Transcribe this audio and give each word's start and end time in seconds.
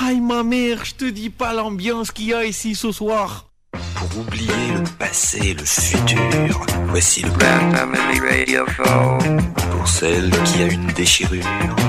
Aïe 0.00 0.20
ma 0.20 0.44
mère, 0.44 0.84
je 0.84 0.94
te 0.94 1.04
dis 1.06 1.28
pas 1.28 1.52
l'ambiance 1.52 2.12
qu'il 2.12 2.26
y 2.26 2.34
a 2.34 2.44
ici 2.44 2.76
ce 2.76 2.92
soir. 2.92 3.46
Pour 3.96 4.20
oublier 4.20 4.52
le 4.72 4.84
passé, 4.96 5.54
le 5.54 5.64
futur, 5.64 6.66
voici 6.88 7.22
le 7.22 7.30
Grand 7.30 7.72
Family 7.74 8.20
Radio. 8.20 8.64
Pour 9.72 9.88
celle 9.88 10.30
qui 10.44 10.62
a 10.62 10.66
une 10.66 10.86
déchirure 10.88 11.44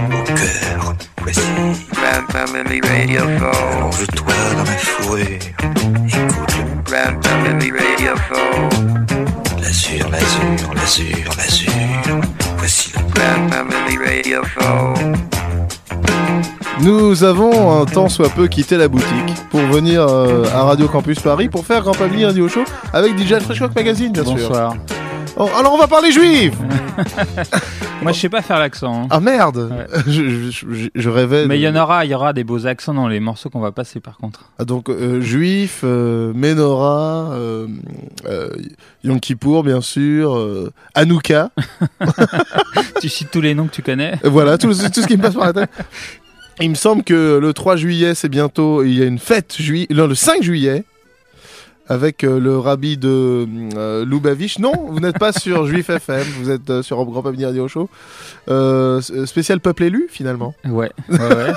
au 0.08 0.24
cœur, 0.24 0.96
voici 1.22 1.42
Grand 1.94 2.32
Family 2.32 2.82
Radio. 2.82 3.22
Allonge-toi 3.22 4.34
dans 4.58 4.64
ma 4.64 4.78
fourrure, 4.78 5.26
écoute 6.08 6.56
le 6.58 6.92
Grand 6.92 7.24
Family 7.24 7.72
Radio. 7.72 8.14
L'azur, 9.62 10.10
l'azur, 10.10 10.74
l'azur, 10.74 11.30
l'azur, 11.38 12.22
voici 12.58 12.92
le 12.96 13.04
Grand 13.14 13.50
Family 13.50 13.98
Radio. 13.98 14.42
Nous 16.82 17.24
avons 17.24 17.82
un 17.82 17.86
temps 17.86 18.08
soit 18.10 18.30
peu 18.30 18.48
quitté 18.48 18.78
la 18.78 18.88
boutique 18.88 19.36
pour 19.50 19.60
venir 19.62 20.02
euh, 20.08 20.46
à 20.54 20.64
Radio 20.64 20.88
Campus 20.88 21.20
Paris 21.20 21.50
pour 21.50 21.66
faire 21.66 21.82
Grand 21.82 21.94
Family 21.94 22.26
Radio 22.26 22.48
Show 22.48 22.64
avec 22.94 23.18
DJ 23.18 23.40
Fresh 23.40 23.62
Rock 23.62 23.76
Magazine, 23.76 24.12
bien 24.14 24.24
sûr. 24.24 24.34
Bonsoir. 24.36 24.76
Oh, 25.38 25.48
alors 25.58 25.74
on 25.74 25.78
va 25.78 25.88
parler 25.88 26.12
juif 26.12 26.54
Moi, 28.02 28.14
je 28.14 28.20
sais 28.20 28.30
pas 28.30 28.42
faire 28.42 28.60
l'accent. 28.60 29.04
hein. 29.04 29.08
Ah 29.10 29.20
merde 29.20 29.70
Ouais. 29.72 30.02
je, 30.08 30.30
je- 30.52 30.66
je- 30.72 30.88
je 30.96 31.10
rêvais. 31.10 31.46
Mais 31.48 31.56
de- 31.56 31.60
il 31.60 31.64
y 31.64 31.68
en 31.68 31.76
aura, 31.76 32.06
il 32.06 32.12
y 32.12 32.16
aura 32.16 32.32
des 32.32 32.44
beaux 32.46 32.66
accents 32.66 32.94
dans 32.94 33.08
les 33.10 33.20
morceaux 33.20 33.50
qu'on 33.50 33.60
va 33.60 33.72
passer 33.74 34.00
par 34.00 34.18
contre. 34.18 34.46
Ah, 34.58 34.64
donc 34.66 34.90
euh, 34.90 35.20
juif, 35.22 35.82
euh, 35.84 36.32
Menorah, 36.34 37.32
euh, 37.34 37.68
euh, 38.26 38.50
Yom 39.04 39.20
Kippour, 39.20 39.64
bien 39.64 39.82
sûr, 39.82 40.36
euh, 40.38 40.72
Hanouka. 40.96 41.52
tu 43.02 43.10
cites 43.10 43.32
tous 43.32 43.42
les 43.42 43.54
noms 43.54 43.68
que 43.68 43.74
tu 43.76 43.82
connais. 43.82 44.14
Voilà, 44.24 44.58
tout, 44.58 44.70
tout 44.70 45.02
ce 45.02 45.08
qui 45.08 45.18
me 45.18 45.22
passe 45.22 45.36
par 45.36 45.46
la 45.48 45.54
tête. 45.54 45.70
Il 46.62 46.70
me 46.70 46.76
semble 46.76 47.04
que 47.04 47.38
le 47.42 47.54
3 47.54 47.78
juillet, 47.78 48.16
c'est 48.16 48.28
bientôt, 48.30 48.84
il 48.84 48.98
y 48.98 49.02
a 49.02 49.06
une 49.06 49.20
fête, 49.20 49.56
juillet, 49.58 49.88
le 49.90 50.14
5 50.14 50.44
juillet, 50.44 50.84
avec 51.88 52.24
euh, 52.24 52.40
le 52.40 52.58
rabbi 52.60 52.98
de 52.98 53.48
euh, 53.78 54.06
Lubavitch. 54.06 54.60
Non, 54.60 54.74
vous 54.90 55.00
n'êtes 55.00 55.18
pas 55.18 55.32
sur 55.32 55.66
Juif 55.66 55.90
FM, 55.90 56.26
vous 56.42 56.50
êtes 56.52 56.70
euh, 56.70 56.84
sur 56.84 57.04
Grand 57.06 57.22
Pavillon 57.22 57.48
Radio 57.48 57.68
Show. 57.68 57.90
Euh, 58.50 59.02
spécial 59.26 59.60
peuple 59.62 59.84
élu, 59.86 60.08
finalement. 60.10 60.54
Ouais, 60.66 60.92
ouais, 61.10 61.18
ouais. 61.18 61.54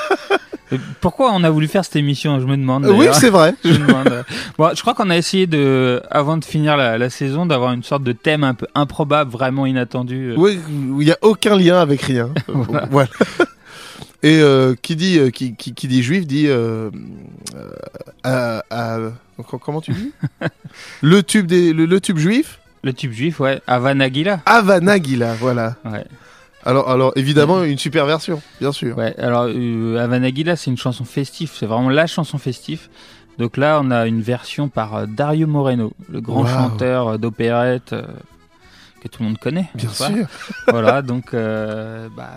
Et 0.71 0.81
Pourquoi 1.03 1.33
on 1.35 1.45
a 1.45 1.51
voulu 1.51 1.69
faire 1.69 1.85
cette 1.85 1.97
émission 1.97 2.41
Je 2.41 2.47
me 2.47 2.57
demande. 2.57 2.87
Oui, 2.87 3.07
c'est 3.13 3.29
vrai. 3.29 3.55
Je 3.65 3.73
me 3.73 3.87
demande. 3.87 4.25
Bon, 4.57 4.71
je 4.75 4.81
crois 4.81 4.95
qu'on 4.95 5.11
a 5.11 5.17
essayé 5.19 5.47
de, 5.47 6.01
avant 6.11 6.39
de 6.39 6.45
finir 6.45 6.79
la, 6.79 6.97
la 6.97 7.11
saison, 7.11 7.45
d'avoir 7.45 7.73
une 7.73 7.83
sorte 7.83 8.05
de 8.05 8.13
thème 8.13 8.43
un 8.43 8.55
peu 8.55 8.67
improbable, 8.75 9.31
vraiment 9.31 9.67
inattendu. 9.67 10.33
Oui, 10.37 10.59
il 10.71 11.05
n'y 11.05 11.13
a 11.13 11.19
aucun 11.21 11.57
lien 11.57 11.79
avec 11.79 12.03
rien. 12.03 12.31
Voilà. 12.49 12.89
Voilà. 12.91 13.09
Et 14.25 14.41
euh, 14.41 14.75
qui 14.81 14.95
dit 14.97 15.19
euh, 15.19 15.31
qui, 15.31 15.55
qui, 15.57 15.75
qui 15.75 15.89
dit 15.89 16.03
juif 16.03 16.27
dit 16.27 16.47
euh, 16.47 16.91
à- 18.23 18.63
à- 18.71 18.99
co- 19.47 19.59
comment 19.59 19.81
tu 19.81 19.93
dis 19.93 20.13
le 21.03 21.23
tube 21.23 21.47
des 21.47 21.73
le, 21.73 21.87
le 21.87 22.01
tube 22.01 22.19
juif 22.19 22.61
Le 22.85 22.93
tube 22.93 23.13
juif, 23.13 23.41
ouais. 23.41 23.61
Avanagila. 23.67 24.41
Avanagila 24.47 25.35
voilà 25.35 25.77
Ouais. 25.85 26.05
alors 26.65 26.89
alors 26.89 27.13
évidemment 27.17 27.65
une 27.65 27.79
super 27.79 28.07
version 28.07 28.41
bien 28.61 28.71
sûr 28.73 28.97
Ouais, 28.97 29.15
alors 29.19 29.45
Avanagila, 30.01 30.55
c'est 30.57 30.71
une 30.71 30.79
chanson 30.79 31.05
festive, 31.05 31.51
c'est 31.53 31.67
vraiment 31.67 31.91
la 31.91 32.07
chanson 32.07 32.39
festive. 32.39 32.89
Donc 33.39 33.57
là, 33.57 33.81
on 33.83 33.91
a 33.91 34.07
une 34.07 34.21
version 34.21 34.69
par 34.69 35.09
Dario 35.09 35.47
Moreno, 35.47 35.93
le 36.13 36.21
grand 36.21 36.47
chanteur 36.47 37.19
d'opérette 37.19 37.95
que 39.03 39.09
tout 39.09 39.23
le 39.23 39.29
monde 39.29 39.39
connaît. 39.39 39.69
bien 39.75 39.91
sûr 39.91 40.27
voilà, 40.69 41.03
donc 41.03 41.35
euh, 41.35 42.09
bah, 42.17 42.31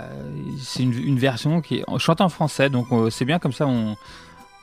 c'est 0.62 0.84
une, 0.84 0.94
une 0.94 1.20
version 1.20 1.62
qui 1.62 1.78
est 1.78 1.84
on 1.88 2.00
chante 2.00 2.22
en 2.22 2.30
français, 2.30 2.70
donc 2.70 2.88
euh, 2.92 3.10
c'est 3.10 3.26
bien 3.26 3.40
comme 3.40 3.54
ça. 3.54 3.68
On, 3.68 3.96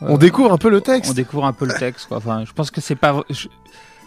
on 0.01 0.15
euh, 0.15 0.19
découvre 0.19 0.53
un 0.53 0.59
peu 0.59 0.69
le 0.69 0.79
on 0.79 0.81
texte 0.81 1.15
découvre 1.15 1.45
un 1.47 1.53
peu 1.53 1.65
le 1.67 1.75
texte. 1.75 2.09
Quoi. 2.09 2.17
Enfin, 2.17 2.45
je 2.45 2.53
pense 2.53 2.71
que 2.71 2.81
c'est 2.81 2.97
pas, 2.97 3.23
je- 3.31 3.49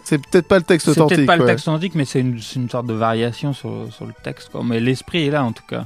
c'est 0.04 0.18
peut-être 0.20 0.48
pas 0.48 0.58
le 0.58 0.64
texte 0.64 0.86
c'est 0.86 0.92
authentique 1.00 1.18
peut-être 1.18 1.28
pas 1.28 1.38
le 1.38 1.46
texte 1.46 1.68
authentique, 1.68 1.96
mais 1.96 2.06
c'est 2.06 2.20
une, 2.20 2.40
c'est 2.42 2.58
une 2.60 2.70
sorte 2.70 2.86
de 2.86 2.94
variation 2.94 3.54
sur, 3.54 3.88
sur 3.92 4.06
le 4.06 4.14
texte. 4.24 4.50
Quoi. 4.52 4.62
Mais 4.64 4.80
l'esprit 4.80 5.26
est 5.26 5.32
là 5.32 5.44
en 5.44 5.52
tout 5.54 5.64
cas. 5.68 5.86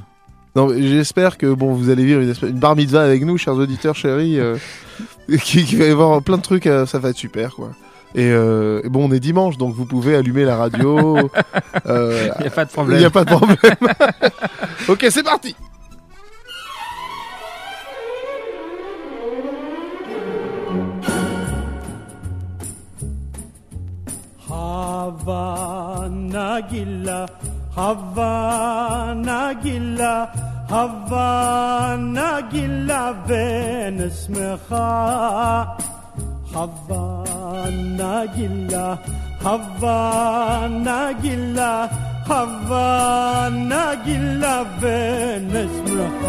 non 0.56 0.68
j'espère 0.76 1.38
que 1.38 1.46
bon 1.54 1.72
vous 1.74 1.88
allez 1.90 2.04
vivre 2.04 2.20
une, 2.44 2.58
bar 2.58 2.74
mitzvah 2.76 3.02
avec 3.04 3.24
nous 3.24 3.38
chers 3.38 3.54
auditeurs 3.54 3.94
chéris 3.94 4.38
euh, 4.40 4.56
qui, 5.44 5.64
qui 5.64 5.76
va 5.76 5.84
y 5.86 5.90
avoir 5.90 6.20
plein 6.22 6.36
de 6.38 6.42
trucs 6.42 6.66
euh, 6.66 6.84
ça 6.86 6.98
va 6.98 7.10
être 7.10 7.16
super 7.16 7.54
quoi 7.54 7.70
et, 8.14 8.30
euh, 8.30 8.80
et 8.84 8.88
bon 8.88 9.08
on 9.08 9.12
est 9.12 9.20
dimanche 9.20 9.56
donc 9.56 9.74
vous 9.74 9.84
pouvez 9.86 10.16
allumer 10.16 10.44
la 10.44 10.56
radio 10.56 11.18
euh, 11.86 12.28
Il 12.38 12.42
n'y 12.42 12.46
a 12.48 12.50
pas 12.50 12.64
de 12.64 12.70
Il 12.70 12.72
problème. 12.72 12.98
n'y 12.98 13.04
a 13.04 13.10
pas 13.10 13.24
de 13.24 13.30
problème. 13.30 13.56
ok, 14.88 15.06
c'est 15.10 15.22
parti. 15.22 15.54
Havana 25.30 26.60
Gilla, 26.68 27.26
Havana 27.76 29.54
Gilla, 29.62 30.32
Havana 30.68 32.42
Gilla 32.50 33.14
ಹವ್ವಾನ್ನಾಗಿಲ್ಲ 36.54 38.74
ಹವ್ವಾನ್ನಾಗಿಲ್ಲ 39.44 41.60
ಹವ್ವಾನ್ನಾಗಿಲ್ಲವೇ 42.30 42.80
ನಸ್ಮೃಹ 45.46 46.20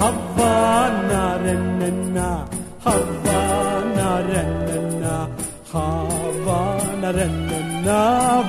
ಹವ್ವಾನಾರನ್ನ 0.00 2.18
ಹವ್ವಾನಾರನ್ನ 2.86 5.04
ಹವ್ವಾನರನ್ನ 5.72 7.42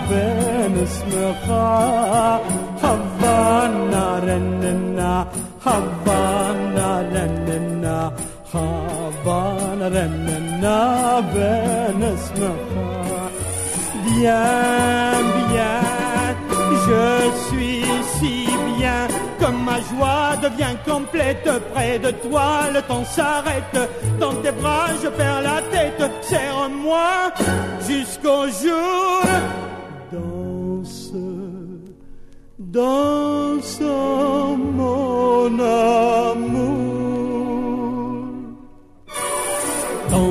ವೇನಸ್ಮೃಹ 0.09 1.47
ಹವ್ವಾನಾರನ್ನ 2.83 5.01
ಹವ್ವಾನಾರನ್ನ 5.65 7.85
Bien, 14.05 15.11
bien, 15.49 15.79
je 16.87 17.47
suis 17.47 17.83
si 18.17 18.47
bien 18.77 19.07
Comme 19.39 19.63
ma 19.63 19.79
joie 19.89 20.35
devient 20.41 20.75
complète 20.85 21.49
près 21.73 21.99
de 21.99 22.11
toi, 22.11 22.71
le 22.73 22.81
temps 22.81 23.05
s'arrête. 23.05 23.77
Dans 24.19 24.33
tes 24.41 24.51
bras, 24.51 24.87
je 25.03 25.09
perds 25.09 25.41
la 25.41 25.61
tête. 25.71 26.11
Serre-moi 26.21 27.31
jusqu'au 27.87 28.47
jour. 28.47 29.21
Danse, 30.11 31.11
danse, 32.57 33.81
mon 34.79 35.59
amour. 35.59 36.66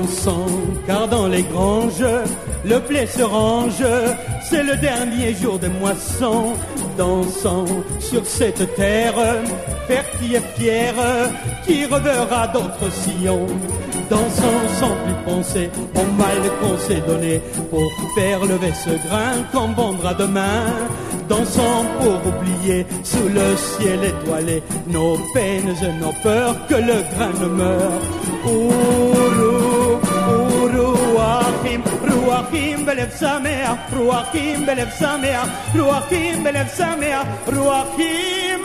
Dansons, 0.06 0.46
car 0.86 1.08
dans 1.08 1.26
les 1.26 1.42
granges, 1.42 2.04
le 2.64 2.78
blé 2.78 3.06
se 3.06 3.22
range, 3.22 3.82
c'est 4.48 4.62
le 4.62 4.76
dernier 4.76 5.34
jour 5.34 5.58
de 5.58 5.66
moisson. 5.66 6.52
Dansons 6.96 7.82
sur 7.98 8.24
cette 8.24 8.76
terre, 8.76 9.14
fertile 9.88 10.36
et 10.36 10.60
fière, 10.60 10.94
qui 11.66 11.86
reverra 11.86 12.46
d'autres 12.48 12.92
sillons. 12.92 13.48
Dansons 14.08 14.68
sans 14.78 14.94
plus 15.04 15.24
penser 15.24 15.70
au 15.96 16.04
mal 16.16 16.38
qu'on 16.60 16.78
s'est 16.78 17.02
donné 17.08 17.40
pour 17.68 17.90
faire 18.14 18.40
lever 18.44 18.72
ce 18.84 18.90
grain 19.08 19.42
qu'on 19.52 19.72
vendra 19.72 20.14
demain. 20.14 20.66
Dansons 21.28 21.84
pour 21.98 22.32
oublier 22.32 22.86
sous 23.02 23.28
le 23.28 23.56
ciel 23.56 23.98
étoilé 24.04 24.62
nos 24.86 25.16
peines 25.34 25.74
et 25.82 26.00
nos 26.00 26.12
peurs 26.22 26.54
que 26.68 26.76
le 26.76 27.02
grain 27.16 27.32
ne 27.40 27.48
meure. 27.48 28.00
Uru, 28.46 29.15
رواقيم 31.66 31.82
رواقيم 32.04 32.84
بلف 32.84 33.18
سامع 33.18 33.76
رواقيم 33.92 34.66
بلف 34.66 34.92
سامع 34.92 35.44
رواقيم 35.76 36.44
بلف 36.44 36.70
سامع 36.70 37.24
رواقيم 37.48 38.62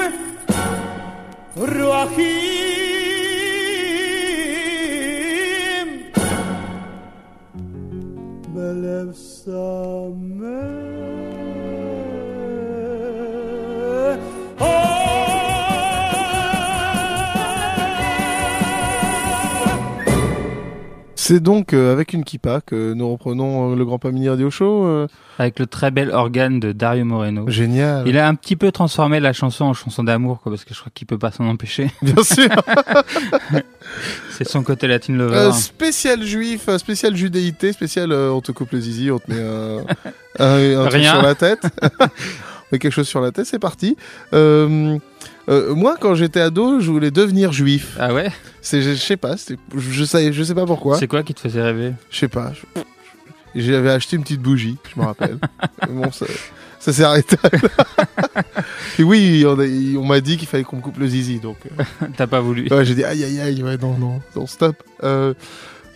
رواقيم 4.51 5.87
بلف 8.55 9.17
سامع 9.17 11.20
C'est 21.31 21.39
donc 21.39 21.71
euh, 21.71 21.93
avec 21.93 22.11
une 22.11 22.25
kippa 22.25 22.59
que 22.59 22.91
nous 22.91 23.09
reprenons 23.09 23.71
euh, 23.71 23.75
le 23.77 23.85
Grand 23.85 23.99
Pamini 23.99 24.27
Radio 24.27 24.49
Show. 24.49 24.83
euh, 24.85 25.07
Avec 25.39 25.59
le 25.59 25.65
très 25.65 25.89
bel 25.89 26.11
organe 26.11 26.59
de 26.59 26.73
Dario 26.73 27.05
Moreno. 27.05 27.49
génial. 27.49 28.05
Il 28.05 28.17
a 28.17 28.27
un 28.27 28.35
petit 28.35 28.57
peu 28.57 28.69
transformé 28.73 29.21
la 29.21 29.31
chanson 29.31 29.63
en 29.63 29.73
chanson 29.73 30.03
d'amour, 30.03 30.41
quoi, 30.41 30.51
parce 30.51 30.65
que 30.65 30.73
je 30.73 30.79
crois 30.81 30.91
qu'il 30.93 31.07
peut 31.07 31.17
pas 31.17 31.31
s'en 31.31 31.45
empêcher. 31.47 31.89
Bien 32.01 32.21
sûr. 32.21 32.49
C'est 34.31 34.45
son 34.45 34.61
côté 34.61 34.87
latin 34.87 35.13
lover. 35.13 35.37
Euh, 35.37 35.51
spécial 35.53 36.21
juif, 36.25 36.69
spécial 36.75 37.15
judéité, 37.15 37.71
spécial 37.71 38.11
euh, 38.11 38.31
on 38.31 38.41
te 38.41 38.51
coupe 38.51 38.71
le 38.73 38.81
zizi, 38.81 39.09
on 39.09 39.19
te 39.19 39.31
met 39.31 39.37
euh, 39.39 39.79
un, 40.37 40.79
un 40.81 40.81
truc 40.89 40.93
Rien. 41.01 41.13
sur 41.13 41.21
la 41.21 41.35
tête. 41.35 41.61
met 42.71 42.79
quelque 42.79 42.91
chose 42.93 43.07
sur 43.07 43.21
la 43.21 43.31
tête, 43.31 43.45
c'est 43.45 43.59
parti. 43.59 43.95
Euh, 44.33 44.97
euh, 45.49 45.73
moi, 45.75 45.97
quand 45.99 46.15
j'étais 46.15 46.39
ado, 46.41 46.79
je 46.79 46.89
voulais 46.91 47.11
devenir 47.11 47.51
juif. 47.51 47.95
Ah 47.99 48.13
ouais? 48.13 48.31
C'est, 48.61 48.81
je, 48.81 48.91
je 48.91 48.95
sais 48.95 49.17
pas, 49.17 49.35
je, 49.75 50.03
sais, 50.03 50.31
je 50.33 50.43
sais 50.43 50.55
pas 50.55 50.65
pourquoi. 50.65 50.97
C'est 50.97 51.07
quoi 51.07 51.23
qui 51.23 51.33
te 51.33 51.39
faisait 51.39 51.61
rêver? 51.61 51.93
Je 52.09 52.17
sais 52.19 52.27
pas. 52.27 52.53
je- 52.53 52.81
J'avais 53.61 53.89
acheté 53.91 54.15
une 54.15 54.23
petite 54.23 54.41
bougie, 54.41 54.77
je 54.95 54.99
me 55.01 55.05
rappelle. 55.05 55.37
bon, 55.89 56.11
ça, 56.11 56.25
ça 56.79 56.93
s'est 56.93 57.03
arrêté. 57.03 57.35
Et 58.99 59.03
oui, 59.03 59.43
on, 59.47 59.59
a- 59.59 59.99
on 59.99 60.05
m'a 60.05 60.19
dit 60.21 60.37
qu'il 60.37 60.47
fallait 60.47 60.63
qu'on 60.63 60.77
me 60.77 60.81
coupe 60.81 60.97
le 60.99 61.07
zizi, 61.07 61.39
donc. 61.39 61.57
euh, 61.79 61.83
T'as 62.17 62.27
pas 62.27 62.39
voulu. 62.39 62.67
Ouais, 62.71 62.85
j'ai 62.85 62.95
dit 62.95 63.03
aïe 63.03 63.23
aïe 63.23 63.39
aïe, 63.39 63.63
ouais, 63.63 63.77
non, 63.77 63.97
non, 63.97 64.21
non, 64.35 64.47
stop. 64.47 64.75
Euh, 65.03 65.33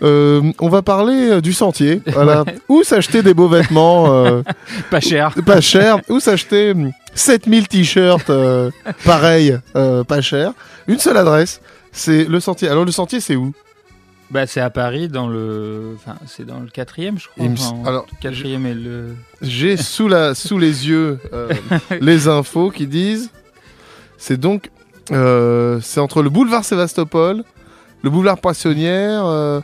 euh, 0.01 0.51
on 0.59 0.69
va 0.69 0.81
parler 0.81 1.30
euh, 1.30 1.42
du 1.42 1.53
sentier. 1.53 2.01
Voilà. 2.07 2.44
Ouais. 2.44 2.56
Où 2.68 2.83
s'acheter 2.83 3.24
des 3.24 3.33
beaux 3.33 3.47
vêtements 3.47 4.13
euh, 4.13 4.42
Pas 4.92 5.00
cher. 5.00 5.33
pas 5.45 5.62
cher. 5.62 6.00
Où 6.09 6.19
s'acheter 6.19 6.71
hum, 6.71 6.92
7000 7.13 7.68
t-shirts 7.68 8.30
euh, 8.30 8.71
pareil, 9.06 9.57
pas 9.74 10.21
cher. 10.21 10.53
Une 10.88 11.00
seule 11.00 11.18
adresse. 11.18 11.62
C'est 11.92 12.25
le 12.25 12.39
sentier. 12.39 12.68
Alors 12.68 12.83
le 12.83 12.92
sentier, 12.92 13.19
c'est 13.21 13.36
où? 13.36 13.53
Bah 14.31 14.47
c'est 14.47 14.59
à 14.59 14.71
Paris, 14.71 15.07
dans 15.07 15.27
le, 15.30 15.94
enfin 15.95 16.15
c'est 16.25 16.45
dans 16.45 16.59
le 16.59 16.68
quatrième, 16.68 17.18
je 17.19 17.27
crois. 17.27 17.45
Enfin, 17.45 17.88
alors, 17.88 18.07
quatrième 18.19 18.65
et 18.65 18.74
le. 18.74 19.15
J'ai 19.41 19.77
sous 19.77 20.07
la 20.07 20.33
sous 20.33 20.57
les 20.57 20.89
yeux 20.89 21.19
les 22.01 22.27
infos 22.27 22.71
qui 22.71 22.88
disent. 22.88 23.30
C'est 24.18 24.38
donc 24.38 24.71
c'est 25.07 26.00
entre 26.00 26.21
le 26.21 26.30
boulevard 26.30 26.65
Sébastopol, 26.65 27.44
le 28.01 28.09
boulevard 28.09 28.39
Poissonnière, 28.39 29.62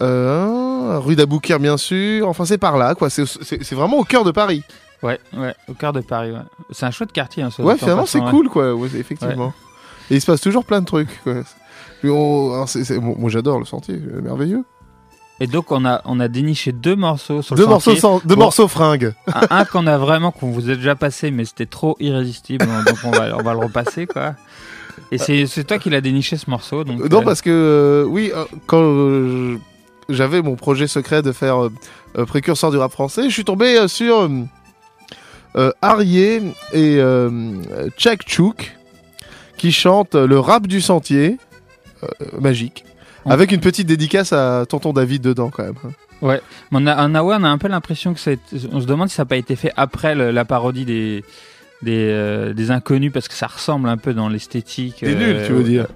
rue 0.00 1.16
d'Aboukir 1.16 1.58
bien 1.60 1.76
sûr. 1.76 2.28
Enfin 2.28 2.44
c'est 2.44 2.58
par 2.58 2.76
là 2.78 2.94
quoi. 2.94 3.10
C'est 3.10 3.72
vraiment 3.72 3.98
au 3.98 4.04
cœur 4.04 4.24
de 4.24 4.30
Paris. 4.30 4.62
Ouais, 5.02 5.18
ouais, 5.34 5.54
au 5.68 5.72
cœur 5.74 5.92
de 5.94 6.00
Paris. 6.00 6.30
Ouais. 6.32 6.38
C'est 6.70 6.84
un 6.86 6.90
chouette 6.90 7.12
quartier. 7.12 7.42
Hein, 7.42 7.50
ça, 7.50 7.62
Ouais 7.62 7.74
en 7.74 7.76
finalement 7.76 8.06
c'est 8.06 8.20
cool 8.20 8.48
quoi. 8.48 8.74
Ouais, 8.74 8.88
effectivement. 8.98 9.52
Et 10.10 10.16
il 10.16 10.20
se 10.20 10.26
passe 10.26 10.40
toujours 10.40 10.64
plein 10.64 10.80
de 10.80 10.86
trucs. 10.86 11.22
Quoi. 11.24 11.34
Bon, 12.02 12.66
moi 13.18 13.30
j'adore 13.30 13.58
le 13.58 13.64
sentier, 13.64 14.00
c'est 14.02 14.22
merveilleux. 14.22 14.64
Et 15.42 15.46
donc 15.46 15.70
on 15.72 15.86
a 15.86 16.02
on 16.04 16.20
a 16.20 16.28
déniché 16.28 16.72
deux 16.72 16.96
morceaux 16.96 17.40
sur 17.40 17.54
Deux 17.56 17.62
le 17.62 17.68
morceaux, 17.68 17.96
sans- 17.96 18.20
deux 18.26 18.34
Bon. 18.34 18.42
morceaux 18.42 18.68
fringues. 18.68 19.14
un, 19.34 19.46
un 19.60 19.64
qu'on 19.64 19.86
a 19.86 19.96
vraiment 19.96 20.32
qu'on 20.32 20.50
vous 20.50 20.68
a 20.68 20.74
déjà 20.74 20.94
passé, 20.96 21.30
mais 21.30 21.46
c'était 21.46 21.64
trop 21.66 21.96
irrésistible, 21.98 22.66
hein, 22.70 22.84
donc 22.86 22.98
on 23.04 23.10
va 23.10 23.36
on 23.38 23.42
va 23.42 23.52
le 23.54 23.60
repasser 23.60 24.06
quoi. 24.06 24.34
Et 25.12 25.16
c'est 25.18 25.64
toi 25.64 25.78
qui 25.78 25.88
l'as 25.88 26.02
déniché 26.02 26.36
ce 26.36 26.50
morceau, 26.50 26.84
donc. 26.84 26.98
Non, 27.10 27.20
euh, 27.20 27.22
parce 27.22 27.40
que 27.40 27.50
euh, 27.50 28.04
oui, 28.06 28.30
euh, 28.34 28.44
quand 28.66 28.82
euh, 28.82 29.56
j'avais 30.12 30.42
mon 30.42 30.56
projet 30.56 30.86
secret 30.86 31.22
de 31.22 31.32
faire 31.32 31.64
euh, 31.64 31.72
euh, 32.18 32.24
précurseur 32.26 32.70
du 32.70 32.76
rap 32.76 32.92
français, 32.92 33.24
je 33.24 33.34
suis 33.34 33.44
tombé 33.44 33.76
euh, 33.78 33.88
sur 33.88 34.20
euh, 34.22 34.28
euh, 35.56 35.72
Arié 35.82 36.42
et 36.72 36.98
Chak 37.96 38.28
Chouk 38.28 38.76
qui 39.56 39.72
chantent 39.72 40.14
le 40.14 40.38
rap 40.38 40.66
du 40.66 40.80
sentier, 40.80 41.36
magique, 42.38 42.84
avec 43.26 43.52
une 43.52 43.60
petite 43.60 43.86
dédicace 43.86 44.32
à 44.32 44.64
Tonton 44.66 44.92
David 44.92 45.22
dedans 45.22 45.50
quand 45.50 45.64
même. 45.64 45.74
hein. 45.84 45.90
Mais 46.70 46.78
on 46.82 46.86
a, 46.86 46.94
un 46.96 47.14
Awa, 47.14 47.38
on 47.40 47.44
a 47.44 47.48
un 47.48 47.58
peu 47.58 47.68
l'impression 47.68 48.12
que 48.14 48.20
c'est. 48.20 48.38
On 48.72 48.80
se 48.80 48.86
demande 48.86 49.08
si 49.08 49.14
ça 49.14 49.22
n'a 49.22 49.26
pas 49.26 49.36
été 49.38 49.56
fait 49.56 49.72
après 49.76 50.14
le- 50.14 50.30
la 50.30 50.44
parodie 50.44 50.84
des 50.84 51.24
des, 51.82 52.52
des 52.54 52.70
inconnus 52.70 53.10
parce 53.12 53.26
que 53.26 53.32
ça 53.34 53.46
ressemble 53.46 53.88
un 53.88 53.96
peu 53.96 54.12
dans 54.12 54.28
l'esthétique. 54.28 55.02
Des 55.02 55.14
nuls, 55.14 55.42
tu 55.46 55.52
veux 55.52 55.62
dire 55.62 55.86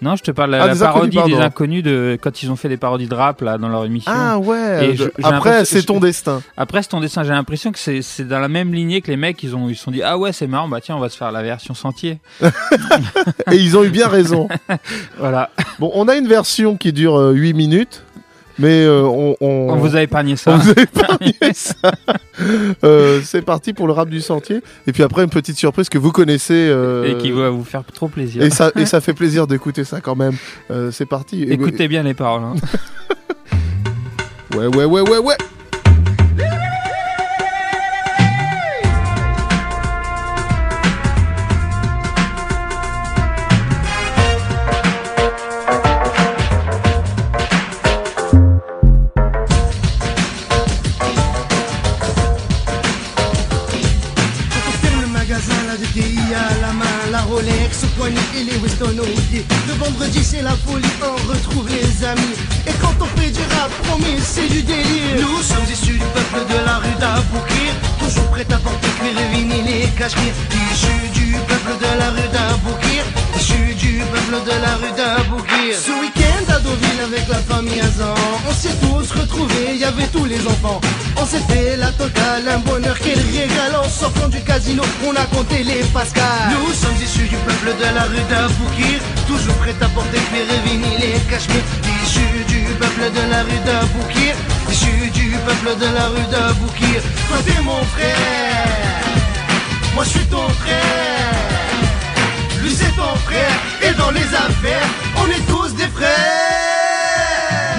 Non, 0.00 0.14
je 0.16 0.22
te 0.22 0.30
parle 0.30 0.50
de 0.52 0.56
la, 0.56 0.62
Ah, 0.62 0.66
la 0.68 0.74
des 0.74 0.82
inconnus, 0.82 1.14
parodie 1.14 1.34
des 1.34 1.40
inconnus 1.40 1.82
de 1.82 2.18
quand 2.20 2.42
ils 2.42 2.50
ont 2.50 2.56
fait 2.56 2.68
des 2.68 2.76
parodies 2.76 3.08
de 3.08 3.14
rap 3.14 3.40
là 3.40 3.58
dans 3.58 3.68
leur 3.68 3.84
émission. 3.84 4.12
Ah 4.14 4.38
ouais. 4.38 4.94
Je- 4.94 5.04
Après, 5.24 5.64
c'est 5.64 5.82
ton 5.82 5.98
destin. 6.00 6.40
Après 6.56 6.82
c'est 6.82 6.90
ton 6.90 7.00
dessin, 7.00 7.24
j'ai 7.24 7.30
l'impression 7.30 7.72
que 7.72 7.78
c'est 7.78 8.02
c'est 8.02 8.26
dans 8.26 8.38
la 8.38 8.48
même 8.48 8.72
lignée 8.72 9.00
que 9.00 9.10
les 9.10 9.16
mecs 9.16 9.42
ils 9.42 9.56
ont 9.56 9.68
ils 9.68 9.76
se 9.76 9.82
sont 9.84 9.90
dit 9.90 10.02
ah 10.02 10.16
ouais 10.18 10.32
c'est 10.32 10.46
marrant 10.46 10.68
bah 10.68 10.80
tiens 10.80 10.96
on 10.96 11.00
va 11.00 11.08
se 11.08 11.16
faire 11.16 11.32
la 11.32 11.42
version 11.42 11.74
sentier. 11.74 12.18
et 13.50 13.56
ils 13.56 13.76
ont 13.76 13.84
eu 13.84 13.90
bien 13.90 14.08
raison. 14.08 14.48
Voilà. 15.18 15.50
Bon, 15.78 15.90
on 15.94 16.08
a 16.08 16.16
une 16.16 16.28
version 16.28 16.76
qui 16.76 16.92
dure 16.92 17.16
euh, 17.18 17.32
8 17.32 17.52
minutes, 17.54 18.02
mais 18.58 18.84
euh, 18.84 19.02
on, 19.04 19.36
on, 19.40 19.70
On 19.70 19.76
vous 19.76 19.96
a 19.96 20.02
épargné 20.02 20.36
ça. 20.36 20.52
On 20.54 20.58
vous 20.58 20.70
a 20.70 20.80
épargné 20.82 21.34
ça. 21.54 21.92
Euh, 22.84 23.20
c'est 23.24 23.42
parti 23.42 23.72
pour 23.72 23.88
le 23.88 23.92
rap 23.92 24.08
du 24.08 24.20
sentier. 24.20 24.60
Et 24.86 24.92
puis 24.92 25.02
après, 25.02 25.24
une 25.24 25.28
petite 25.30 25.56
surprise 25.56 25.88
que 25.88 25.98
vous 25.98 26.12
connaissez. 26.12 26.68
euh, 26.70 27.04
Et 27.12 27.18
qui 27.18 27.32
va 27.32 27.50
vous 27.50 27.64
faire 27.64 27.82
trop 27.84 28.06
plaisir. 28.06 28.42
et 28.42 28.50
ça, 28.50 28.70
et 28.76 28.86
ça 28.92 29.00
fait 29.00 29.12
plaisir 29.12 29.48
d'écouter 29.48 29.82
ça 29.82 30.00
quand 30.00 30.14
même. 30.14 30.34
Euh, 30.70 30.92
c'est 30.92 31.04
parti. 31.06 31.42
Écoutez 31.42 31.88
bien 31.88 32.04
les 32.04 32.14
paroles. 32.14 32.42
hein. 32.44 32.54
Ouais, 34.56 34.66
ouais, 34.66 34.84
ouais, 34.84 35.00
ouais, 35.02 35.18
ouais. 35.18 35.36
C'est 60.12 60.42
la 60.42 60.56
folie, 60.66 60.86
on 61.02 61.28
retrouve 61.28 61.68
les 61.68 62.04
amis. 62.04 62.34
Et 62.66 62.72
quand 62.80 62.94
on 63.00 63.20
fait 63.20 63.30
du 63.30 63.40
rap, 63.54 63.70
promis 63.84 64.18
c'est 64.20 64.48
du 64.48 64.62
délire. 64.62 65.16
Nous 65.20 65.42
sommes 65.42 65.64
issus 65.70 65.98
du 65.98 66.06
peuple 66.14 66.46
de 66.48 66.64
la 66.64 66.76
rue 66.78 66.96
d'Aboukir, 66.98 67.72
toujours 67.98 68.30
prêt 68.30 68.46
à 68.50 68.58
porter 68.58 68.88
cuir 68.98 69.14
vinyle 69.32 69.68
et 69.68 69.88
cachemire. 69.98 70.34
Issus 70.72 71.08
du 71.12 71.32
peuple 71.46 71.78
de 71.80 71.98
la 71.98 72.10
rue 72.10 72.28
d'Aboukir, 72.32 73.04
du 73.78 73.98
peuple 74.12 74.44
de 74.44 74.50
la 74.50 74.74
rue 74.76 74.92
d'Aboukir. 74.96 75.74
Ce 75.74 75.90
week-end 76.00 76.52
à 76.52 76.58
Deauville 76.60 77.00
avec 77.04 77.28
la 77.28 77.36
famille 77.36 77.80
Azan, 77.80 78.14
on 78.48 78.52
s'est 78.52 78.76
tous 78.80 79.10
retrouvés, 79.18 79.70
il 79.74 79.78
y 79.78 79.84
avait 79.84 80.06
tous 80.08 80.24
les 80.24 80.40
enfants. 80.46 80.80
On 81.16 81.24
s'est 81.24 81.42
fait 81.48 81.76
la 81.76 81.90
totale, 81.92 82.48
un 82.48 82.58
bonheur 82.58 82.96
quel 83.02 83.18
régal. 83.18 83.74
En 83.76 83.88
sortant 83.88 84.28
du 84.28 84.40
casino, 84.42 84.82
on 85.06 85.14
a 85.14 85.24
compté 85.26 85.62
les 85.62 85.82
pascals 85.94 86.50
Nous 86.50 86.72
sommes 86.72 87.00
issus 87.02 87.28
du 87.28 87.36
peuple 87.36 87.74
de 87.78 87.94
la 87.94 88.02
rue 88.02 88.24
d'Aboukir 88.28 88.98
Toujours 89.26 89.54
prêt 89.54 89.74
à 89.80 89.88
porter 89.88 90.18
cuir 90.28 90.46
et 90.54 90.68
vinyle 90.68 91.04
et 91.04 91.30
cachemire 91.30 91.62
Issus 92.04 92.44
du 92.48 92.60
peuple 92.74 93.10
de 93.14 93.30
la 93.30 93.42
rue 93.42 93.62
d'Aboukir 93.64 94.34
Issus 94.70 95.10
du 95.10 95.30
peuple 95.46 95.78
de 95.78 95.86
la 95.86 96.06
rue 96.08 96.28
d'Aboukir. 96.30 97.00
Toi 97.28 97.38
t'es 97.46 97.62
mon 97.62 97.82
frère 97.94 98.98
Moi 99.94 100.04
je 100.04 100.10
suis 100.10 100.26
ton 100.26 100.48
frère 100.60 101.57
Et 103.82 103.94
dans 103.96 104.10
les 104.10 104.28
affaires 104.34 104.88
On 105.16 105.26
est 105.30 105.46
tous 105.48 105.74
des 105.74 105.88
frères. 105.88 106.08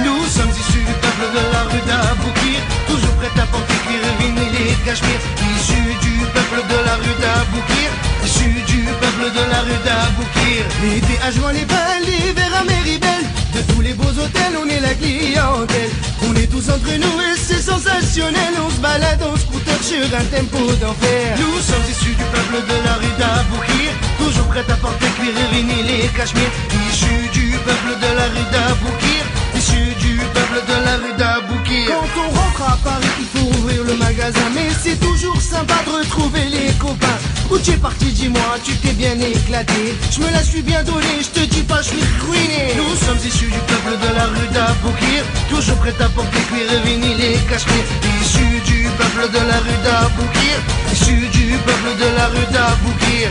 Nous 0.03 0.25
sommes 0.25 0.49
issus 0.49 0.79
du 0.79 0.93
peuple 1.03 1.25
de 1.35 1.43
la 1.53 1.61
rue 1.69 1.83
d'Aboukir 1.85 2.59
Toujours 2.87 3.15
prêts 3.15 3.41
à 3.41 3.45
porter 3.45 3.75
cuir 3.85 3.99
et 3.99 4.23
vinyle 4.23 4.55
et 4.65 4.73
cachemire 4.85 5.21
Issus 5.55 5.93
du 6.01 6.25
peuple 6.33 6.61
de 6.71 6.77
la 6.85 6.95
rue 6.95 7.17
d'Aboukir 7.21 7.89
Issus 8.25 8.63
du 8.65 8.81
peuple 9.01 9.25
de 9.37 9.43
la 9.51 9.61
rue 9.67 9.81
d'Aboukir. 9.85 10.61
L'été 10.81 11.15
à 11.21 11.31
juin 11.31 11.53
les 11.53 11.65
balles, 11.65 12.05
l'hiver 12.05 12.51
à 12.59 12.63
Méribel 12.63 13.23
De 13.53 13.61
tous 13.73 13.81
les 13.81 13.93
beaux 13.93 14.15
hôtels 14.21 14.55
on 14.61 14.67
est 14.67 14.79
la 14.79 14.93
clientèle. 14.95 15.91
On 16.27 16.35
est 16.35 16.47
tous 16.47 16.69
entre 16.69 16.93
nous 16.97 17.17
et 17.21 17.37
c'est 17.37 17.61
sensationnel. 17.61 18.53
On 18.65 18.69
se 18.69 18.79
balade 18.79 19.21
en 19.21 19.35
scooter 19.37 19.77
sur 19.83 20.05
un 20.05 20.25
tempo 20.35 20.73
d'enfer. 20.81 21.37
Nous 21.37 21.59
sommes 21.61 21.85
issus 21.89 22.15
du 22.15 22.25
peuple 22.33 22.65
de 22.65 22.77
la 22.85 22.93
rue 22.95 23.13
d'Aboukir 23.19 24.08
Toujours 24.29 24.45
prêts 24.45 24.65
à 24.69 24.75
porter 24.75 25.07
cuir 25.17 25.33
et 25.33 25.55
vinyle 25.55 25.89
et 25.89 26.07
cachemire. 26.15 26.51
Issus 26.91 27.29
du 27.33 27.57
peuple 27.65 27.97
de 27.99 28.09
la 28.15 28.25
rue 28.29 28.47
d'Aboukir. 28.53 29.23
Issus 29.57 29.95
du 29.99 30.17
peuple 30.35 30.61
de 30.69 30.85
la 30.85 30.95
rue 31.01 31.17
d'Aboukir. 31.17 31.87
Quand 31.89 32.21
on 32.21 32.29
rentre 32.37 32.61
à 32.61 32.77
Paris 32.77 33.09
il 33.19 33.25
faut 33.25 33.47
ouvrir 33.57 33.83
le 33.85 33.95
magasin. 33.95 34.47
Mais 34.53 34.69
c'est 34.83 34.99
toujours 34.99 35.41
sympa 35.41 35.81
de 35.83 35.91
retrouver 35.97 36.45
les 36.45 36.71
copains. 36.73 37.17
Où 37.49 37.57
tu 37.57 37.71
es 37.71 37.77
parti 37.77 38.05
dis-moi 38.05 38.53
tu 38.63 38.73
t'es 38.75 38.91
bien 38.91 39.17
éclaté. 39.19 39.97
Je 40.11 40.19
me 40.19 40.29
la 40.29 40.43
suis 40.43 40.61
bien 40.61 40.83
donnée 40.83 41.21
je 41.25 41.31
te 41.41 41.45
dis 41.47 41.63
pas 41.63 41.81
je 41.81 41.89
suis 41.89 42.05
ruiné. 42.21 42.77
Nous 42.77 42.95
sommes 43.03 43.17
issus 43.25 43.49
du 43.49 43.61
peuple 43.65 43.97
de 43.97 44.13
la 44.13 44.25
rue 44.25 44.49
d'Aboukir. 44.53 45.23
Toujours 45.49 45.77
prêts 45.77 45.99
à 45.99 46.09
porter 46.09 46.43
cuir 46.49 46.71
et 46.71 46.81
vinyle 46.87 47.19
et 47.19 47.39
cachemire. 47.49 47.85
Issus 48.21 48.61
du 48.69 48.87
peuple 48.95 49.25
de 49.33 49.41
la 49.49 49.57
rue 49.57 49.79
d'Aboukir. 49.83 50.57
Issus 50.93 51.25
du 51.33 51.57
peuple 51.65 51.97
de 51.97 52.07
la 52.15 52.27
rue 52.27 52.49
d'Aboukir 52.53 53.29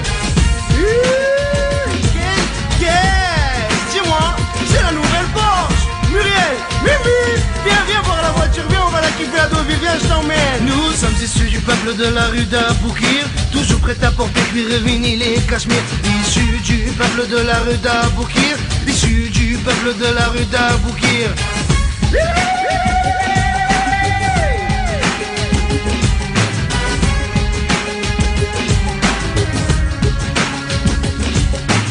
Dis-moi, 3.91 4.37
c'est 4.71 4.83
la 4.83 4.93
nouvelle 4.93 5.27
Porsche. 5.35 5.85
Muriel, 6.13 6.57
Mimi, 6.83 7.43
Viens, 7.65 7.85
viens 7.87 8.03
voir 8.03 8.23
la 8.23 8.31
voiture, 8.31 8.65
viens 8.69 8.81
on 8.87 8.91
va 8.91 9.01
la 9.01 9.09
quitter 9.09 9.39
à 9.39 9.47
Dovile, 9.49 9.77
viens 9.81 9.99
je 10.03 10.07
t'emmène. 10.09 10.67
Nous 10.67 10.93
sommes 10.93 11.15
issus 11.23 11.49
du 11.49 11.61
peuple 11.61 11.95
de 11.97 12.07
la 12.15 12.27
rue 12.27 12.45
d'Aboukir 12.45 13.27
Toujours 13.53 13.81
prêts 13.81 13.97
à 14.03 14.11
porter 14.11 14.41
cuire 14.53 14.71
et 14.73 14.79
vini 14.81 15.17
les 15.17 15.41
cashmere 15.49 15.83
Issus 16.23 16.61
du 16.65 16.91
peuple 16.93 17.29
de 17.29 17.39
la 17.39 17.59
rue 17.61 17.77
d'Aboukir 17.79 18.57
Issus 18.87 19.31
du 19.31 19.57
peuple 19.59 19.95
de 19.99 20.15
la 20.15 20.27
rue 20.29 20.45
d'Aboukir. 20.47 21.31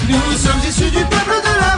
Nous 0.10 0.38
sommes 0.38 0.62
issus 0.66 0.90
du 0.90 1.04
peuple 1.04 1.42
de 1.44 1.60
la 1.60 1.77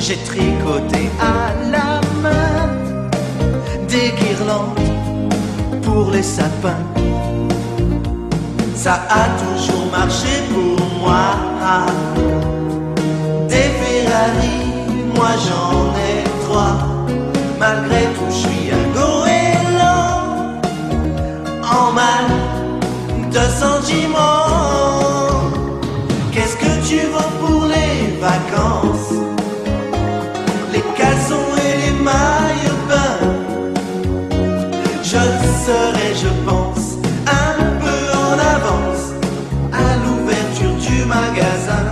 J'ai 0.00 0.16
tricoté 0.24 1.08
à 1.20 1.52
la 1.70 2.00
main 2.20 2.66
des 3.88 4.10
guirlandes 4.18 4.80
pour 5.82 6.10
les 6.10 6.22
sapins. 6.22 6.84
Ça 8.74 9.06
a 9.08 9.28
toujours 9.42 9.86
marché 9.92 10.42
pour 10.52 10.84
moi. 11.00 11.36
Des 13.48 13.70
Ferrari, 13.78 14.58
moi 15.14 15.30
j'en 15.46 15.94
ai 16.08 16.24
trois. 16.44 16.78
Malgré 17.60 18.02
tout, 18.14 18.30
je 18.30 18.34
suis 18.34 18.70
un 18.72 18.86
goéland 18.98 20.60
en 21.62 21.92
mal 21.92 22.26
de 23.30 23.44
sentiments. 23.62 24.37
Serai, 35.68 36.14
je 36.24 36.32
pense, 36.48 36.86
un 37.46 37.56
peu 37.82 38.00
en 38.26 38.36
avance 38.56 39.04
à 39.84 39.88
l'ouverture 40.02 40.76
du 40.86 41.04
magasin. 41.04 41.84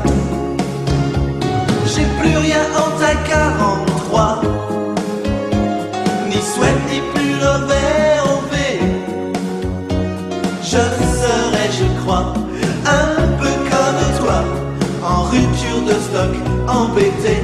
J'ai 1.92 2.08
plus 2.20 2.36
rien 2.46 2.64
en 2.82 2.88
ta 3.00 3.12
43 3.28 4.40
Ni 6.30 6.40
sweat, 6.52 6.78
ni 6.90 7.00
plus 7.12 7.34
le 7.44 7.52
VOV 7.68 8.52
Je 10.72 10.82
serai, 11.20 11.64
je 11.80 11.86
crois, 12.00 12.32
un 13.02 13.10
peu 13.40 13.52
comme 13.70 14.02
toi 14.20 14.38
En 15.12 15.22
rupture 15.32 15.82
de 15.88 15.96
stock, 16.06 16.32
Embêté 16.66 17.36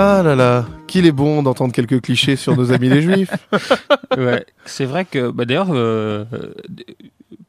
Ah 0.00 0.22
là 0.22 0.36
là, 0.36 0.64
qu'il 0.86 1.06
est 1.06 1.12
bon 1.12 1.42
d'entendre 1.42 1.72
quelques 1.72 2.00
clichés 2.00 2.36
sur 2.36 2.56
nos 2.56 2.70
amis 2.72 2.88
les 2.88 3.02
juifs. 3.02 3.30
Ouais, 4.16 4.46
c'est 4.64 4.84
vrai 4.86 5.04
que, 5.04 5.30
bah, 5.30 5.44
d'ailleurs, 5.44 5.68
euh, 5.70 6.24
euh, 6.32 6.52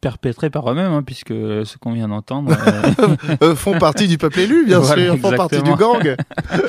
perpétrés 0.02 0.50
par 0.50 0.70
eux-mêmes, 0.70 0.92
hein, 0.92 1.04
puisque 1.04 1.30
ce 1.30 1.78
qu'on 1.78 1.94
vient 1.94 2.08
d'entendre. 2.10 2.52
euh, 2.52 3.16
Euh, 3.44 3.56
font 3.56 3.78
partie 3.80 4.08
du 4.08 4.18
peuple 4.18 4.42
élu, 4.42 4.66
bien 4.66 4.80
Voilà, 4.80 5.04
sûr, 5.04 5.18
font 5.20 5.32
partie 5.36 5.62
du 5.62 5.70
exactement. 5.72 6.00
gang. 6.00 6.16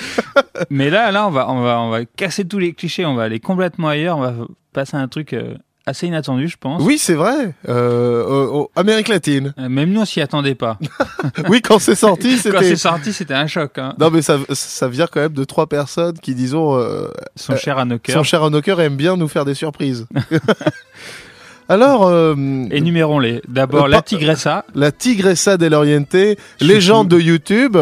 Mais 0.71 0.91
là, 0.91 1.11
là, 1.11 1.27
on 1.27 1.31
va, 1.31 1.51
on 1.51 1.61
va, 1.63 1.81
on 1.81 1.91
va 1.91 2.05
casser 2.05 2.47
tous 2.47 2.59
les 2.59 2.73
clichés, 2.73 3.05
on 3.05 3.15
va 3.15 3.25
aller 3.25 3.41
complètement 3.41 3.89
ailleurs, 3.89 4.19
on 4.19 4.21
va 4.21 4.35
passer 4.73 4.97
à 4.97 5.01
un 5.01 5.09
truc 5.09 5.33
euh, 5.33 5.55
assez 5.91 6.07
inattendu, 6.07 6.49
je 6.49 6.57
pense. 6.59 6.83
Oui, 6.83 6.97
c'est 6.99 7.15
vrai. 7.15 7.55
Euh, 7.69 8.25
euh, 8.49 8.61
euh, 8.63 8.65
Amérique 8.77 9.09
latine. 9.09 9.53
Euh, 9.59 9.69
Même 9.69 9.91
nous, 9.93 10.01
on 10.01 10.05
s'y 10.05 10.21
attendait 10.21 10.55
pas. 10.55 10.79
Oui, 11.49 11.61
quand 11.63 11.79
c'est 11.79 11.95
sorti, 11.95 12.37
Quand 12.37 12.43
c'était. 12.43 12.65
c'est 12.65 12.77
sorti, 12.77 13.13
c'était 13.13 13.35
un 13.35 13.47
choc. 13.47 13.77
Hein. 13.79 13.95
Non, 13.99 14.11
mais 14.11 14.23
ça, 14.23 14.39
ça 14.53 14.89
vient 14.89 15.07
quand 15.07 15.21
même 15.21 15.33
de 15.33 15.45
trois 15.45 15.67
personnes 15.67 16.19
qui, 16.19 16.35
disons, 16.35 16.77
euh, 16.79 17.09
Son 17.37 17.57
cher 17.57 17.79
à 17.79 17.85
nos 17.85 17.99
cœurs. 17.99 18.25
cher 18.25 18.43
à 18.43 18.51
nos 18.51 18.61
cœurs 18.63 18.81
aime 18.81 18.97
bien 18.97 19.17
nous 19.17 19.29
faire 19.29 19.45
des 19.45 19.55
surprises. 19.55 20.07
Alors, 21.69 22.07
euh, 22.09 22.35
Énumérons-les. 22.71 23.43
D'abord, 23.47 23.85
Euh, 23.85 23.89
la 23.89 24.03
Tigressa, 24.03 24.65
la 24.75 24.91
Tigressa 24.91 25.57
del 25.57 25.75
Oriente, 25.75 26.17
légende 26.61 27.09
de 27.09 27.19
YouTube. 27.21 27.77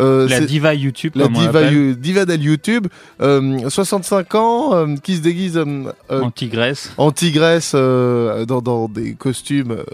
Euh, 0.00 0.28
la 0.28 0.40
diva 0.40 0.74
YouTube, 0.74 1.12
la 1.14 1.24
comme 1.24 1.36
on 1.36 1.40
diva, 1.40 1.70
diva 1.94 2.24
del 2.24 2.42
YouTube, 2.42 2.86
euh, 3.20 3.68
65 3.68 4.34
ans, 4.34 4.74
euh, 4.74 4.96
qui 5.02 5.16
se 5.16 5.20
déguise 5.22 5.56
euh, 5.56 5.64
euh, 6.10 6.22
en 6.22 6.30
tigresse. 6.30 6.92
en 6.98 7.10
tigresse 7.12 7.72
euh, 7.74 8.44
dans, 8.46 8.62
dans 8.62 8.88
des 8.88 9.14
costumes, 9.14 9.72
euh, 9.72 9.84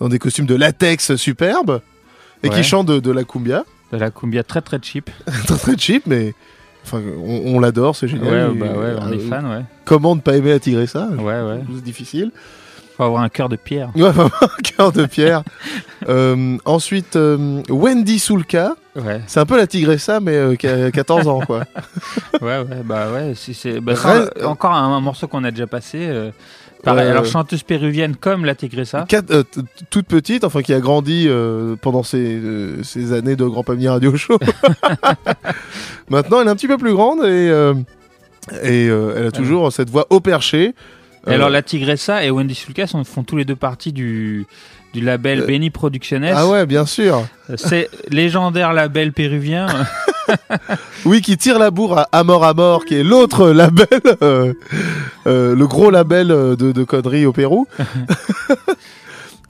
dans 0.00 0.08
des 0.08 0.18
costumes 0.18 0.46
de 0.46 0.54
latex 0.54 1.16
superbes, 1.16 1.80
et 2.42 2.48
Ouais. 2.48 2.54
qui 2.54 2.62
chante 2.62 2.86
de, 2.86 3.00
de 3.00 3.10
la 3.10 3.24
cumbia, 3.24 3.64
De 3.92 3.98
la 3.98 4.10
cumbia 4.10 4.44
très 4.44 4.60
très 4.60 4.78
cheap. 4.82 5.10
très 5.46 5.56
très 5.56 5.76
cheap, 5.78 6.04
mais 6.06 6.34
enfin, 6.84 7.00
on, 7.18 7.54
on 7.56 7.60
l'adore, 7.60 7.96
c'est 7.96 8.06
Ouais, 8.06 8.12
génial. 8.12 8.52
bah 8.54 8.66
Et, 8.66 8.68
ouais, 8.78 8.94
on 9.00 9.12
est 9.12 9.16
euh, 9.16 9.28
fan, 9.28 9.46
ouais. 9.46 9.62
Comment 9.84 10.14
ne 10.14 10.20
pas 10.20 10.36
aimer 10.36 10.50
la 10.50 10.58
tigressa 10.60 11.08
Ouais, 11.18 11.24
ouais. 11.42 11.60
C'est 11.74 11.82
difficile. 11.84 12.30
Faut 12.98 13.04
avoir 13.04 13.22
un 13.22 13.28
cœur 13.30 13.48
de 13.48 13.56
pierre. 13.56 13.90
Ouais, 13.96 14.10
vraiment, 14.10 14.30
un 14.42 14.62
cœur 14.62 14.92
de 14.92 15.06
pierre. 15.06 15.42
Euh, 16.08 16.56
ensuite, 16.64 17.16
euh, 17.16 17.60
Wendy 17.68 18.20
Sulka. 18.20 18.76
Ouais, 18.96 19.20
C'est 19.26 19.40
un 19.40 19.46
peu 19.46 19.56
la 19.56 19.66
tigressa, 19.66 20.20
mais 20.20 20.36
euh, 20.36 20.54
qui 20.54 20.66
a 20.68 20.90
14 20.92 21.26
ans, 21.26 21.40
quoi. 21.40 21.64
ouais, 22.40 22.60
ouais, 22.60 22.82
bah 22.84 23.08
ouais. 23.12 23.32
c'est 23.34 23.80
bah, 23.80 23.94
Reste- 23.94 24.32
euh, 24.40 24.46
encore 24.46 24.72
un, 24.72 24.96
un 24.96 25.00
morceau 25.00 25.26
qu'on 25.26 25.42
a 25.42 25.50
déjà 25.50 25.66
passé. 25.66 25.98
euh, 26.00 26.30
pareil, 26.84 27.08
Euh, 27.08 27.10
alors 27.10 27.24
chanteuse 27.26 27.64
péruvienne 27.64 28.14
comme 28.14 28.44
la 28.44 28.54
Tigressa. 28.54 29.04
Quatre- 29.08 29.30
euh, 29.32 29.42
toute 29.90 30.06
petite, 30.06 30.44
enfin 30.44 30.62
qui 30.62 30.72
a 30.72 30.78
grandi 30.80 31.26
euh, 31.28 31.74
pendant 31.82 32.04
ses, 32.04 32.38
euh, 32.38 32.82
ses 32.84 33.12
années 33.12 33.34
de 33.36 33.44
Grand 33.44 33.64
Pamier 33.64 33.88
Radio 33.88 34.16
Show. 34.16 34.38
Maintenant, 36.10 36.40
elle 36.40 36.46
est 36.46 36.50
un 36.50 36.56
petit 36.56 36.68
peu 36.68 36.78
plus 36.78 36.92
grande 36.94 37.20
et, 37.20 37.50
euh, 37.50 37.74
et 38.62 38.88
euh, 38.88 39.14
elle 39.16 39.26
a 39.26 39.30
toujours 39.32 39.72
cette 39.72 39.90
voix 39.90 40.06
au 40.10 40.20
perché. 40.20 40.74
Et 41.28 41.32
Euh, 41.32 41.34
alors 41.34 41.50
la 41.50 41.62
Tigressa 41.62 42.24
et 42.24 42.30
Wendy 42.30 42.54
Sulka 42.54 42.86
sont- 42.86 43.04
font 43.04 43.22
tous 43.22 43.36
les 43.36 43.44
deux 43.44 43.56
partie 43.56 43.92
du, 43.92 44.46
du 44.94 45.00
label 45.00 45.40
Euh, 45.42 45.46
Benny 45.46 45.70
Producciones. 45.70 46.30
Ah 46.34 46.46
ouais, 46.48 46.64
bien 46.66 46.86
sûr. 46.86 47.26
C'est 47.56 47.88
légendaire 48.10 48.72
label 48.72 49.12
péruvien. 49.12 49.66
Oui, 51.06 51.22
qui 51.22 51.38
tire 51.38 51.58
la 51.58 51.70
bourre 51.70 51.96
à 52.00 52.08
Amor 52.12 52.44
Amor, 52.44 52.84
qui 52.84 52.96
est 52.96 53.02
l'autre 53.02 53.48
label, 53.48 53.86
euh, 54.20 54.52
euh, 55.26 55.54
le 55.56 55.66
gros 55.66 55.90
label 55.90 56.30
euh, 56.30 56.54
de, 56.54 56.70
de 56.70 56.84
conneries 56.84 57.24
au 57.24 57.32
Pérou. 57.32 57.66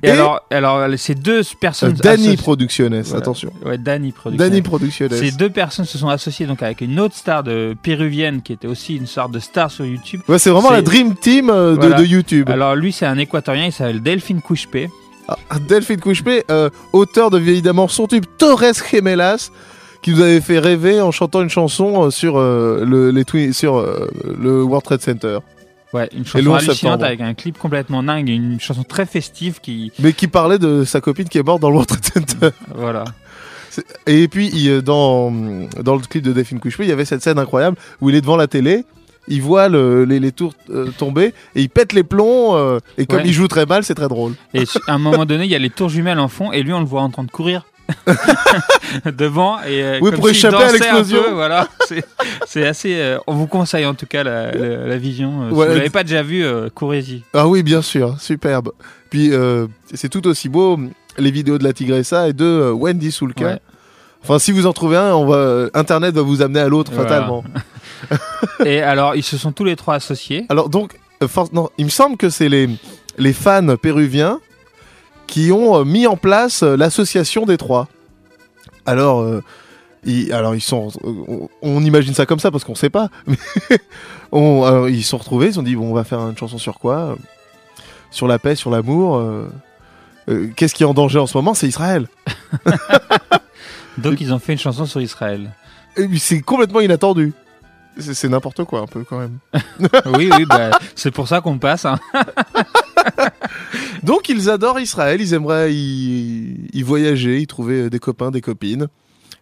Et, 0.02 0.08
Et- 0.08 0.10
alors, 0.10 0.40
alors 0.50 0.88
ces 0.96 1.14
deux 1.16 1.42
personnes. 1.60 1.92
Danny 1.94 2.36
Voilà. 3.08 3.18
attention. 3.22 3.50
Ouais, 3.64 3.78
Danny 3.78 4.12
Producciones. 4.12 4.48
Danny 4.48 4.62
Producciones. 4.62 5.10
Ces 5.10 5.32
deux 5.32 5.50
personnes 5.50 5.86
se 5.86 5.98
sont 5.98 6.08
associées 6.08 6.46
donc 6.46 6.62
avec 6.62 6.80
une 6.80 7.00
autre 7.00 7.16
star 7.16 7.42
de 7.42 7.74
péruvienne 7.82 8.42
qui 8.42 8.52
était 8.52 8.68
aussi 8.68 8.96
une 8.96 9.06
sorte 9.06 9.32
de 9.32 9.40
star 9.40 9.70
sur 9.70 9.84
YouTube. 9.84 10.20
Ouais, 10.28 10.38
c'est 10.38 10.50
vraiment 10.50 10.70
la 10.70 10.82
Dream 10.82 11.14
Team 11.16 11.50
euh, 11.50 11.72
de, 11.72 11.80
Voilà. 11.80 11.96
de 11.96 12.04
YouTube. 12.04 12.48
Alors 12.48 12.76
lui 12.76 12.92
c'est 12.92 13.06
un 13.06 13.18
équatorien, 13.18 13.66
il 13.66 13.72
s'appelle 13.72 14.02
Delphine 14.02 14.40
Couchepé. 14.40 14.88
Ah, 15.28 15.36
Delphine 15.68 16.00
Couchepé, 16.00 16.44
euh, 16.50 16.70
auteur 16.92 17.30
de 17.30 17.38
évidemment 17.38 17.86
son 17.88 18.06
tube 18.06 18.24
Torres 18.38 18.62
Gemelas, 18.90 19.50
qui 20.00 20.12
nous 20.12 20.20
avait 20.22 20.40
fait 20.40 20.58
rêver 20.58 21.00
en 21.00 21.10
chantant 21.10 21.42
une 21.42 21.50
chanson 21.50 22.04
euh, 22.06 22.10
sur, 22.10 22.38
euh, 22.38 22.84
le, 22.86 23.10
les 23.10 23.52
sur 23.52 23.76
euh, 23.78 24.08
le 24.40 24.62
World 24.62 24.84
Trade 24.84 25.02
Center. 25.02 25.38
Ouais, 25.94 26.08
une 26.14 26.26
chanson 26.26 26.38
11 26.46 26.46
hallucinante 26.48 26.74
septembre. 26.76 27.04
avec 27.04 27.20
un 27.22 27.34
clip 27.34 27.58
complètement 27.58 28.02
dingue, 28.02 28.28
une 28.28 28.60
chanson 28.60 28.82
très 28.84 29.06
festive 29.06 29.60
qui 29.62 29.90
Mais 29.98 30.12
qui 30.12 30.28
parlait 30.28 30.58
de 30.58 30.84
sa 30.84 31.00
copine 31.00 31.28
qui 31.28 31.38
est 31.38 31.42
morte 31.42 31.62
dans 31.62 31.70
le 31.70 31.76
World 31.76 31.88
Trade 31.88 32.04
Center. 32.28 32.50
voilà. 32.74 33.04
Et 34.06 34.26
puis, 34.28 34.50
il, 34.52 34.68
euh, 34.70 34.82
dans, 34.82 35.30
dans 35.82 35.94
le 35.94 36.00
clip 36.02 36.22
de 36.24 36.32
Delphine 36.32 36.58
Couchepé, 36.60 36.84
il 36.84 36.88
y 36.88 36.92
avait 36.92 37.04
cette 37.04 37.22
scène 37.22 37.38
incroyable 37.38 37.76
où 38.00 38.10
il 38.10 38.16
est 38.16 38.20
devant 38.20 38.36
la 38.36 38.48
télé. 38.48 38.84
Il 39.28 39.40
voit 39.42 39.68
le- 39.68 40.04
les, 40.04 40.20
les 40.20 40.32
tours 40.32 40.54
euh, 40.70 40.90
tomber 40.98 41.32
et 41.54 41.60
il 41.62 41.68
pète 41.68 41.92
les 41.92 42.02
plombs. 42.02 42.56
euh, 42.56 42.80
et 42.96 43.06
comme 43.06 43.18
Ouais. 43.18 43.24
il 43.26 43.32
joue 43.32 43.46
très 43.46 43.66
mal, 43.66 43.84
c'est 43.84 43.94
très 43.94 44.08
drôle. 44.08 44.32
Et 44.54 44.64
à 44.88 44.94
un 44.94 44.98
moment 44.98 45.24
donné, 45.26 45.44
il 45.44 45.50
y 45.50 45.54
a 45.54 45.58
les 45.58 45.70
tours 45.70 45.90
jumelles 45.90 46.18
en 46.18 46.28
fond 46.28 46.50
et 46.50 46.62
lui 46.62 46.72
on 46.72 46.80
le 46.80 46.86
voit 46.86 47.02
en 47.02 47.10
train 47.10 47.24
de 47.24 47.30
courir. 47.30 47.66
devant 49.16 49.60
et 49.62 49.82
euh, 49.82 49.98
Oui, 50.00 50.10
comme 50.10 50.20
pour 50.20 50.28
échapper 50.28 50.56
à 50.56 50.72
l'explosion. 50.72 51.22
voilà 51.32 51.68
c'est 52.46 52.66
assez 52.66 52.94
euh, 52.98 53.18
on 53.26 53.34
vous 53.34 53.46
conseille 53.46 53.86
en 53.86 53.94
tout 53.94 54.06
cas 54.06 54.22
la, 54.24 54.52
la, 54.52 54.86
la 54.86 54.96
vision 54.98 55.42
euh, 55.44 55.48
si 55.48 55.54
vous 55.54 55.62
l'avez 55.62 55.90
pas 55.90 56.04
déjà 56.04 56.22
vu 56.22 56.44
euh, 56.44 56.68
courez-y 56.74 57.22
Ah 57.34 57.48
oui, 57.48 57.62
bien 57.62 57.82
sûr, 57.82 58.20
superbe. 58.20 58.72
Puis 59.10 59.32
euh, 59.32 59.66
c'est 59.94 60.08
tout 60.08 60.26
aussi 60.26 60.48
beau 60.48 60.78
les 61.16 61.30
vidéos 61.30 61.58
de 61.58 61.64
la 61.64 61.72
Tigressa 61.72 62.28
et 62.28 62.32
de 62.32 62.70
Wendy 62.70 63.10
Sulka. 63.10 63.44
Ouais. 63.44 63.58
Enfin, 64.22 64.38
si 64.38 64.52
vous 64.52 64.66
en 64.66 64.72
trouvez 64.72 64.96
un, 64.96 65.14
on 65.14 65.26
va, 65.26 65.68
Internet 65.74 66.14
va 66.14 66.22
vous 66.22 66.42
amener 66.42 66.60
à 66.60 66.68
l'autre 66.68 66.92
Voilà. 66.92 67.08
fatalement. 67.08 67.44
et 68.64 68.80
alors 68.82 69.16
ils 69.16 69.22
se 69.22 69.36
sont 69.38 69.52
tous 69.52 69.64
les 69.64 69.76
trois 69.76 69.94
associés 69.94 70.44
Alors 70.48 70.68
donc, 70.68 70.98
non, 71.52 71.70
il 71.78 71.86
me 71.86 71.90
semble 71.90 72.16
que 72.16 72.28
c'est 72.28 72.48
les, 72.48 72.68
les 73.16 73.32
fans 73.32 73.76
péruviens 73.80 74.40
qui 75.28 75.52
ont 75.52 75.76
euh, 75.76 75.84
mis 75.84 76.08
en 76.08 76.16
place 76.16 76.64
euh, 76.64 76.76
l'association 76.76 77.46
des 77.46 77.56
trois. 77.56 77.86
Alors, 78.86 79.20
euh, 79.20 79.44
ils, 80.04 80.32
alors 80.32 80.54
ils 80.56 80.60
sont, 80.60 80.88
on, 81.04 81.48
on 81.62 81.84
imagine 81.84 82.14
ça 82.14 82.26
comme 82.26 82.40
ça 82.40 82.50
parce 82.50 82.64
qu'on 82.64 82.74
sait 82.74 82.90
pas. 82.90 83.10
Mais 83.26 83.36
on, 84.32 84.64
alors, 84.64 84.88
ils 84.88 85.04
se 85.04 85.10
sont 85.10 85.18
retrouvés, 85.18 85.46
ils 85.46 85.50
se 85.50 85.54
sont 85.56 85.62
dit 85.62 85.76
bon, 85.76 85.90
on 85.90 85.94
va 85.94 86.02
faire 86.04 86.18
une 86.20 86.36
chanson 86.36 86.58
sur 86.58 86.78
quoi 86.80 87.16
Sur 88.10 88.26
la 88.26 88.38
paix, 88.40 88.56
sur 88.56 88.70
l'amour. 88.70 89.16
euh, 89.16 89.48
Qu'est-ce 90.56 90.74
qui 90.74 90.82
est 90.82 90.86
en 90.86 90.94
danger 90.94 91.18
en 91.18 91.26
ce 91.26 91.36
moment 91.38 91.54
C'est 91.54 91.68
Israël. 91.68 92.06
donc 93.98 94.20
ils 94.20 94.32
ont 94.34 94.38
fait 94.38 94.52
une 94.52 94.58
chanson 94.58 94.84
sur 94.86 95.00
Israël 95.00 95.50
C'est 96.18 96.40
complètement 96.42 96.80
inattendu. 96.80 97.32
C'est 97.98 98.14
c'est 98.14 98.28
n'importe 98.28 98.62
quoi 98.64 98.80
un 98.80 98.86
peu 98.86 99.04
quand 99.04 99.18
même. 99.18 99.38
oui 100.16 100.30
oui 100.36 100.44
bah, 100.46 100.70
c'est 100.94 101.10
pour 101.10 101.26
ça 101.28 101.40
qu'on 101.40 101.58
passe 101.58 101.84
hein. 101.84 101.98
Donc 104.02 104.28
ils 104.28 104.50
adorent 104.50 104.80
Israël, 104.80 105.20
ils 105.20 105.34
aimeraient 105.34 105.72
y, 105.72 106.68
y 106.72 106.82
voyager, 106.82 107.40
y 107.40 107.46
trouver 107.46 107.90
des 107.90 107.98
copains, 107.98 108.30
des 108.30 108.40
copines. 108.40 108.88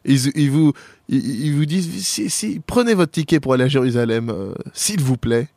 Ils, 0.04 0.30
ils 0.36 0.50
vous, 0.50 0.72
ils, 1.08 1.46
ils 1.46 1.54
vous 1.54 1.66
disent 1.66 2.04
si, 2.04 2.30
si, 2.30 2.60
prenez 2.64 2.94
votre 2.94 3.12
ticket 3.12 3.40
pour 3.40 3.54
aller 3.54 3.64
à 3.64 3.68
Jérusalem, 3.68 4.30
euh, 4.30 4.54
s'il 4.72 5.00
vous 5.00 5.16
plaît. 5.16 5.48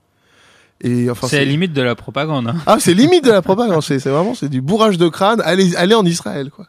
Et 0.82 1.10
enfin, 1.10 1.28
c'est 1.28 1.40
la 1.40 1.46
limite 1.46 1.74
de 1.74 1.82
la 1.82 1.94
propagande 1.94 2.48
hein. 2.48 2.56
ah, 2.66 2.78
c'est 2.80 2.94
limite 2.94 3.26
de 3.26 3.32
la 3.32 3.42
propagande. 3.42 3.82
C'est 3.84 3.98
vraiment 4.08 4.34
c'est 4.34 4.50
du 4.50 4.62
bourrage 4.62 4.98
de 4.98 5.10
crâne. 5.10 5.42
Allez, 5.44 5.76
allez 5.76 5.96
en 5.96 6.06
Israël, 6.06 6.50
quoi. 6.50 6.68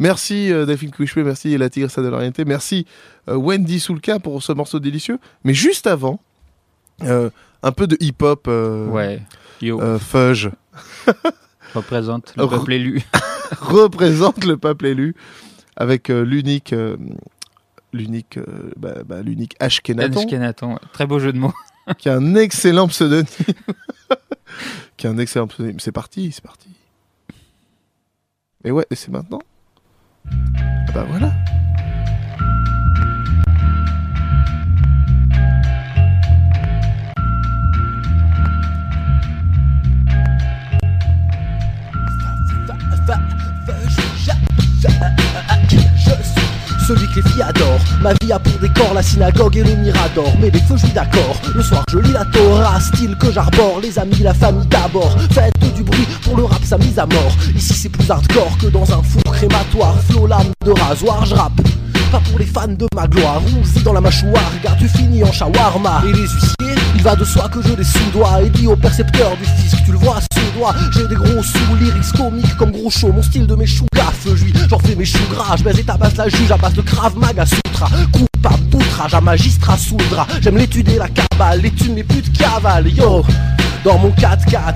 Merci 0.00 0.50
euh, 0.50 0.76
Couchepé, 0.96 1.22
merci 1.22 1.56
la 1.58 1.68
Tigressa 1.68 2.00
de 2.00 2.08
l'Orienté, 2.08 2.46
merci 2.46 2.86
euh, 3.28 3.36
Wendy 3.36 3.78
Sulka 3.78 4.18
pour 4.18 4.42
ce 4.42 4.52
morceau 4.52 4.80
délicieux. 4.80 5.18
Mais 5.44 5.52
juste 5.52 5.86
avant, 5.86 6.20
euh, 7.02 7.28
un 7.62 7.72
peu 7.72 7.86
de 7.86 7.98
hip-hop 8.00 8.46
ouais 8.46 9.20
yo 9.60 9.98
fudge. 9.98 10.48
représente 11.74 12.34
le 12.36 12.46
peuple 12.48 12.72
élu. 12.72 13.02
Représente 13.60 14.44
le 14.44 14.56
peuple 14.56 14.86
élu 14.86 15.14
avec 15.76 16.10
euh, 16.10 16.24
l'unique 16.24 16.72
euh, 16.72 16.96
l'unique 17.92 18.36
euh, 18.36 18.70
bah, 18.76 19.02
bah, 19.04 19.22
l'unique 19.22 19.56
Ashkenaton 19.58 20.20
Ashkenaton, 20.20 20.78
très 20.92 21.06
beau 21.06 21.18
jeu 21.18 21.32
de 21.32 21.38
mots. 21.38 21.54
Qui 21.98 22.08
a 22.08 22.14
un 22.14 22.34
excellent 22.36 22.86
pseudonyme. 22.86 23.26
Qui 24.96 25.06
a 25.06 25.10
un 25.10 25.18
excellent 25.18 25.48
pseudonyme. 25.48 25.80
C'est 25.80 25.92
parti 25.92 26.30
c'est 26.30 26.44
parti. 26.44 26.68
Et 28.62 28.70
ouais 28.70 28.86
et 28.90 28.94
c'est 28.94 29.10
maintenant. 29.10 29.40
Ah 30.26 30.92
bah 30.94 31.06
voilà 31.08 31.29
Ma 48.00 48.14
vie 48.22 48.32
a 48.32 48.38
pour 48.38 48.58
décor 48.58 48.94
la 48.94 49.02
synagogue 49.02 49.56
et 49.58 49.64
le 49.64 49.74
mirador. 49.76 50.32
Mais 50.40 50.50
des 50.50 50.60
feux, 50.60 50.76
je 50.76 50.86
suis 50.86 50.92
d'accord. 50.92 51.36
Le 51.54 51.62
soir, 51.62 51.84
je 51.90 51.98
lis 51.98 52.12
la 52.12 52.24
Torah, 52.24 52.80
style 52.80 53.14
que 53.16 53.30
j'arbore. 53.30 53.80
Les 53.82 53.98
amis, 53.98 54.16
la 54.20 54.32
famille 54.32 54.66
d'abord. 54.68 55.14
Faites 55.32 55.52
du 55.74 55.82
bruit 55.82 56.06
pour 56.22 56.36
le 56.36 56.44
rap, 56.44 56.62
sa 56.64 56.78
mise 56.78 56.98
à 56.98 57.06
mort. 57.06 57.36
Ici, 57.54 57.74
c'est 57.74 57.88
plus 57.90 58.10
hardcore 58.10 58.56
que 58.58 58.68
dans 58.68 58.90
un 58.90 59.02
four 59.02 59.32
crématoire. 59.32 59.96
Flow, 60.08 60.26
lame 60.26 60.52
de 60.64 60.70
rasoir, 60.70 61.26
je 61.26 61.34
rappe. 61.34 61.60
Pas 62.10 62.20
pour 62.30 62.38
les 62.38 62.46
fans 62.46 62.66
de 62.68 62.86
ma 62.94 63.06
gloire. 63.06 63.40
Rouge 63.42 63.84
dans 63.84 63.92
la 63.92 64.00
mâchoire, 64.00 64.50
gars, 64.64 64.76
tu 64.78 64.88
finis 64.88 65.22
en 65.22 65.32
shawarma. 65.32 66.02
Et 66.08 66.12
les 66.12 66.22
huissiers, 66.22 66.69
il 67.00 67.04
va 67.04 67.16
de 67.16 67.24
soi 67.24 67.48
que 67.48 67.62
je 67.62 67.72
les 67.72 67.84
sous-dois. 67.84 68.42
Et 68.42 68.50
dis 68.50 68.66
au 68.66 68.76
percepteur 68.76 69.34
du 69.38 69.44
fisc, 69.44 69.82
tu 69.86 69.92
le 69.92 69.98
vois, 69.98 70.18
ce 70.20 70.58
doigt. 70.58 70.74
J'ai 70.92 71.08
des 71.08 71.14
gros 71.14 71.42
sous, 71.42 71.74
lyrics 71.80 72.12
comiques 72.14 72.54
comme 72.58 72.72
gros 72.72 72.90
show. 72.90 73.10
Mon 73.10 73.22
style 73.22 73.46
de 73.46 73.54
mes 73.54 73.66
choux 73.66 73.86
gaffe. 73.94 74.26
J'en 74.68 74.78
fais 74.78 74.94
mes 74.94 75.06
choux 75.06 75.18
gras. 75.30 75.56
Je 75.56 75.64
baise 75.64 75.78
et 75.78 75.82
tabasse 75.82 76.16
la 76.16 76.28
juge 76.28 76.50
à 76.50 76.58
base 76.58 76.74
de 76.74 76.82
Krav 76.82 77.16
Maga 77.16 77.46
Sutra. 77.46 77.88
Coupable 78.12 78.68
d'outrage 78.68 79.14
à 79.14 79.20
magistrat 79.22 79.78
sous 79.78 79.96
le 79.96 80.04
drap. 80.10 80.26
J'aime 80.42 80.58
l'étudier 80.58 80.98
la 80.98 81.08
cabale, 81.08 81.62
les 81.62 81.70
thunes, 81.70 81.96
les 81.96 82.04
putes 82.04 82.36
cavales. 82.36 82.88
Yo, 82.88 83.24
dans 83.84 83.98
mon 83.98 84.10
4x4. 84.10 84.74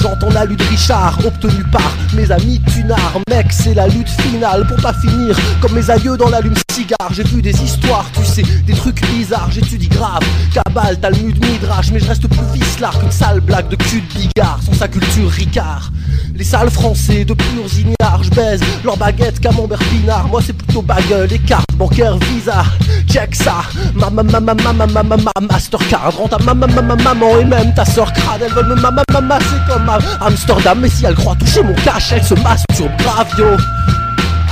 J'entends 0.00 0.30
la 0.30 0.44
lutte 0.44 0.62
Richard, 0.62 1.18
obtenue 1.24 1.64
par 1.72 1.96
mes 2.14 2.30
amis 2.30 2.60
tunards. 2.72 3.20
Mec, 3.30 3.46
c'est 3.50 3.74
la 3.74 3.88
lutte 3.88 4.08
finale 4.08 4.66
pour 4.66 4.76
pas 4.76 4.92
finir 4.92 5.36
comme 5.60 5.72
mes 5.72 5.88
aïeux 5.90 6.16
dans 6.16 6.28
l'allume 6.28 6.54
cigare. 6.72 7.12
J'ai 7.12 7.24
vu 7.24 7.40
des 7.40 7.58
histoires, 7.62 8.04
tu 8.12 8.24
sais, 8.24 8.42
des 8.66 8.74
trucs 8.74 9.00
bizarres. 9.08 9.50
J'étudie 9.50 9.88
grave, 9.88 10.22
Cabal, 10.52 11.00
Talmud, 11.00 11.42
Midrash. 11.44 11.90
Mais 11.92 12.00
je 12.00 12.06
reste 12.06 12.28
plus 12.28 12.60
vicelard 12.60 12.98
qu'une 12.98 13.10
sale 13.10 13.40
blague 13.40 13.68
de 13.68 13.76
cul 13.76 14.02
de 14.02 14.18
bigard. 14.18 14.60
Sans 14.62 14.74
sa 14.74 14.88
culture 14.88 15.30
Ricard. 15.30 15.90
Les 16.34 16.44
sales 16.44 16.70
français 16.70 17.24
de 17.24 17.34
purs 17.34 17.78
ignares, 17.78 18.22
je 18.22 18.30
baise 18.30 18.60
leur 18.84 18.96
baguette, 18.96 19.40
camembert 19.40 19.78
pinard. 19.78 20.28
Moi 20.28 20.40
c'est 20.44 20.52
plutôt 20.52 20.82
bagueule, 20.82 21.28
les 21.28 21.38
mon 21.80 21.88
cœur 21.88 22.18
Visa, 22.18 22.62
check 23.08 23.34
ça. 23.34 23.62
Ma 23.94 24.10
ma 24.10 24.22
ma 24.22 24.38
ma 24.38 24.52
ma 24.52 24.72
ma 24.74 24.86
ma 24.86 25.02
ma 25.02 25.32
Mastercard. 25.40 26.14
Rends 26.14 26.28
ta 26.28 26.36
ma 26.44 26.52
ma 26.52 26.66
ma 26.66 26.82
ma 26.82 26.94
maman 26.94 27.38
et 27.40 27.44
même 27.46 27.72
ta 27.72 27.86
soeur 27.86 28.12
crade. 28.12 28.42
Elle 28.44 28.52
veut 28.52 28.64
me 28.64 28.74
ma 28.74 28.90
ma 28.90 29.02
ma 29.10 29.20
ma 29.22 29.38
c'est 29.40 29.72
comme 29.72 29.90
Amsterdam. 30.20 30.78
Mais 30.82 30.90
si 30.90 31.06
elle 31.06 31.14
croit 31.14 31.34
toucher 31.36 31.62
mon 31.62 31.72
cash, 31.76 32.12
elle 32.12 32.22
se 32.22 32.34
masturbe 32.34 32.94
grave 32.98 33.28
yo. 33.38 33.46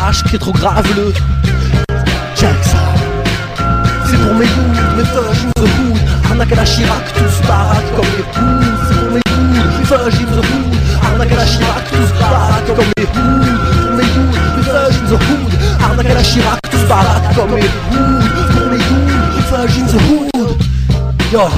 H 0.00 0.26
qui 0.26 0.36
est 0.36 0.38
trop 0.38 0.52
grave 0.52 0.86
le. 0.96 1.12
Check 2.34 2.56
ça. 2.62 2.78
C'est 4.06 4.16
pour 4.16 4.34
mes 4.34 4.46
goûts, 4.46 4.72
mes 4.96 5.04
feuilles, 5.04 5.34
je 5.34 5.62
me 5.62 6.30
Arnaque 6.30 6.52
à 6.52 6.56
la 6.56 6.64
Chirac, 6.64 7.12
tous 7.12 7.46
baraques 7.46 7.94
comme 7.94 8.06
les 8.16 8.24
poules. 8.32 8.72
C'est 8.88 8.94
pour 9.00 9.10
mes 9.12 9.20
goûts, 9.28 9.78
mes 9.78 9.84
feuilles, 9.84 10.12
je 10.12 10.24
me 10.24 11.06
Arnaque 11.06 11.32
à 11.32 11.36
la 11.36 11.44
Chirac, 11.44 11.84
tous 11.92 12.10
baraques 12.18 12.66
comme 12.74 12.92
les 12.96 13.04
poules. 13.04 13.58
Pour 13.82 13.92
mes 13.96 14.04
goûts, 14.04 14.32
mes 14.56 14.62
feuilles, 14.62 14.94
je 14.94 15.12
me 15.12 15.84
Arnaque 15.84 16.10
à 16.10 16.14
la 16.14 16.22
Chirac, 16.22 16.60
tous 16.70 16.77
thugs 19.50 19.78
in 19.78 19.86
the 19.86 19.98
hood. 20.08 20.30
Yo, 21.32 21.48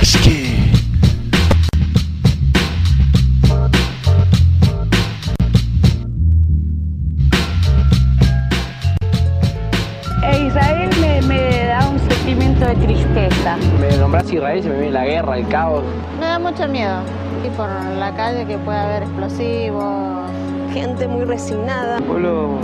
HK. 0.00 0.26
E 10.22 10.46
Israel 10.46 10.90
me, 11.00 11.22
me 11.22 11.66
da 11.66 11.88
un 11.88 11.98
sentimiento 11.98 12.66
de 12.66 12.74
tristeza. 12.76 13.56
Me 13.80 13.96
nombras 13.98 14.30
Israel 14.32 14.58
y 14.58 14.62
se 14.62 14.68
me 14.68 14.76
viene 14.76 14.92
la 14.92 15.04
guerra, 15.04 15.38
el 15.38 15.48
caos. 15.48 15.82
Me 16.20 16.26
da 16.26 16.38
mucho 16.38 16.68
miedo. 16.68 17.00
Y 17.44 17.50
por 17.56 17.68
la 17.68 18.14
calle 18.14 18.46
que 18.46 18.58
puede 18.58 18.78
haber 18.78 19.02
explosivos. 19.02 20.30
Gente 20.72 21.06
muy 21.08 21.24
resignada. 21.24 22.00
Pueblo 22.00 22.58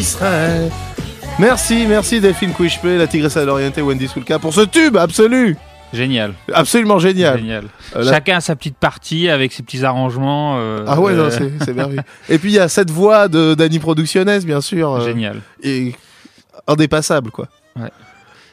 serait. 0.00 0.70
Merci, 1.38 1.86
merci 1.86 2.20
Delphine 2.20 2.52
Quishplay, 2.52 2.98
la 2.98 3.06
tigresse 3.06 3.36
à 3.36 3.44
l'orienté, 3.44 3.80
Wendy 3.82 4.06
Sulka 4.08 4.38
pour 4.38 4.52
ce 4.52 4.60
tube 4.62 4.96
absolu. 4.96 5.56
Génial. 5.92 6.32
Absolument 6.54 6.98
génial. 6.98 7.38
Génial. 7.38 7.64
Euh, 7.96 8.04
là- 8.04 8.12
Chacun 8.12 8.36
a 8.36 8.40
sa 8.40 8.56
petite 8.56 8.76
partie 8.76 9.28
avec 9.28 9.52
ses 9.52 9.62
petits 9.62 9.84
arrangements. 9.84 10.56
euh, 10.58 10.84
Ah 10.86 10.98
ouais, 11.00 11.12
euh, 11.12 11.30
c'est 11.64 11.74
merveilleux. 11.74 12.00
Et 12.30 12.38
puis 12.38 12.50
il 12.50 12.54
y 12.54 12.58
a 12.58 12.68
cette 12.68 12.90
voix 12.90 13.28
de 13.28 13.54
Danny 13.54 13.78
Productiones, 13.78 14.38
bien 14.40 14.60
sûr. 14.62 15.00
Génial. 15.02 15.40
Et 15.62 15.94
indépassable, 16.66 17.30
quoi. 17.30 17.48
Ouais. 17.76 17.90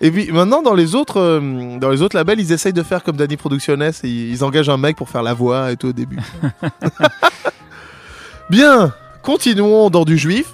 Et 0.01 0.11
puis 0.11 0.31
maintenant, 0.31 0.61
dans 0.61 0.73
les 0.73 0.95
autres, 0.95 1.41
dans 1.79 1.89
les 1.89 2.01
autres 2.01 2.15
labels, 2.17 2.39
ils 2.39 2.51
essayent 2.51 2.73
de 2.73 2.83
faire 2.83 3.03
comme 3.03 3.15
Danny 3.17 3.37
Productiones. 3.37 3.83
Et 4.03 4.07
ils 4.09 4.43
engagent 4.43 4.69
un 4.69 4.77
mec 4.77 4.95
pour 4.97 5.09
faire 5.09 5.23
la 5.23 5.33
voix 5.33 5.71
et 5.71 5.77
tout 5.77 5.87
au 5.89 5.93
début. 5.93 6.19
Bien, 8.49 8.93
continuons 9.23 9.89
dans 9.89 10.03
du 10.05 10.17
juif 10.17 10.47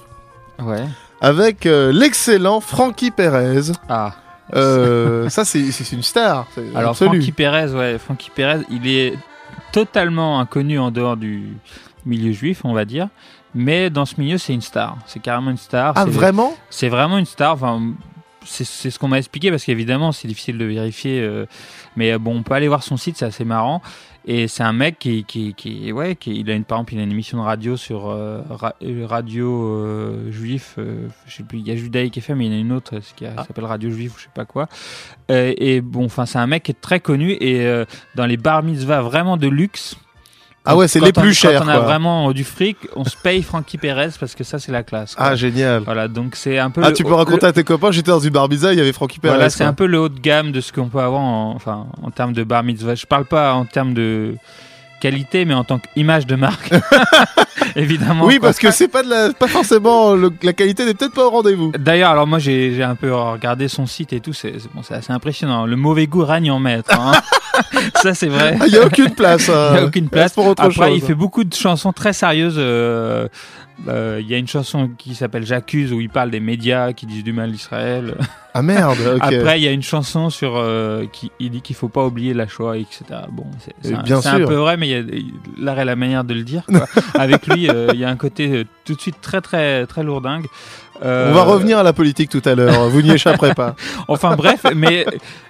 Ouais. 0.59 0.85
avec 1.21 1.65
euh, 1.65 1.91
l'excellent 1.91 2.59
Frankie 2.61 3.11
Perez. 3.11 3.71
Ah. 3.89 4.13
Euh, 4.53 5.27
ça, 5.29 5.43
c'est 5.45 5.91
une 5.91 6.03
star. 6.03 6.47
Alors 6.75 6.91
absolu. 6.91 7.09
Francky 7.17 7.31
Perez, 7.31 7.73
ouais, 7.73 7.97
Francky 7.97 8.29
Perez, 8.33 8.61
il 8.69 8.87
est 8.87 9.13
totalement 9.71 10.39
inconnu 10.39 10.79
en 10.79 10.91
dehors 10.91 11.17
du 11.17 11.57
milieu 12.05 12.31
juif, 12.31 12.61
on 12.63 12.73
va 12.73 12.85
dire. 12.85 13.09
Mais 13.53 13.89
dans 13.89 14.05
ce 14.05 14.15
milieu, 14.19 14.37
c'est 14.37 14.53
une 14.53 14.61
star. 14.61 14.97
C'est 15.07 15.19
carrément 15.21 15.49
une 15.51 15.57
star. 15.57 15.93
Ah, 15.95 16.03
C'est- 16.05 16.11
vraiment? 16.11 16.55
C'est 16.69 16.89
vraiment 16.89 17.17
une 17.17 17.25
star. 17.25 17.53
Enfin, 17.53 17.81
c'est 18.45 18.65
ce 18.91 18.99
qu'on 18.99 19.07
m'a 19.07 19.17
expliqué 19.17 19.49
parce 19.49 19.63
qu'évidemment, 19.63 20.11
c'est 20.11 20.27
difficile 20.27 20.57
de 20.57 20.65
vérifier. 20.65 21.21
euh, 21.21 21.45
mais 21.95 22.17
bon, 22.17 22.35
on 22.37 22.43
peut 22.43 22.53
aller 22.53 22.67
voir 22.67 22.83
son 22.83 22.97
site, 22.97 23.17
c'est 23.17 23.25
assez 23.25 23.45
marrant. 23.45 23.81
Et 24.27 24.47
c'est 24.47 24.63
un 24.63 24.73
mec 24.73 24.97
qui, 24.97 25.23
qui, 25.23 25.53
qui, 25.53 25.91
ouais, 25.91 26.15
qui, 26.15 26.39
il 26.39 26.49
a 26.49 26.55
une, 26.55 26.63
par 26.63 26.79
exemple, 26.79 26.93
il 26.95 26.99
a 26.99 27.03
une 27.03 27.11
émission 27.11 27.37
de 27.37 27.43
radio 27.43 27.77
sur 27.77 28.09
euh, 28.09 28.41
ra- 28.49 28.73
euh, 28.83 29.05
radio 29.05 29.69
euh, 29.69 30.31
juif. 30.31 30.75
euh, 30.79 31.07
je 31.27 31.35
sais 31.35 31.43
plus, 31.43 31.59
il 31.59 31.67
y 31.67 31.71
a 31.71 31.75
Judaïque 31.75 32.17
FM, 32.17 32.39
mais 32.39 32.47
il 32.47 32.51
y 32.51 32.55
en 32.55 32.57
a 32.57 32.61
une 32.61 32.71
autre 32.71 32.99
ce 33.01 33.13
qui 33.13 33.25
a- 33.25 33.35
s'appelle 33.45 33.65
Radio 33.65 33.89
Juif 33.91 34.15
ou 34.15 34.17
je 34.17 34.23
sais 34.23 34.29
pas 34.33 34.45
quoi. 34.45 34.67
Euh, 35.29 35.53
et 35.57 35.79
bon, 35.81 36.05
enfin, 36.05 36.25
c'est 36.25 36.39
un 36.39 36.47
mec 36.47 36.63
qui 36.63 36.71
est 36.71 36.81
très 36.81 36.99
connu 36.99 37.31
et 37.39 37.65
euh, 37.67 37.85
dans 38.15 38.25
les 38.25 38.37
bar 38.37 38.63
mitzvahs 38.63 39.01
vraiment 39.03 39.37
de 39.37 39.47
luxe. 39.47 39.95
Ah 40.65 40.75
ouais, 40.75 40.87
c'est 40.87 40.99
les 40.99 41.11
plus 41.13 41.33
chers, 41.33 41.59
Quand 41.61 41.65
on 41.65 41.69
a 41.69 41.75
quoi. 41.75 41.83
vraiment 41.85 42.31
du 42.31 42.43
fric, 42.43 42.77
on 42.95 43.03
se 43.05 43.15
paye 43.15 43.43
Frankie 43.43 43.77
Perez 43.77 44.09
parce 44.19 44.33
que 44.35 44.43
ça, 44.43 44.57
c'est 44.59 44.71
la 44.71 44.83
classe. 44.83 45.15
quoi. 45.15 45.25
Ah, 45.27 45.35
génial. 45.35 45.83
Voilà, 45.83 46.07
donc 46.07 46.35
c'est 46.35 46.57
un 46.59 46.69
peu. 46.71 46.81
Ah, 46.83 46.91
tu 46.91 47.03
peux 47.03 47.13
raconter 47.13 47.45
à 47.45 47.53
tes 47.53 47.63
copains, 47.63 47.91
j'étais 47.91 48.11
dans 48.11 48.19
une 48.19 48.31
barbizza, 48.31 48.73
il 48.73 48.77
y 48.79 48.81
avait 48.81 48.93
Frankie 48.93 49.19
Perez. 49.19 49.35
voilà, 49.35 49.49
c'est 49.49 49.63
un 49.63 49.73
peu 49.73 49.85
le 49.85 49.99
haut 49.99 50.09
de 50.09 50.19
gamme 50.19 50.51
de 50.51 50.61
ce 50.61 50.71
qu'on 50.73 50.87
peut 50.89 50.99
avoir 50.99 51.21
en, 51.21 51.53
enfin, 51.55 51.85
en 52.01 52.09
termes 52.11 52.33
de 52.33 52.43
bar 52.43 52.63
mitzvah. 52.63 52.95
Je 52.95 53.05
parle 53.05 53.25
pas 53.25 53.53
en 53.53 53.65
termes 53.65 53.93
de 53.93 54.35
qualité, 55.01 55.45
mais 55.45 55.53
en 55.53 55.63
tant 55.63 55.77
qu'image 55.79 56.25
de 56.25 56.35
marque. 56.35 56.71
Évidemment. 57.75 58.25
Oui, 58.25 58.37
quoi. 58.39 58.47
parce 58.49 58.59
que 58.59 58.71
c'est 58.71 58.87
pas 58.87 59.03
de 59.03 59.09
la, 59.09 59.33
pas 59.33 59.47
forcément 59.47 60.13
le- 60.13 60.31
la 60.41 60.53
qualité 60.53 60.85
n'est 60.85 60.93
peut-être 60.93 61.13
pas 61.13 61.25
au 61.25 61.29
rendez-vous. 61.29 61.71
D'ailleurs, 61.77 62.11
alors 62.11 62.25
moi 62.25 62.39
j'ai 62.39 62.73
j'ai 62.73 62.83
un 62.83 62.95
peu 62.95 63.13
regardé 63.13 63.67
son 63.67 63.85
site 63.85 64.13
et 64.13 64.19
tout, 64.21 64.33
c'est 64.33 64.59
c'est- 64.59 64.69
bon, 64.73 64.81
c'est 64.81 64.93
assez 64.93 65.11
impressionnant. 65.11 65.65
Le 65.65 65.75
mauvais 65.75 66.07
goût 66.07 66.23
règne 66.23 66.49
en 66.51 66.59
maître. 66.59 66.89
hein. 66.97 67.11
Ça 68.01 68.13
c'est 68.13 68.27
vrai. 68.27 68.57
Ah, 68.59 68.65
Il 68.67 68.73
y 68.73 68.77
a 68.77 68.85
aucune 68.85 69.11
place. 69.11 69.49
hein. 69.49 69.69
Il 69.73 69.75
y 69.79 69.79
a 69.83 69.85
aucune 69.85 70.09
place. 70.09 70.33
Pour 70.33 70.45
autre 70.47 70.63
Après, 70.63 70.87
chose. 70.89 70.97
il 70.97 71.01
fait 71.01 71.13
beaucoup 71.15 71.43
de 71.43 71.53
chansons 71.53 71.93
très 71.93 72.13
sérieuses. 72.13 72.55
euh, 72.57 73.27
euh, 73.87 74.19
Il 74.21 74.27
y 74.29 74.33
a 74.33 74.37
une 74.37 74.47
chanson 74.47 74.89
qui 74.97 75.15
s'appelle 75.15 75.45
J'accuse 75.45 75.91
où 75.93 75.99
il 76.01 76.09
parle 76.09 76.31
des 76.31 76.39
médias 76.39 76.93
qui 76.93 77.05
disent 77.05 77.23
du 77.23 77.33
mal 77.33 77.51
d'Israël. 77.51 78.15
Ah 78.57 78.61
merde. 78.61 78.97
ok. 79.15 79.21
Après, 79.21 79.59
il 79.59 79.63
y 79.63 79.67
a 79.67 79.71
une 79.71 79.83
chanson 79.83 80.29
sur 80.29 80.53
euh, 80.55 81.05
qui 81.11 81.29
il 81.41 81.51
dit 81.51 81.61
qu'il 81.61 81.75
faut 81.75 81.89
pas 81.89 82.05
oublier 82.05 82.33
la 82.33 82.47
Shoah, 82.47 82.77
etc. 82.77 83.03
Bon, 83.29 83.43
c'est 83.81 83.93
un, 83.93 83.99
un 84.33 84.45
peu 84.47 84.55
vrai, 84.55 84.77
mais 84.77 84.87
il 84.87 84.91
y 84.91 84.95
a 84.95 85.03
l'art 85.61 85.77
et 85.79 85.83
la 85.83 85.97
manière 85.97 86.23
de 86.23 86.33
le 86.33 86.43
dire. 86.43 86.63
quoi. 86.65 86.85
Avec 87.19 87.47
lui, 87.47 87.69
euh, 87.69 87.89
il 87.93 87.99
y 87.99 88.05
a 88.05 88.09
un 88.09 88.15
côté 88.15 88.47
euh, 88.49 88.63
tout 88.85 88.95
de 88.95 89.01
suite 89.01 89.17
très 89.21 89.41
très 89.41 89.85
très 89.87 90.03
lourdingue. 90.03 90.45
Euh, 91.03 91.29
On 91.29 91.33
va 91.33 91.43
revenir 91.43 91.77
à 91.79 91.83
la 91.83 91.91
politique 91.91 92.29
tout 92.29 92.41
à 92.45 92.55
l'heure. 92.55 92.87
Vous 92.87 93.01
n'y 93.01 93.11
échapperez 93.11 93.53
pas. 93.53 93.75
Enfin 94.07 94.37
bref, 94.37 94.65
mais 94.73 95.05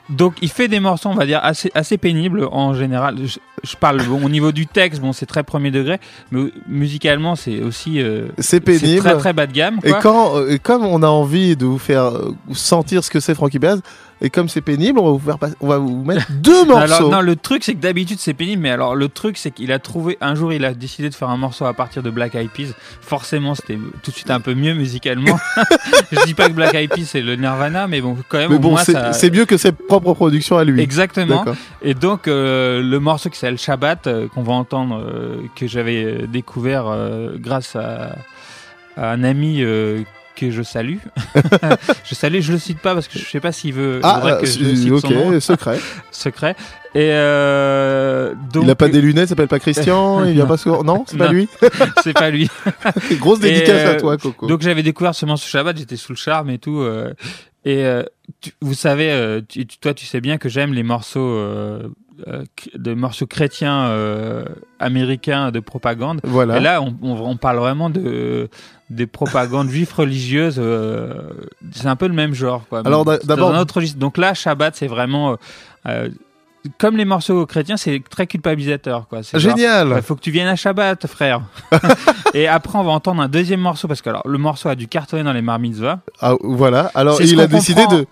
donc 0.09 0.33
il 0.41 0.49
fait 0.49 0.67
des 0.67 0.79
morceaux, 0.79 1.09
on 1.09 1.13
va 1.13 1.27
dire 1.27 1.39
assez 1.43 1.69
assez 1.75 1.99
pénibles 1.99 2.47
en 2.51 2.73
général. 2.73 3.17
Je, 3.23 3.37
je 3.63 3.75
parle 3.75 4.01
bon, 4.05 4.25
au 4.25 4.29
niveau 4.29 4.51
du 4.51 4.65
texte, 4.65 5.01
bon 5.01 5.13
c'est 5.13 5.27
très 5.27 5.43
premier 5.43 5.69
degré, 5.69 5.99
mais 6.31 6.45
musicalement 6.67 7.35
c'est 7.35 7.61
aussi 7.61 8.01
C'est 8.39 8.59
pénible. 8.59 9.01
très 9.03 9.17
très 9.17 9.33
bas 9.33 9.45
de 9.45 9.51
gamme. 9.53 9.79
Et 9.83 9.91
quand, 10.01 10.33
comme 10.63 10.83
on 10.83 11.03
a 11.03 11.07
envie 11.07 11.55
de 11.55 11.65
vous 11.65 11.77
faire 11.77 12.05
euh, 12.05 12.31
sentir 12.95 13.03
ce 13.03 13.09
que 13.09 13.19
c'est 13.19 13.35
Frankie 13.35 13.59
Perez, 13.59 13.79
et 14.21 14.29
comme 14.29 14.47
c'est 14.47 14.61
pénible, 14.61 14.99
on 14.99 15.05
va 15.05 15.11
vous 15.11 15.19
faire, 15.19 15.37
pas- 15.37 15.49
on 15.59 15.67
va 15.67 15.77
vous 15.77 16.03
mettre 16.03 16.25
deux 16.31 16.65
morceaux. 16.65 16.95
Alors, 16.95 17.11
non, 17.11 17.21
le 17.21 17.35
truc, 17.35 17.63
c'est 17.63 17.73
que 17.75 17.79
d'habitude, 17.81 18.17
c'est 18.19 18.33
pénible, 18.33 18.61
mais 18.61 18.71
alors, 18.71 18.95
le 18.95 19.09
truc, 19.09 19.37
c'est 19.37 19.51
qu'il 19.51 19.71
a 19.71 19.79
trouvé, 19.79 20.17
un 20.21 20.35
jour, 20.35 20.53
il 20.53 20.63
a 20.65 20.73
décidé 20.73 21.09
de 21.09 21.15
faire 21.15 21.29
un 21.29 21.37
morceau 21.37 21.65
à 21.65 21.73
partir 21.73 22.01
de 22.03 22.09
Black 22.09 22.35
Eyed 22.35 22.49
Peas. 22.49 22.73
Forcément, 23.01 23.55
c'était 23.55 23.77
tout 24.03 24.11
de 24.11 24.15
suite 24.15 24.31
un 24.31 24.39
peu 24.39 24.53
mieux 24.53 24.73
musicalement. 24.73 25.37
Je 26.11 26.25
dis 26.25 26.33
pas 26.33 26.47
que 26.47 26.53
Black 26.53 26.73
Eyed 26.73 26.91
Peas, 26.91 27.05
c'est 27.05 27.21
le 27.21 27.35
Nirvana, 27.35 27.87
mais 27.87 28.01
bon, 28.01 28.15
quand 28.29 28.37
même, 28.37 28.51
Mais 28.51 28.59
bon, 28.59 28.77
c'est 28.77 28.93
ça... 28.93 29.29
mieux 29.29 29.45
que 29.45 29.57
ses 29.57 29.71
propres 29.73 30.13
productions 30.13 30.57
à 30.57 30.63
lui. 30.63 30.81
Exactement. 30.81 31.43
Et 31.81 31.93
donc, 31.93 32.27
euh, 32.27 32.81
le 32.81 32.99
morceau 32.99 33.29
qui 33.29 33.37
s'appelle 33.37 33.57
Shabbat, 33.57 34.07
euh, 34.07 34.27
qu'on 34.29 34.43
va 34.43 34.53
entendre, 34.53 35.03
euh, 35.05 35.37
que 35.55 35.67
j'avais 35.67 36.25
découvert 36.27 36.85
grâce 37.37 37.75
à, 37.75 38.15
à 38.97 39.11
un 39.11 39.23
ami 39.23 39.61
que 40.35 40.51
je 40.51 40.61
salue. 40.61 40.97
je 42.03 42.15
salue, 42.15 42.39
je 42.41 42.51
le 42.51 42.59
cite 42.59 42.79
pas 42.79 42.93
parce 42.93 43.07
que 43.07 43.17
je 43.17 43.25
sais 43.25 43.39
pas 43.39 43.51
s'il 43.51 43.73
veut 43.73 43.99
Ah, 44.03 44.21
que 44.21 44.27
euh, 44.27 44.39
je 44.45 44.75
cite 44.75 44.91
ok, 44.91 45.01
son 45.01 45.39
secret. 45.39 45.79
secret. 46.11 46.55
Et 46.93 47.09
euh, 47.11 48.33
donc, 48.53 48.63
il 48.63 48.69
a 48.69 48.75
pas 48.75 48.87
des 48.87 49.01
lunettes, 49.01 49.25
il 49.25 49.29
s'appelle 49.29 49.47
pas 49.47 49.59
Christian, 49.59 50.23
il 50.25 50.33
vient 50.33 50.45
pas 50.45 50.57
souvent. 50.57 50.83
Non, 50.83 51.03
c'est 51.07 51.17
pas 51.17 51.27
lui. 51.31 51.47
c'est 52.03 52.13
pas 52.13 52.29
lui. 52.29 52.49
Grosse 53.19 53.39
dédicace 53.39 53.85
à 53.85 53.89
euh, 53.93 53.99
toi, 53.99 54.17
Coco. 54.17 54.47
Donc 54.47 54.61
j'avais 54.61 54.83
découvert 54.83 55.13
ce 55.15 55.25
morceau 55.25 55.47
Shabbat, 55.47 55.77
j'étais 55.77 55.97
sous 55.97 56.13
le 56.13 56.17
charme 56.17 56.49
et 56.49 56.57
tout. 56.57 56.79
euh, 56.79 57.13
et 57.65 57.83
euh, 57.85 58.03
tu- 58.41 58.51
vous 58.61 58.75
savez, 58.75 59.11
euh, 59.11 59.41
tu- 59.47 59.65
toi 59.65 59.93
tu 59.93 60.05
sais 60.05 60.21
bien 60.21 60.37
que 60.37 60.49
j'aime 60.49 60.73
les 60.73 60.83
morceaux 60.83 61.19
euh, 61.19 61.89
euh, 62.27 62.43
cr- 62.57 62.77
de 62.77 62.93
morceaux 62.93 63.25
chrétiens 63.27 63.87
euh, 63.87 64.45
américains 64.79 65.51
de 65.51 65.59
propagande. 65.59 66.21
Voilà. 66.23 66.57
Et 66.57 66.59
là, 66.61 66.81
on, 66.81 66.95
on, 67.01 67.13
on 67.21 67.37
parle 67.37 67.57
vraiment 67.57 67.89
de 67.89 68.47
des 68.89 69.07
propagandes 69.07 69.69
juives 69.69 69.93
religieuses. 69.95 70.57
euh, 70.59 71.13
c'est 71.71 71.87
un 71.87 71.95
peu 71.95 72.07
le 72.07 72.13
même 72.13 72.33
genre. 72.33 72.63
Quoi. 72.69 72.81
Alors, 72.85 73.03
d'abord- 73.05 73.57
autre. 73.57 73.81
Donc 73.97 74.17
là, 74.17 74.33
Shabbat, 74.33 74.75
c'est 74.75 74.87
vraiment 74.87 75.31
euh, 75.31 75.35
euh, 75.87 76.09
comme 76.77 76.97
les 76.97 77.05
morceaux 77.05 77.45
chrétiens, 77.45 77.77
c'est 77.77 78.01
très 78.09 78.27
culpabilisateur. 78.27 79.07
Quoi. 79.07 79.21
Génial. 79.33 79.93
Il 79.95 80.01
faut 80.01 80.15
que 80.15 80.21
tu 80.21 80.31
viennes 80.31 80.47
à 80.47 80.55
Shabbat, 80.55 81.05
frère. 81.07 81.41
et 82.33 82.47
après, 82.47 82.77
on 82.77 82.83
va 82.83 82.91
entendre 82.91 83.21
un 83.21 83.27
deuxième 83.27 83.59
morceau 83.59 83.87
parce 83.87 84.01
que 84.01 84.09
alors, 84.09 84.27
le 84.27 84.37
morceau 84.37 84.69
a 84.69 84.75
dû 84.75 84.87
cartonner 84.87 85.23
dans 85.23 85.33
les 85.33 85.41
Mar 85.43 85.59
Mitzvah. 85.59 85.99
Ah, 86.21 86.33
voilà. 86.41 86.91
Alors, 86.95 87.21
il 87.21 87.39
a 87.39 87.47
décidé 87.47 87.83
comprend. 87.83 87.97
de, 87.99 88.05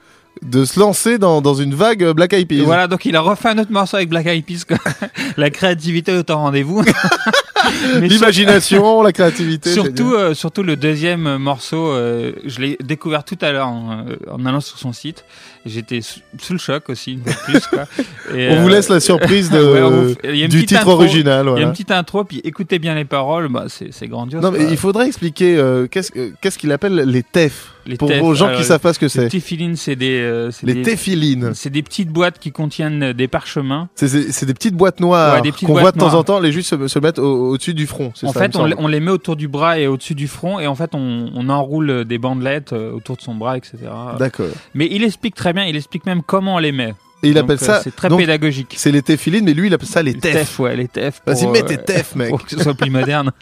de 0.43 0.65
se 0.65 0.79
lancer 0.79 1.17
dans, 1.17 1.41
dans 1.41 1.55
une 1.55 1.73
vague 1.73 2.11
Black 2.13 2.33
Eyed 2.33 2.47
Peas. 2.47 2.63
Voilà, 2.63 2.87
donc 2.87 3.05
il 3.05 3.15
a 3.15 3.21
refait 3.21 3.49
un 3.49 3.57
autre 3.57 3.71
morceau 3.71 3.97
avec 3.97 4.09
Black 4.09 4.25
Eyed 4.27 4.45
Peas. 4.45 4.65
quoi. 4.67 4.77
la 5.37 5.49
créativité 5.49 6.11
est 6.11 6.29
au 6.29 6.35
rendez-vous. 6.35 6.83
L'imagination, 8.01 9.01
la 9.01 9.11
créativité. 9.11 9.71
Surtout, 9.71 10.13
euh, 10.13 10.33
surtout 10.33 10.63
le 10.63 10.75
deuxième 10.75 11.37
morceau, 11.37 11.87
euh, 11.87 12.31
je 12.45 12.59
l'ai 12.59 12.77
découvert 12.83 13.23
tout 13.23 13.37
à 13.41 13.51
l'heure 13.51 13.67
en, 13.67 14.05
euh, 14.07 14.15
en 14.31 14.45
allant 14.45 14.59
sur 14.61 14.77
son 14.77 14.93
site. 14.93 15.25
J'étais 15.65 16.01
sous, 16.01 16.19
le 16.53 16.59
choc 16.59 16.89
aussi, 16.89 17.13
une 17.13 17.23
fois 17.23 17.33
plus. 17.45 17.67
Quoi. 17.67 17.85
Et, 18.35 18.49
On 18.49 18.61
vous 18.61 18.67
laisse 18.67 18.89
la 18.89 18.99
surprise 18.99 19.49
de- 19.49 19.59
ouais, 20.23 20.35
vous- 20.35 20.47
du 20.47 20.65
titre 20.65 20.81
intro, 20.81 20.91
original, 20.93 21.47
Il 21.55 21.59
y 21.59 21.63
a 21.63 21.65
une 21.67 21.71
petite 21.71 21.91
intro, 21.91 22.23
puis 22.23 22.41
écoutez 22.43 22.79
bien 22.79 22.95
les 22.95 23.05
paroles, 23.05 23.47
bah, 23.49 23.65
c'est 23.67 24.07
grandiose. 24.07 24.41
Non, 24.41 24.51
mais 24.51 24.65
il 24.69 24.77
faudrait 24.77 25.07
expliquer 25.07 25.55
euh, 25.57 25.87
qu'est-ce 25.87 26.11
euh, 26.17 26.31
qu'est-ce 26.41 26.57
qu'il 26.57 26.71
appelle 26.71 26.95
les 26.95 27.23
TEF. 27.23 27.72
Les 27.85 27.97
pour 27.97 28.09
aux 28.23 28.33
gens 28.33 28.55
qui 28.55 28.63
savent 28.63 28.79
pas 28.79 28.93
ce 28.93 28.99
que 28.99 29.05
les 29.05 29.09
c'est. 29.09 29.27
téphilines, 29.29 29.75
c'est 29.75 29.95
des, 29.95 30.19
euh, 30.21 30.51
Les 30.63 30.75
des- 30.75 30.81
téphilines. 30.83 31.51
C'est 31.53 31.69
des 31.69 31.83
petites 31.83 32.09
boîtes 32.09 32.39
qui 32.39 32.51
contiennent 32.51 33.11
des 33.13 33.27
parchemins. 33.27 33.89
C'est- 33.95 34.45
des 34.45 34.53
petites 34.53 34.75
boîtes 34.75 34.99
noires 34.99 35.41
Ouais, 35.43 35.51
qu'on 35.51 35.73
voit 35.73 35.91
de 35.91 35.97
temps 35.99 36.13
en 36.13 36.23
temps 36.23 36.39
les 36.39 36.51
juifs 36.51 36.65
se, 36.65 36.87
se 36.87 36.99
mettent 36.99 37.19
au- 37.19 37.49
au-dessus 37.49 37.73
du 37.73 37.85
front. 37.87 38.13
En 38.23 38.31
ça, 38.31 38.39
fait, 38.39 38.55
on, 38.55 38.65
les- 38.65 38.75
on 38.77 38.87
les 38.87 38.99
met 38.99 39.11
autour 39.11 39.35
du 39.35 39.47
bras 39.47 39.77
et 39.79 39.87
au-dessus 39.87 40.15
du 40.15 40.27
front, 40.27 40.59
et 40.59 40.67
en 40.67 40.75
fait, 40.75 40.95
on, 40.95 41.29
on 41.35 41.49
enroule 41.49 42.05
des 42.05 42.17
bandelettes 42.17 42.73
euh, 42.73 42.91
autour 42.93 43.17
de 43.17 43.21
son 43.21 43.35
bras, 43.35 43.57
etc. 43.57 43.77
D'accord. 44.17 44.45
Mais 44.73 44.87
il 44.91 45.03
explique 45.03 45.35
très 45.35 45.51
bien, 45.53 45.65
il 45.65 45.75
explique 45.75 46.05
même 46.05 46.21
comment 46.23 46.55
on 46.55 46.59
les 46.59 46.71
met. 46.71 46.93
Et 47.23 47.29
il 47.29 47.33
Donc, 47.35 47.45
appelle 47.45 47.57
euh, 47.61 47.65
ça. 47.65 47.81
C'est 47.83 47.95
très 47.95 48.09
donc, 48.09 48.19
pédagogique. 48.19 48.75
C'est 48.77 48.91
les 48.91 49.01
téphilines, 49.01 49.45
mais 49.45 49.53
lui 49.53 49.67
il 49.67 49.73
appelle 49.73 49.87
ça 49.87 50.03
les 50.03 50.11
Les 50.13 50.19
TEF. 50.19 50.33
TEF, 50.33 50.59
ouais, 50.59 50.75
les 50.75 50.87
TEF. 50.87 51.21
Vas-y, 51.25 51.47
mets 51.47 51.63
euh, 51.63 51.67
tes 51.67 51.77
TEF, 51.77 52.15
mec. 52.15 52.29
Pour 52.29 52.43
que 52.43 52.51
ce 52.51 52.61
soit 52.61 52.73
plus 52.73 52.89
moderne. 52.89 53.31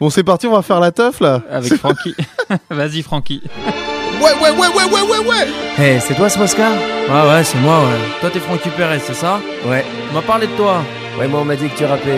Bon, 0.00 0.10
c'est 0.10 0.24
parti, 0.24 0.46
on 0.46 0.52
va 0.52 0.62
faire 0.62 0.80
la 0.80 0.90
teuf 0.90 1.20
là. 1.20 1.42
Avec 1.50 1.74
Francky. 1.76 2.14
Vas-y, 2.70 3.02
Francky. 3.02 3.40
Ouais, 4.20 4.32
ouais, 4.42 4.50
ouais, 4.50 4.68
ouais, 4.68 4.84
ouais, 4.84 5.00
ouais, 5.00 5.26
ouais. 5.26 5.46
Hey, 5.78 6.00
c'est 6.00 6.14
toi 6.14 6.28
ce 6.28 6.38
Ouais, 6.38 6.44
ouais, 6.44 7.44
c'est 7.44 7.58
moi, 7.58 7.80
ouais. 7.80 7.98
Toi, 8.20 8.30
t'es 8.30 8.40
Francky 8.40 8.68
Perez, 8.76 8.98
c'est 8.98 9.14
ça? 9.14 9.40
Ouais. 9.66 9.84
On 10.10 10.14
m'a 10.14 10.22
parlé 10.22 10.46
de 10.46 10.52
toi. 10.52 10.82
Ouais, 11.18 11.28
moi 11.28 11.40
on 11.40 11.44
m'a 11.44 11.56
dit 11.56 11.68
que 11.68 11.76
tu 11.78 11.84
rappais. 11.84 12.10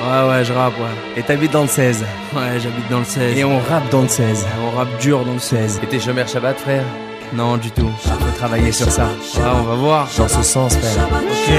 Ouais, 0.00 0.28
ouais, 0.28 0.44
je 0.44 0.52
rappe, 0.52 0.78
ouais. 0.78 1.20
Et 1.20 1.22
t'habites 1.22 1.52
dans 1.52 1.62
le 1.62 1.68
16. 1.68 2.04
Ouais, 2.34 2.60
j'habite 2.60 2.88
dans 2.90 3.00
le 3.00 3.04
16. 3.04 3.36
Et 3.36 3.44
on 3.44 3.58
rappe 3.58 3.88
dans 3.90 4.02
le 4.02 4.08
16. 4.08 4.46
On 4.66 4.76
rappe 4.76 5.00
dur 5.00 5.24
dans 5.24 5.34
le 5.34 5.38
16. 5.38 5.80
Et 5.82 5.86
t'es 5.86 6.00
chômeur 6.00 6.28
Shabbat, 6.28 6.58
frère? 6.58 6.84
Non, 7.32 7.56
du 7.56 7.70
tout. 7.70 7.90
Faut 8.02 8.38
travailler 8.38 8.72
sur 8.72 8.90
ça. 8.90 9.04
Ouais, 9.04 9.42
on 9.54 9.62
va 9.62 9.74
voir. 9.74 10.08
Dans 10.16 10.28
ce 10.28 10.42
sens, 10.42 10.76
frère. 10.76 11.06
Ok. 11.12 11.54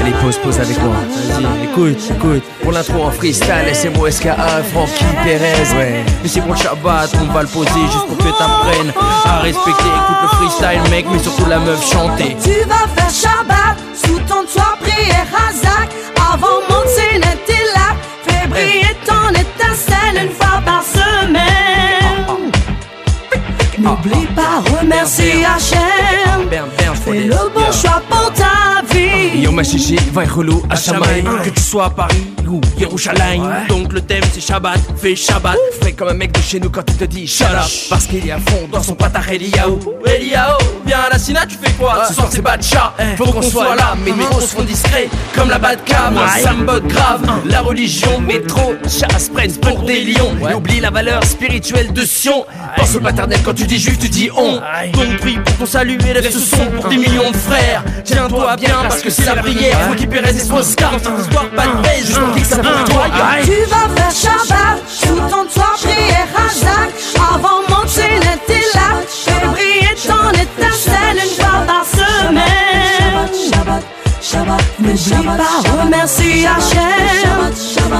Allez, 0.00 0.12
pause, 0.22 0.36
pause 0.38 0.58
avec 0.60 0.78
moi. 0.82 0.94
Vas-y, 0.94 1.64
écoute, 1.64 1.98
écoute. 2.10 2.42
Pour 2.62 2.72
l'intro 2.72 3.04
en 3.04 3.10
freestyle, 3.10 3.72
SMOSKA, 3.72 4.36
Francky 4.72 5.04
Perez. 5.24 5.74
Ouais. 5.74 6.04
Mais 6.22 6.28
c'est 6.28 6.40
pour 6.40 6.52
le 6.52 6.58
Shabbat, 6.58 7.10
on 7.20 7.32
va 7.32 7.42
le 7.42 7.48
poser 7.48 7.70
juste 7.92 8.06
pour 8.06 8.18
que 8.18 8.38
t'apprennes 8.38 8.92
à 9.24 9.38
respecter. 9.40 9.70
Écoute 9.70 10.16
le 10.22 10.28
freestyle, 10.28 10.90
mec, 10.90 11.06
mais 11.10 11.18
surtout 11.18 11.46
la 11.46 11.58
meuf 11.60 11.90
chanter. 11.90 12.36
Tu 12.42 12.60
vas 12.68 12.86
faire 12.94 13.10
Shabbat 13.10 13.78
sous 13.94 14.18
ton 14.20 14.44
toit, 14.44 14.76
prière 14.82 15.26
Razak. 15.32 15.90
Avant 16.32 16.60
monter 16.68 17.20
t'es 17.46 17.64
là. 17.74 17.96
Fais 18.26 18.46
briller 18.48 18.96
ton 19.06 19.30
étincelle 19.30 20.26
une 20.26 20.32
fois 20.32 20.60
par 20.64 20.82
semaine. 20.82 20.95
N'oublie 23.86 24.26
pas, 24.34 24.64
remercie 24.78 25.44
Hachem. 25.44 26.50
Fais 27.04 27.20
le 27.20 27.36
bon 27.54 27.70
choix 27.70 28.02
pour 28.08 28.32
ta. 28.32 28.75
Yo 29.36 29.52
ma 29.52 29.62
chichi, 29.62 29.96
va 30.12 30.24
relou 30.24 30.62
à 30.70 30.76
Shamaï 30.76 31.22
Que 31.44 31.50
tu 31.50 31.60
sois 31.60 31.86
à 31.86 31.90
Paris 31.90 32.36
ou 32.48 32.60
Yerushalayim 32.78 33.66
Donc 33.68 33.92
le 33.92 34.00
thème 34.00 34.22
c'est 34.32 34.40
Shabbat, 34.40 34.78
fais 34.96 35.16
Shabbat. 35.16 35.56
Fais 35.82 35.92
comme 35.92 36.08
un 36.08 36.14
mec 36.14 36.32
de 36.32 36.40
chez 36.40 36.60
nous 36.60 36.70
quand 36.70 36.84
il 36.88 36.96
te 36.96 37.04
dit 37.04 37.26
shut 37.26 37.46
up. 37.46 37.68
Parce 37.90 38.06
qu'il 38.06 38.26
est 38.26 38.30
à 38.30 38.38
fond 38.38 38.68
dans 38.70 38.82
son 38.82 38.94
patard 38.94 39.28
Eliaou. 39.28 39.78
Eliao, 40.06 40.58
viens 40.86 41.00
à 41.00 41.10
la 41.10 41.18
Sina, 41.18 41.44
tu 41.46 41.56
fais 41.56 41.72
quoi? 41.72 42.06
Ce 42.08 42.14
soir 42.14 42.28
c'est 42.30 42.40
Batcha, 42.40 42.94
faut 43.16 43.24
qu'on 43.24 43.42
soit 43.42 43.76
là. 43.76 43.94
Mes 44.04 44.12
négros 44.12 44.40
seront 44.40 44.64
discrets 44.64 45.08
comme 45.34 45.50
la 45.50 45.58
Badka 45.58 46.10
Moi 46.10 46.28
ça 46.42 46.52
me 46.52 46.64
botte 46.64 46.86
grave, 46.86 47.22
la 47.46 47.60
religion 47.60 48.20
Métro, 48.20 48.74
chasse, 48.84 49.28
presse 49.28 49.58
pour 49.58 49.82
des 49.82 50.04
lions. 50.04 50.34
Et 50.48 50.54
oublie 50.54 50.80
la 50.80 50.90
valeur 50.90 51.24
spirituelle 51.24 51.92
de 51.92 52.04
Sion. 52.04 52.46
Pense 52.76 52.94
au 52.94 53.00
paternel 53.00 53.40
quand 53.44 53.54
tu 53.54 53.66
dis 53.66 53.78
juste, 53.78 54.00
tu 54.00 54.08
dis 54.08 54.30
on. 54.36 54.60
Donc 54.92 55.16
prie 55.18 55.38
pour 55.44 55.56
ton 55.56 55.66
salut 55.66 55.98
et 56.08 56.14
lève 56.14 56.30
ce 56.30 56.38
son 56.38 56.66
pour 56.66 56.88
des 56.88 56.96
millions 56.96 57.30
de 57.30 57.36
frères. 57.36 57.84
Tiens-toi 58.04 58.56
bien 58.56 58.76
parce 58.82 59.02
que 59.02 59.10
c'est 59.10 59.25
prière 59.34 59.80
Faut 59.88 59.94
histoire 59.94 60.90
pas 61.50 61.66
de 61.66 62.06
juste 62.06 62.20
pour 62.20 62.34
que 62.34 62.44
ça 62.44 62.56
toi 62.56 62.72
Tu 63.44 63.50
vas 63.70 63.88
faire 63.94 64.10
Shabbat 64.10 64.78
sous 64.88 65.16
ton 65.28 65.44
toit, 65.46 65.74
prière 65.82 66.28
Razak. 66.34 66.92
Avant 67.34 67.60
monter 67.68 68.20
t'es 68.46 68.64
là. 68.74 69.00
Fais 69.08 69.46
briller 69.46 69.94
ton 70.06 70.30
étincelle 70.30 71.16
une 71.16 71.42
fois 71.42 71.64
par 71.66 71.84
semaine. 71.84 73.28
Shabbat, 73.50 73.82
Shabbat, 74.22 74.64
N'oublie 74.78 75.26
pas, 75.26 75.82
remercie 75.82 76.46
Hachem. 76.46 77.52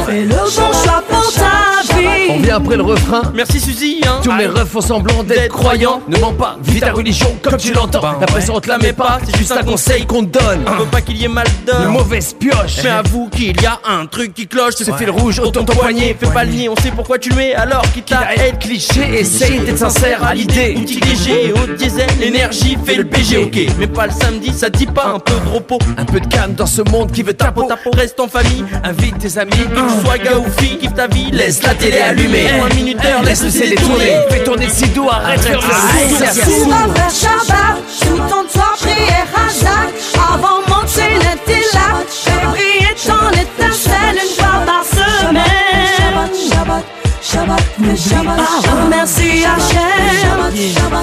Fais 0.06 0.22
le 0.22 0.34
bon 0.34 0.46
choix 0.50 1.02
pour 1.20 1.32
ta 1.32 1.98
vie. 1.98 2.06
On 2.30 2.38
vient 2.38 2.56
après 2.56 2.76
le 2.76 2.82
refrain. 2.82 3.22
Merci 3.34 3.60
Suzy 3.60 4.00
hein. 4.06 4.20
Tous 4.22 4.32
mes 4.32 4.46
refs 4.46 4.68
font 4.68 4.80
semblant 4.80 5.22
d'être 5.22 5.52
croyants. 5.52 6.00
Ne 6.08 6.18
mens 6.18 6.32
pas, 6.32 6.58
vis 6.62 6.80
ta 6.80 6.92
religion 6.92 7.36
comme 7.42 7.56
tu 7.56 7.72
l'entends. 7.72 8.02
La 8.20 8.26
pression 8.26 8.54
on 8.56 8.60
te 8.60 8.68
la 8.68 8.78
met 8.78 8.92
pas, 8.92 9.18
c'est 9.24 9.36
juste 9.36 9.52
un 9.52 9.62
conseil 9.62 10.06
qu'on 10.06 10.24
te 10.24 10.38
donne. 10.38 10.64
On 10.66 10.82
veut 10.82 10.86
pas 10.86 11.00
qu'il 11.00 11.16
y 11.16 11.24
ait 11.24 11.28
mal 11.28 11.46
Une 11.60 11.66
d'heure 11.66 11.90
mauvaise 11.90 12.34
pioche. 12.34 12.82
Mais 12.82 12.90
avoue 12.90 13.28
qu'il 13.28 13.60
y 13.60 13.66
a 13.66 13.80
un 13.84 14.06
truc 14.06 14.34
qui 14.34 14.46
cloche 14.46 14.74
Ce 14.74 14.90
fil 14.92 15.10
rouge 15.10 15.38
autour 15.38 15.62
de 15.62 15.72
ton 15.72 15.78
poignet. 15.78 16.16
Fais 16.18 16.30
pas 16.32 16.44
le 16.44 16.50
nier, 16.50 16.68
on 16.68 16.76
sait 16.76 16.90
pourquoi 16.90 17.18
tu 17.18 17.30
le 17.30 17.36
mets 17.36 17.54
alors 17.54 17.82
qu'il 17.92 18.02
t'a 18.02 18.34
être 18.34 18.58
cliché, 18.58 19.00
essaye 19.18 19.60
d'être 19.60 19.78
sincère 19.78 20.24
à 20.24 20.34
l'idée. 20.34 20.74
Petit 20.74 21.00
léger, 21.00 21.52
haut 21.52 21.74
diesel, 21.74 22.08
l'énergie 22.20 22.76
fait 22.84 22.96
le 22.96 23.04
PG, 23.04 23.38
ok. 23.38 23.58
Mais 23.78 23.86
pas 23.86 24.06
le 24.06 24.12
samedi, 24.12 24.52
ça 24.52 24.70
te 24.70 24.78
dit 24.78 24.86
pas 24.86 25.06
un 25.14 25.18
peu 25.18 25.34
de 25.34 25.54
repos. 25.54 25.78
Un 25.96 26.04
peu 26.04 26.20
de 26.20 26.26
calme 26.26 26.54
dans 26.54 26.66
ce 26.66 26.82
monde 26.82 27.12
qui 27.12 27.22
veut 27.22 27.34
ta 27.34 27.52
peau. 27.52 27.64
Ta 27.64 27.76
peau 27.76 27.90
reste 27.90 28.20
en 28.20 28.28
famille, 28.28 28.64
Invite 28.84 29.18
tes 29.18 29.38
amis, 29.38 29.50
que 29.50 29.56
tu 29.56 30.04
sois 30.04 30.18
gars 30.18 30.38
ou 30.38 30.44
fille, 30.60 30.78
kiffe 30.78 30.94
ta 30.94 31.05
vie, 31.08 31.30
laisse 31.30 31.62
la 31.62 31.74
télé 31.74 31.98
allumée. 31.98 32.48
Un 32.50 32.74
minuteur, 32.74 33.22
laisse 33.22 33.42
le 33.42 33.50
CD 33.50 33.74
tourner. 33.74 34.16
Fais 34.30 34.44
tourner 34.44 34.66
le 34.66 34.72
arrête 35.08 35.40
de 35.40 35.44
faire 35.44 35.60
le 35.60 35.62
Shabbat 37.10 37.76
sous 37.88 38.16
ton 38.16 38.44
toit, 38.52 38.74
prière 38.78 39.26
Razak. 39.34 39.94
Avant 40.34 40.60
monter 40.68 41.18
t'es 41.44 41.62
là. 41.72 42.02
Fais 42.08 42.46
briller 42.46 42.94
ton 43.04 43.30
étincelle 43.30 44.18
une 44.22 44.34
fois 44.34 44.64
par 44.66 44.84
semaine. 44.84 45.44
Shabbat, 46.50 46.82
Shabbat, 47.96 48.40
remercie 48.84 49.44
Hachem. 49.44 50.36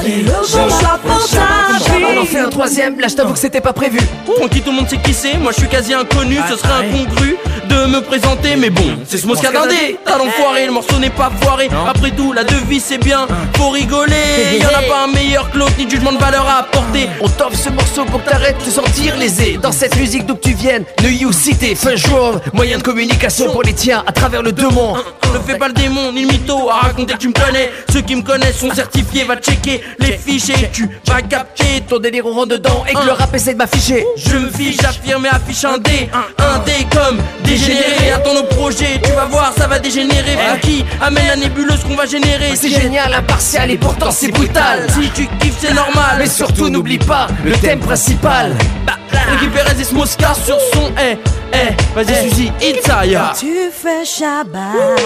Fais 0.02 0.18
le 0.18 0.24
bon 0.24 0.44
choix 0.48 1.00
pour 1.06 1.30
ta 1.30 1.93
On 2.16 2.22
en 2.22 2.26
fait 2.26 2.40
un 2.40 2.50
troisième, 2.50 3.00
là 3.00 3.08
je 3.08 3.16
t'avoue 3.16 3.34
que 3.34 3.40
c'était 3.40 3.62
pas 3.62 3.74
prévu. 3.74 4.00
Tranquille, 4.38 4.62
tout 4.62 4.72
le 4.72 4.78
monde 4.78 4.90
sait 4.90 4.98
qui 4.98 5.14
c'est. 5.14 5.38
Moi 5.38 5.52
je 5.52 5.60
suis 5.60 5.70
quasi 5.70 5.94
inconnu, 5.94 6.38
ce 6.50 6.58
serait 6.58 6.86
incongru 6.86 7.38
de 7.70 7.86
me 7.88 8.02
présenter. 8.02 8.56
Mais 8.56 8.70
bon, 8.70 8.84
c'est 9.06 9.18
ce 9.18 9.28
Mosca 9.28 9.52
d'Indé. 9.52 9.98
T'as 10.06 10.18
l'enfoiré, 10.18 10.66
le 10.66 10.72
morceau 10.72 10.98
n'est 11.00 11.10
pas 11.10 11.32
foiré. 11.42 11.70
Après 11.88 12.12
tout, 12.12 12.34
la 12.34 12.44
devise 12.44 12.84
c'est 12.84 12.98
bien, 12.98 13.28
faut 13.56 13.70
rigoler. 13.70 14.60
Y'en 14.60 14.68
a 14.68 14.82
pas 14.84 15.04
un 15.06 15.08
meilleur 15.08 15.50
que 15.52 15.58
l'autre, 15.58 15.74
ni 15.78 15.90
jugement 15.90 16.12
de 16.12 16.18
valeur 16.18 16.48
à 16.48 16.60
apporter. 16.60 17.10
On 17.22 17.30
t'offre 17.30 17.58
ce 17.58 17.70
morceau 17.70 18.06
pour 18.06 18.24
que 18.24 18.30
t'arrêtes 18.30 18.58
de 18.60 18.66
te 18.66 18.70
sentir 18.70 19.18
lésé 19.18 19.58
Dans 19.62 19.72
cette 19.72 19.96
musique 19.98 20.26
d'où 20.26 20.36
que 20.36 20.42
tu 20.42 20.54
viennes, 20.54 20.84
New 21.02 21.10
You 21.10 21.32
City, 21.32 21.76
Fun 21.76 21.96
Road 22.12 22.42
Moyen 22.54 22.78
de 22.78 22.84
communication 22.84 23.52
pour 23.52 23.64
les 23.64 23.74
tiens 23.74 24.04
à 24.06 24.12
travers 24.12 24.42
le 24.42 24.52
mondes 24.70 25.00
Ne 25.34 25.40
fais 25.40 25.58
pas 25.58 25.68
le 25.68 25.74
démon 25.74 26.12
ni 26.12 26.22
le 26.22 26.28
mytho 26.28 26.70
à 26.70 26.76
raconter 26.88 27.14
que 27.14 27.20
tu 27.20 27.28
me 27.30 27.34
connais. 27.34 27.72
Ceux 27.92 28.02
qui 28.02 28.16
me 28.16 28.22
connaissent 28.22 28.58
sont 28.58 28.74
certifiés, 28.74 29.24
va 29.24 29.38
checker 29.38 29.82
les 30.00 30.18
fichiers. 30.18 30.70
Tu 30.72 30.90
vas 31.08 31.22
capter 31.22 31.82
Ton 31.88 32.00
délire 32.04 32.26
on 32.26 32.34
rentre 32.34 32.50
dedans 32.50 32.84
et 32.88 32.94
que 32.94 33.06
le 33.06 33.14
rap 33.14 33.34
essaie 33.34 33.54
de 33.54 33.58
m'afficher. 33.58 34.06
Je 34.18 34.38
me 34.38 34.50
fiche, 34.50 34.78
j'affirme 34.82 35.26
et 35.26 35.30
affiche 35.30 35.64
un 35.64 35.78
dé 35.78 36.10
Un 36.38 36.60
dé 36.60 36.86
comme 36.92 37.18
dégénéré. 37.46 38.12
Attends 38.12 38.34
nos 38.34 38.44
projets, 38.44 39.00
tu 39.04 39.12
vas 39.14 39.26
voir 39.26 39.54
ça 39.58 39.68
va 39.68 39.80
dégénérer. 39.80 40.38
Francky 40.38 40.86
amène 41.02 41.28
la 41.28 41.36
nébuleuse 41.38 41.84
qu'on 41.84 41.96
va 41.96 42.06
générer? 42.06 42.56
C'est 42.56 42.70
génial, 42.70 43.14
impartial 43.14 43.72
et 43.72 43.78
pourtant 43.78 44.12
c'est 44.12 44.32
brutal. 44.32 44.88
Si 44.90 45.10
tu 45.12 45.28
kiffes 45.40 45.58
c'est 45.60 45.74
normal. 45.74 46.18
Mais 46.20 46.28
surtout 46.28 46.70
n'oublie 46.70 47.00
pas 47.00 47.28
le 47.44 47.54
thème 47.54 47.80
principal. 47.80 48.54
Bah, 48.86 48.94
Francky 49.10 49.48
Perez 49.48 49.80
et 49.80 49.86
sur 49.86 50.60
son 50.74 50.92
Eh, 51.02 51.18
eh, 51.54 51.96
vas-y 51.96 52.30
Suzy, 52.30 52.52
Itaya 52.62 53.34
Tu 53.40 53.70
fais 53.72 54.04
Shabbat, 54.04 55.00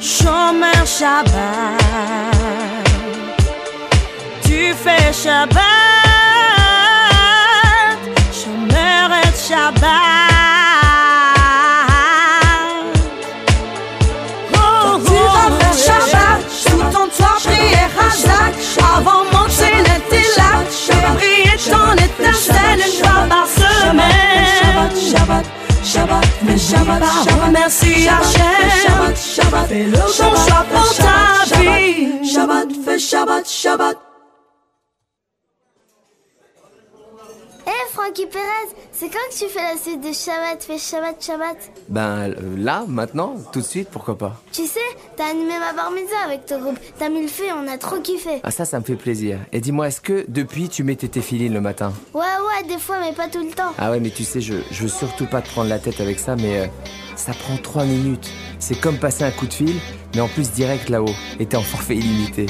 chômeur 0.00 0.86
Shabbat. 0.86 1.30
Tu 4.70 4.76
fais 4.76 5.12
Shabbat, 5.12 5.58
chômeur 8.32 9.10
et 9.20 9.32
Shabbat. 9.36 9.82
Shabbat, 15.74 16.42
Razak. 17.98 18.54
Avant 18.96 19.24
monter 19.32 19.78
t'es 20.08 20.28
là. 20.36 20.50
Ton 21.68 21.86
par 23.28 23.46
semaine. 23.48 24.12
Shabbat, 24.60 25.44
Shabbat, 25.82 26.24
Shabbat, 26.56 27.04
remercie 27.44 28.08
Hachem. 28.08 29.14
Fais 29.68 29.84
le 29.84 29.98
bon 29.98 30.10
choix 30.12 30.64
pour 30.72 30.90
ta 30.96 31.58
vie. 31.58 32.24
Shabbat, 32.32 32.68
fais 32.84 32.98
Shabbat, 33.00 33.48
Shabbat. 33.48 34.09
Francky 38.02 38.24
Perez, 38.26 38.74
c'est 38.92 39.08
quand 39.08 39.18
que 39.30 39.38
tu 39.38 39.50
fais 39.50 39.60
la 39.60 39.76
suite 39.76 40.00
de 40.00 40.12
Shabbat, 40.12 40.62
fais 40.62 40.78
Shabbat, 40.78 41.22
Shabbat 41.22 41.56
Ben 41.90 42.30
euh, 42.30 42.56
là, 42.56 42.84
maintenant, 42.88 43.34
tout 43.52 43.60
de 43.60 43.64
suite, 43.64 43.88
pourquoi 43.90 44.16
pas 44.16 44.40
Tu 44.52 44.64
sais, 44.64 44.80
t'as 45.16 45.26
animé 45.28 45.52
ma 45.58 45.74
bar 45.74 45.90
mitzvah 45.90 46.24
avec 46.24 46.46
ton 46.46 46.60
groupe, 46.60 46.78
t'as 46.98 47.10
mis 47.10 47.20
le 47.20 47.28
feu, 47.28 47.44
on 47.54 47.68
a 47.68 47.76
trop 47.76 48.00
kiffé. 48.00 48.40
Ah 48.42 48.50
ça, 48.50 48.64
ça 48.64 48.80
me 48.80 48.84
fait 48.84 48.96
plaisir. 48.96 49.38
Et 49.52 49.60
dis-moi, 49.60 49.88
est-ce 49.88 50.00
que 50.00 50.24
depuis 50.28 50.70
tu 50.70 50.82
mets 50.82 50.96
tes 50.96 51.10
téfilines 51.10 51.52
le 51.52 51.60
matin? 51.60 51.92
Ouais, 52.14 52.20
ouais, 52.22 52.66
des 52.66 52.78
fois, 52.78 52.96
mais 53.00 53.12
pas 53.12 53.28
tout 53.28 53.44
le 53.44 53.50
temps. 53.50 53.72
Ah 53.76 53.90
ouais, 53.90 54.00
mais 54.00 54.10
tu 54.10 54.24
sais, 54.24 54.40
je, 54.40 54.54
je 54.70 54.82
veux 54.82 54.88
surtout 54.88 55.26
pas 55.26 55.42
te 55.42 55.50
prendre 55.50 55.68
la 55.68 55.78
tête 55.78 56.00
avec 56.00 56.18
ça, 56.20 56.36
mais 56.36 56.60
euh, 56.60 56.66
ça 57.16 57.32
prend 57.34 57.58
3 57.58 57.84
minutes. 57.84 58.30
C'est 58.60 58.80
comme 58.80 58.96
passer 58.96 59.24
un 59.24 59.30
coup 59.30 59.46
de 59.46 59.52
fil, 59.52 59.74
mais 60.14 60.22
en 60.22 60.28
plus 60.28 60.52
direct 60.52 60.88
là-haut. 60.88 61.14
Et 61.38 61.44
t'es 61.44 61.58
en 61.58 61.62
forfait 61.62 61.96
illimité. 61.96 62.46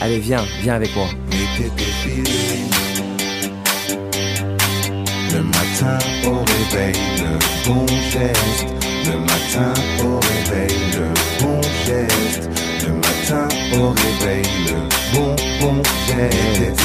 Allez, 0.00 0.20
viens, 0.20 0.44
viens 0.62 0.74
avec 0.74 0.96
moi. 0.96 1.06
Mettez 1.26 1.70
tes. 1.76 2.45
Matin 5.82 5.98
au 6.26 6.38
réveil, 6.38 6.94
le 7.18 7.68
bon 7.68 7.86
geste. 7.86 8.66
Le 9.04 9.18
matin 9.18 9.74
au 10.00 10.20
réveil, 10.20 10.76
le 10.94 11.44
bon 11.44 11.60
geste. 11.84 12.50
Le 12.86 12.92
matin 12.94 13.48
au 13.74 13.88
réveil, 13.90 14.44
le 14.66 15.16
bon, 15.18 15.36
bon 15.60 15.82
geste. 16.06 16.80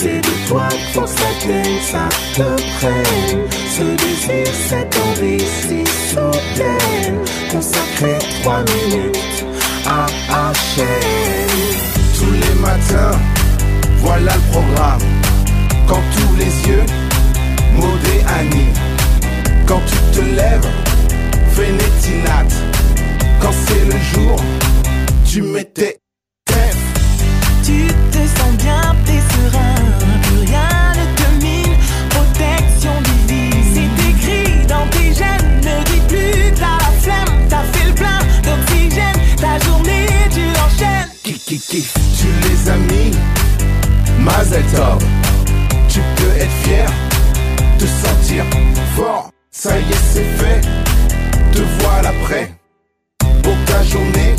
C'est 0.00 0.20
de 0.20 0.48
toi 0.48 0.68
faut 0.92 1.02
que 1.02 1.08
ça 1.08 1.46
vienne, 1.46 1.78
ça 1.90 2.08
te 2.34 2.62
prenne. 2.78 3.48
Ce 3.76 3.82
désir, 3.82 4.52
cette 4.68 4.96
envie 4.96 5.40
si 5.40 5.84
soudaine. 6.10 7.20
Consacrer 7.50 8.18
trois 8.42 8.62
minutes 8.62 9.44
à 9.86 10.06
Hachem. 10.28 10.86
Tous 12.18 12.32
les 12.32 12.60
matins, 12.60 13.18
voilà 14.00 14.34
le 14.34 14.52
programme. 14.52 15.25
Quand 15.86 16.02
tous 16.16 16.36
les 16.36 16.68
yeux, 16.68 16.84
Maudé 17.74 18.24
Annie. 18.38 18.72
Quand 19.66 19.80
tu 19.86 20.18
te 20.18 20.24
lèves, 20.24 20.66
Vénétinate. 21.52 22.54
Quand 23.40 23.52
c'est 23.66 23.84
le 23.84 23.98
jour, 24.12 24.36
tu 25.24 25.42
mets 25.42 25.64
tes 25.64 25.98
têtes. 26.44 26.76
Tu 27.64 27.86
te 28.10 28.18
sens 28.18 28.56
bien, 28.58 28.80
t'es 29.04 29.20
serein, 29.32 29.74
rien 30.40 30.92
ne 30.98 31.04
te 31.16 31.44
mine. 31.44 31.76
Protection 32.10 32.92
divine, 33.04 33.62
c'est 33.72 34.10
écrit 34.10 34.66
dans 34.66 34.86
tes 34.90 35.14
gènes. 35.14 35.60
Ne 35.62 35.84
dis 35.84 36.02
plus 36.08 36.52
t'as 36.54 36.78
la 36.78 36.92
flemme, 37.00 37.34
t'as 37.48 37.62
fait 37.72 37.86
le 37.86 37.94
plein 37.94 38.18
d'oxygène. 38.42 39.20
Ta 39.36 39.64
journée, 39.64 40.06
tu 40.30 40.40
l'enchaînes. 40.40 41.10
Kikiki, 41.22 41.86
tu 42.18 42.26
les 42.42 42.70
as 42.70 42.76
mis, 42.76 43.12
Mazel 44.18 44.64
tu 45.96 46.02
peux 46.16 46.36
être 46.38 46.52
fier, 46.62 46.86
te 47.78 47.86
sentir 47.86 48.44
fort. 48.94 49.30
Ça 49.50 49.70
y 49.78 49.80
est, 49.80 50.04
c'est 50.12 50.24
fait. 50.36 50.60
Te 51.52 51.62
voilà 51.80 52.12
prêt 52.22 52.52
pour 53.42 53.56
ta 53.64 53.82
journée. 53.82 54.36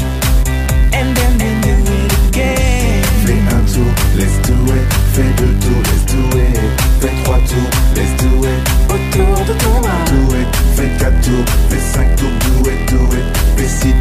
And 0.93 1.15
then 1.15 1.33
we 1.39 1.49
do 1.65 1.73
it 1.93 2.13
again. 2.29 3.01
Fais 3.25 3.41
un 3.55 3.61
tour, 3.73 3.91
let's 4.15 4.39
do 4.47 4.53
it. 4.71 4.85
Fais 5.13 5.33
deux 5.35 5.55
tours, 5.65 5.81
let's 5.81 6.05
do 6.05 6.37
it. 6.37 6.59
Fais 7.01 7.23
trois 7.23 7.39
tours, 7.39 7.71
let's 7.95 8.13
do 8.21 8.45
it. 8.45 8.61
Autour 8.91 9.45
de 9.45 9.53
toi. 9.53 9.81
Do 10.11 10.35
it. 10.35 10.47
Fais 10.75 10.91
quatre 10.99 11.19
tours, 11.21 11.45
fais 11.69 11.79
cinq 11.79 12.15
tours, 12.17 12.37
do 12.45 12.69
it, 12.69 12.79
do 12.91 12.99
it. 13.17 13.25
Fais 13.57 13.67
six 13.67 13.96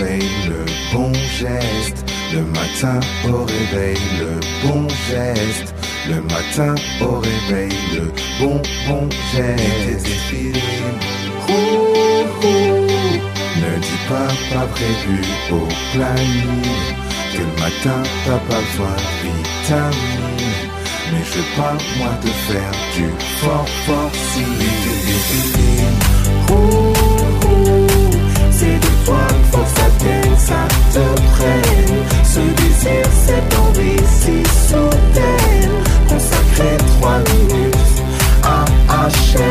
le 0.00 0.64
bon 0.92 1.12
geste. 1.12 2.04
Le 2.32 2.42
matin 2.42 3.00
au 3.28 3.44
réveil, 3.44 3.98
le 4.18 4.40
bon 4.66 4.88
geste. 5.08 5.74
Le 6.08 6.20
matin 6.22 6.74
au 7.00 7.20
réveil, 7.20 7.72
le 7.94 8.12
bon 8.40 8.60
bon 8.88 9.08
geste. 9.34 10.08
Ouh, 11.48 11.52
ouh. 11.52 12.82
Ne 13.60 13.78
dis 13.78 14.02
pas 14.08 14.32
pas 14.52 14.66
prévu 14.66 15.20
au 15.50 15.68
planning. 15.92 16.62
Que 17.32 17.38
le 17.38 17.44
matin 17.60 18.02
t'as 18.24 18.38
pas 18.38 18.60
besoin 18.60 18.96
de. 18.96 19.90
Mais 21.12 21.24
je 21.24 21.40
pas 21.56 21.76
moi 21.98 22.12
te 22.22 22.28
faire 22.28 22.72
du 22.96 23.06
fort 23.38 23.68
fort 23.86 24.10
si 24.32 24.44
Ouh, 26.50 26.54
ouh. 26.54 27.92
C'est 28.50 28.78
de 28.78 29.04
toi 29.04 29.26
qu'il 29.50 29.81
ça 30.38 30.66
te 30.92 31.04
prenne? 31.32 32.02
Ce 32.24 32.40
désir, 32.40 33.04
cette 33.26 33.54
envie 33.58 34.02
si 34.20 34.42
soudaine. 34.68 35.76
Consacrer 36.08 36.76
trois 36.94 37.18
minutes 37.18 37.98
à 38.42 38.64
ouh. 38.64 39.42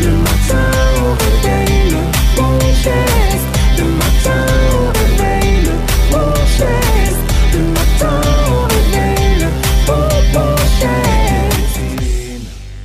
Le 0.00 0.12
matin 0.26 0.68
au 1.02 1.10
réveil, 1.24 1.90
le 1.90 2.02
bon 2.36 2.58
geste. 2.82 3.48
Le 3.78 3.84
matin 3.84 4.44
au 4.72 4.82
réveil, 4.98 5.50
le 5.64 5.74
bon 6.10 6.30
geste. 6.56 7.24
Le 7.52 7.60
matin 7.76 8.18
au 8.50 8.58
réveil, 8.74 9.40
le 9.40 9.48
bon 9.86 10.56
geste. 10.80 11.78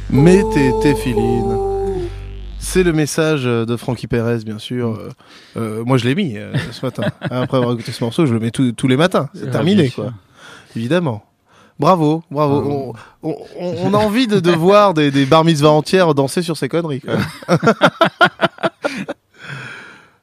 Mets 0.09 0.45
tes 0.53 0.71
téfilines. 0.81 1.55
C'est 2.73 2.81
le 2.81 2.91
message 2.91 3.43
de 3.43 3.77
Frankie 3.77 4.07
Perez, 4.07 4.39
bien 4.43 4.57
sûr. 4.57 4.95
Euh, 4.95 5.09
euh, 5.57 5.83
moi, 5.85 5.97
je 5.99 6.05
l'ai 6.05 6.15
mis 6.15 6.37
euh, 6.37 6.51
ce 6.71 6.83
matin. 6.83 7.03
Après 7.21 7.57
avoir 7.57 7.73
écouté 7.73 7.91
ce 7.91 8.03
morceau, 8.03 8.25
je 8.25 8.33
le 8.33 8.39
mets 8.39 8.49
tous- 8.49 8.71
tous 8.71 8.87
les 8.87 8.97
matins. 8.97 9.29
C'est 9.35 9.51
terminé, 9.51 9.91
quoi. 9.91 10.11
Évidemment. 10.75 11.23
Bravo, 11.77 12.23
bravo. 12.31 12.95
On, 13.21 13.29
on- 13.29 13.37
on- 13.59 13.75
on 13.83 13.93
a 13.93 13.97
envie 13.97 14.25
de, 14.25 14.39
de 14.39 14.49
voir 14.55 14.95
des, 14.95 15.11
des 15.11 15.27
bar 15.27 15.43
mitzvahs 15.43 15.69
entières 15.69 16.15
danser 16.15 16.41
sur 16.41 16.57
ces 16.57 16.67
conneries. 16.67 17.01
Quoi. 17.01 17.13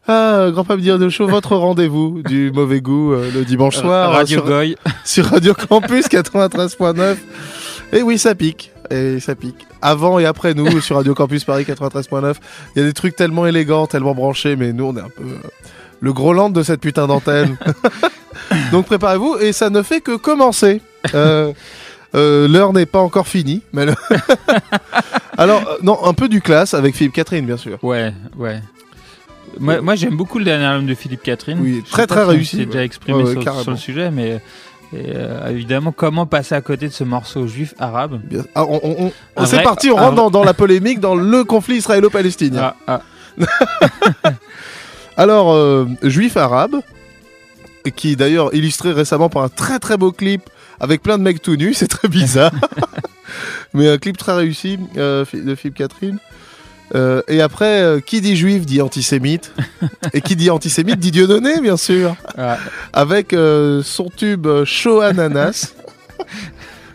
ah, 0.08 0.48
grand 0.50 0.64
pape 0.64 0.80
dire 0.80 0.98
de 0.98 1.08
chaud, 1.08 1.28
votre 1.28 1.54
rendez-vous 1.54 2.20
du 2.24 2.50
mauvais 2.50 2.80
goût 2.80 3.12
euh, 3.12 3.30
le 3.32 3.44
dimanche 3.44 3.78
Euh, 3.78 3.82
soir. 3.82 4.10
Radio 4.10 4.38
sur, 4.40 4.46
Goy. 4.48 4.74
Sur 5.04 5.26
Radio 5.26 5.54
Campus 5.54 6.08
93.9. 6.08 7.16
Et 7.92 8.02
oui, 8.02 8.18
ça 8.18 8.34
pique. 8.34 8.72
Et 8.90 9.20
ça 9.20 9.36
pique. 9.36 9.66
Avant 9.82 10.18
et 10.18 10.26
après 10.26 10.54
nous, 10.54 10.80
sur 10.80 10.96
Radio 10.96 11.14
Campus 11.14 11.44
Paris 11.44 11.64
93.9, 11.64 12.34
il 12.76 12.82
y 12.82 12.84
a 12.84 12.86
des 12.86 12.92
trucs 12.92 13.16
tellement 13.16 13.46
élégants, 13.46 13.86
tellement 13.86 14.14
branchés, 14.14 14.56
mais 14.56 14.72
nous, 14.72 14.84
on 14.86 14.96
est 14.96 15.00
un 15.00 15.08
peu 15.08 15.22
euh, 15.24 15.36
le 16.00 16.12
gros 16.12 16.32
land 16.32 16.50
de 16.50 16.62
cette 16.62 16.80
putain 16.80 17.06
d'antenne. 17.06 17.56
Donc 18.72 18.86
préparez-vous, 18.86 19.36
et 19.40 19.52
ça 19.52 19.70
ne 19.70 19.82
fait 19.82 20.00
que 20.00 20.16
commencer. 20.16 20.80
Euh, 21.14 21.52
euh, 22.14 22.48
L'heure 22.48 22.72
n'est 22.72 22.86
pas 22.86 22.98
encore 23.00 23.26
finie. 23.28 23.62
Mais 23.72 23.86
le- 23.86 23.94
Alors, 25.38 25.62
euh, 25.68 25.76
non, 25.82 25.98
un 26.04 26.12
peu 26.14 26.28
du 26.28 26.40
classe 26.40 26.74
avec 26.74 26.94
Philippe 26.94 27.14
Catherine, 27.14 27.46
bien 27.46 27.56
sûr. 27.56 27.78
Ouais, 27.82 28.12
ouais. 28.36 28.60
Moi, 29.58 29.80
moi 29.80 29.94
j'aime 29.96 30.16
beaucoup 30.16 30.38
le 30.38 30.44
dernier 30.44 30.64
album 30.64 30.86
de 30.86 30.94
Philippe 30.94 31.22
Catherine. 31.22 31.58
Oui, 31.60 31.82
très, 31.90 32.06
très 32.06 32.22
si 32.24 32.28
réussi, 32.30 32.50
s'est 32.56 32.58
ouais. 32.62 32.66
déjà 32.66 32.84
exprimé 32.84 33.18
Ouais, 33.18 33.24
ouais, 33.24 33.32
sur, 33.32 33.42
carrément. 33.44 33.62
sur 33.64 33.70
le 33.72 33.76
sujet, 33.78 34.10
mais 34.10 34.40
et, 34.92 35.12
euh, 35.14 35.48
évidemment, 35.48 35.92
comment 35.92 36.26
passer 36.26 36.54
à 36.54 36.60
côté 36.60 36.88
de 36.88 36.92
ce 36.92 37.04
morceau 37.04 37.46
juif 37.46 37.74
arabe 37.78 38.20
Ah, 38.54 38.64
on, 38.64 38.80
on- 38.82 39.12
on- 39.36 39.42
Un 39.42 39.46
c'est 39.46 39.62
parti, 39.62 39.90
on 39.90 39.96
rentre 39.96 40.14
dans, 40.16 40.30
dans 40.30 40.42
la 40.44 40.54
polémique, 40.54 40.98
dans 41.00 41.14
le 41.14 41.44
conflit 41.44 41.76
israélo-palestinien. 41.76 42.74
Ah, 42.86 43.00
ah. 43.38 44.30
Alors, 45.16 45.52
euh, 45.52 45.86
juif 46.02 46.36
arabe, 46.36 46.76
qui 47.96 48.12
est 48.12 48.16
d'ailleurs 48.16 48.54
illustré 48.54 48.92
récemment 48.92 49.28
par 49.28 49.42
un 49.42 49.48
très 49.48 49.78
très 49.78 49.96
beau 49.96 50.12
clip 50.12 50.42
avec 50.80 51.02
plein 51.02 51.18
de 51.18 51.22
mecs 51.22 51.42
tout 51.42 51.56
nus, 51.56 51.74
c'est 51.74 51.88
très 51.88 52.08
bizarre. 52.08 52.52
Mais 53.74 53.88
un 53.88 53.98
clip 53.98 54.16
très 54.16 54.32
réussi 54.34 54.78
euh, 54.96 55.24
de 55.32 55.54
Philippe 55.54 55.76
Catherine. 55.76 56.18
Euh, 56.94 57.22
et 57.28 57.40
après, 57.40 57.82
euh, 57.82 58.00
qui 58.00 58.20
dit 58.20 58.36
juif 58.36 58.66
dit 58.66 58.80
antisémite. 58.82 59.52
et 60.12 60.20
qui 60.20 60.36
dit 60.36 60.50
antisémite 60.50 60.98
dit 60.98 61.10
Dieudonné, 61.10 61.60
bien 61.60 61.76
sûr. 61.76 62.16
Ouais. 62.36 62.56
Avec 62.92 63.32
euh, 63.32 63.82
son 63.82 64.08
tube 64.14 64.46
Chaud 64.64 65.00
Ananas. 65.00 65.74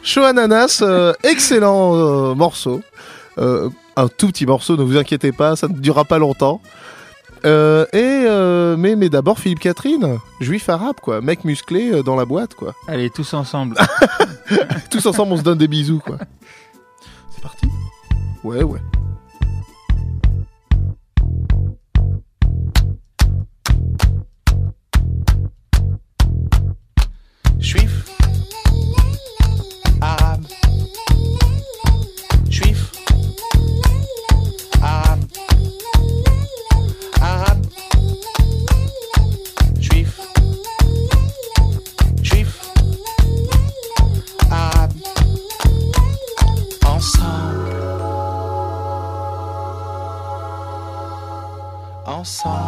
Chaud 0.03 0.23
Ananas, 0.25 0.83
excellent 1.23 2.35
morceau. 2.35 2.81
Un 3.37 4.07
tout 4.09 4.27
petit 4.27 4.45
morceau, 4.45 4.75
ne 4.75 4.83
vous 4.83 4.97
inquiétez 4.97 5.31
pas, 5.31 5.55
ça 5.55 5.67
ne 5.67 5.73
durera 5.73 6.03
pas 6.03 6.17
longtemps. 6.17 6.61
Euh, 7.45 7.85
et 7.93 8.25
euh, 8.25 8.75
mais 8.75 8.95
mais 8.95 9.09
d'abord 9.09 9.37
Philippe 9.37 9.59
Catherine, 9.59 10.17
juif 10.39 10.67
arabe 10.67 10.95
quoi, 10.99 11.21
mec 11.21 11.43
musclé 11.43 11.91
euh, 11.91 12.01
dans 12.01 12.15
la 12.15 12.25
boîte 12.25 12.55
quoi. 12.55 12.73
Allez, 12.87 13.11
tous 13.11 13.33
ensemble. 13.35 13.75
Tous 14.89 15.05
ensemble 15.05 15.33
on 15.33 15.37
se 15.37 15.43
donne 15.43 15.57
des 15.57 15.67
bisous 15.67 15.99
quoi. 15.99 16.17
C'est 17.29 17.41
parti? 17.41 17.67
Ouais 18.43 18.63
ouais. 18.63 18.79
Juif, 27.59 28.05
arabe, 30.01 30.45
juif, 32.49 32.91
arabe, 34.81 35.25
arabe, 37.21 37.67
juif, 39.79 40.19
juif, 42.21 42.61
arabe, 44.51 44.93
ensemble, 46.85 47.73
ensemble, 52.05 52.64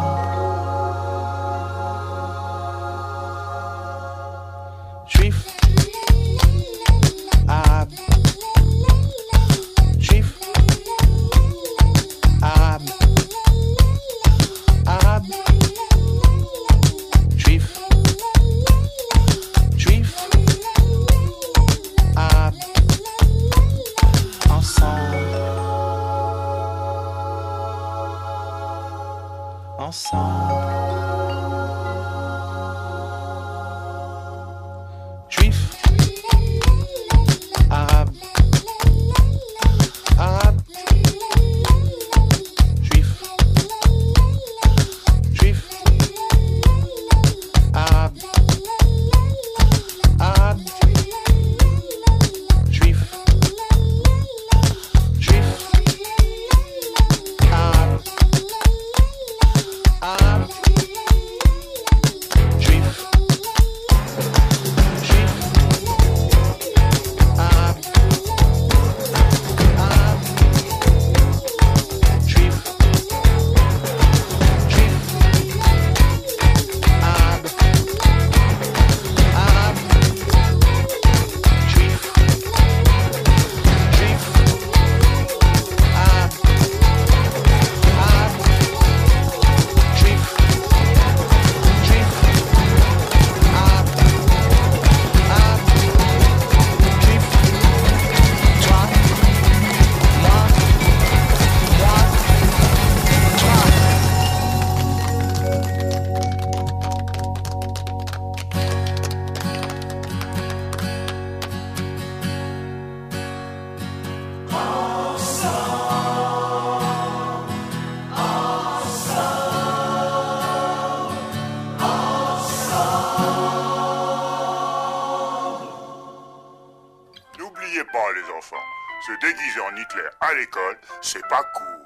à 130.20 130.34
l'école, 130.34 130.78
c'est 131.00 131.26
pas 131.28 131.42
cool. 131.54 131.78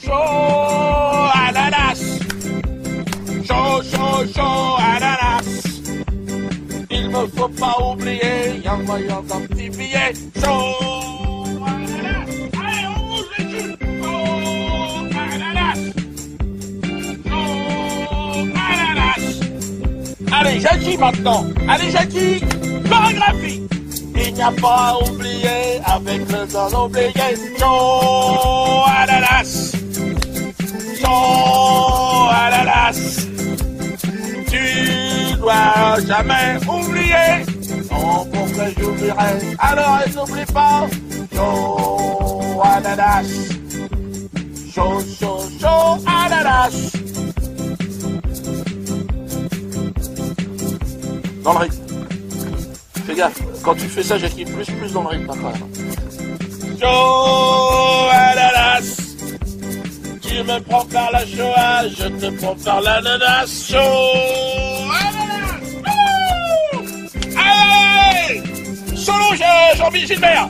Chaud 0.00 1.30
ananas. 1.34 2.02
Chaud, 3.46 3.82
chaud, 3.82 4.26
chaud 4.34 4.76
ananas. 4.78 5.48
Il 6.90 7.10
me 7.10 7.26
faut 7.28 7.48
pas 7.48 7.76
oublier, 7.80 8.60
y'a 8.62 8.76
moyen 8.76 9.22
d'un 9.22 9.40
petit 9.46 9.70
billet. 9.70 10.12
Chaud 10.40 11.13
Allez, 20.54 20.62
Jackie 20.62 20.96
maintenant. 20.96 21.46
Allez, 21.68 21.90
Jackie. 21.90 22.40
Chorégraphie. 22.88 23.62
Il 24.14 24.34
n'y 24.34 24.42
a 24.42 24.52
pas 24.52 24.92
à 24.92 24.98
oublier 25.02 25.80
avec 25.84 26.20
le 26.30 26.46
temps 26.46 26.84
oublié 26.84 27.10
Chaud 27.58 28.84
ananas 28.86 29.72
Chaud 31.00 32.28
ananas 32.30 33.26
Tu 34.48 35.36
dois 35.38 35.96
jamais 36.06 36.56
oublier. 36.68 37.44
Non, 37.90 38.24
pourquoi 38.32 38.64
j'oublierais 38.78 39.40
Alors 39.58 39.98
n'oublie 40.14 40.52
pas. 40.52 40.86
Chaud 41.34 42.62
ananas 42.62 43.26
Chaud, 44.72 45.00
chaud, 45.18 45.40
chaud 45.60 45.98
ananas 46.06 46.93
Dans 51.44 51.52
le 51.52 51.58
rythme 51.58 51.84
Fais 53.06 53.14
gaffe, 53.14 53.38
quand 53.62 53.74
tu 53.74 53.86
fais 53.86 54.02
ça, 54.02 54.16
j'active 54.18 54.50
plus 54.50 54.64
plus 54.64 54.92
dans 54.92 55.02
le 55.02 55.08
rythme 55.08 55.28
après. 55.30 55.58
Chaud 56.80 58.08
ananas 58.10 58.96
Tu 60.22 60.42
me 60.42 60.58
prends 60.60 60.84
par 60.86 61.12
la 61.12 61.26
Shoah, 61.26 61.88
je 61.88 62.08
te 62.08 62.30
prends 62.40 62.56
par 62.56 62.80
l'ananas 62.80 63.72
ananas 63.72 63.72
Wouh 63.74 64.92
Allez 67.36 68.42
Solo 68.96 69.34
Jean- 69.36 69.76
Jean-Michel 69.76 70.06
Gilbert 70.08 70.48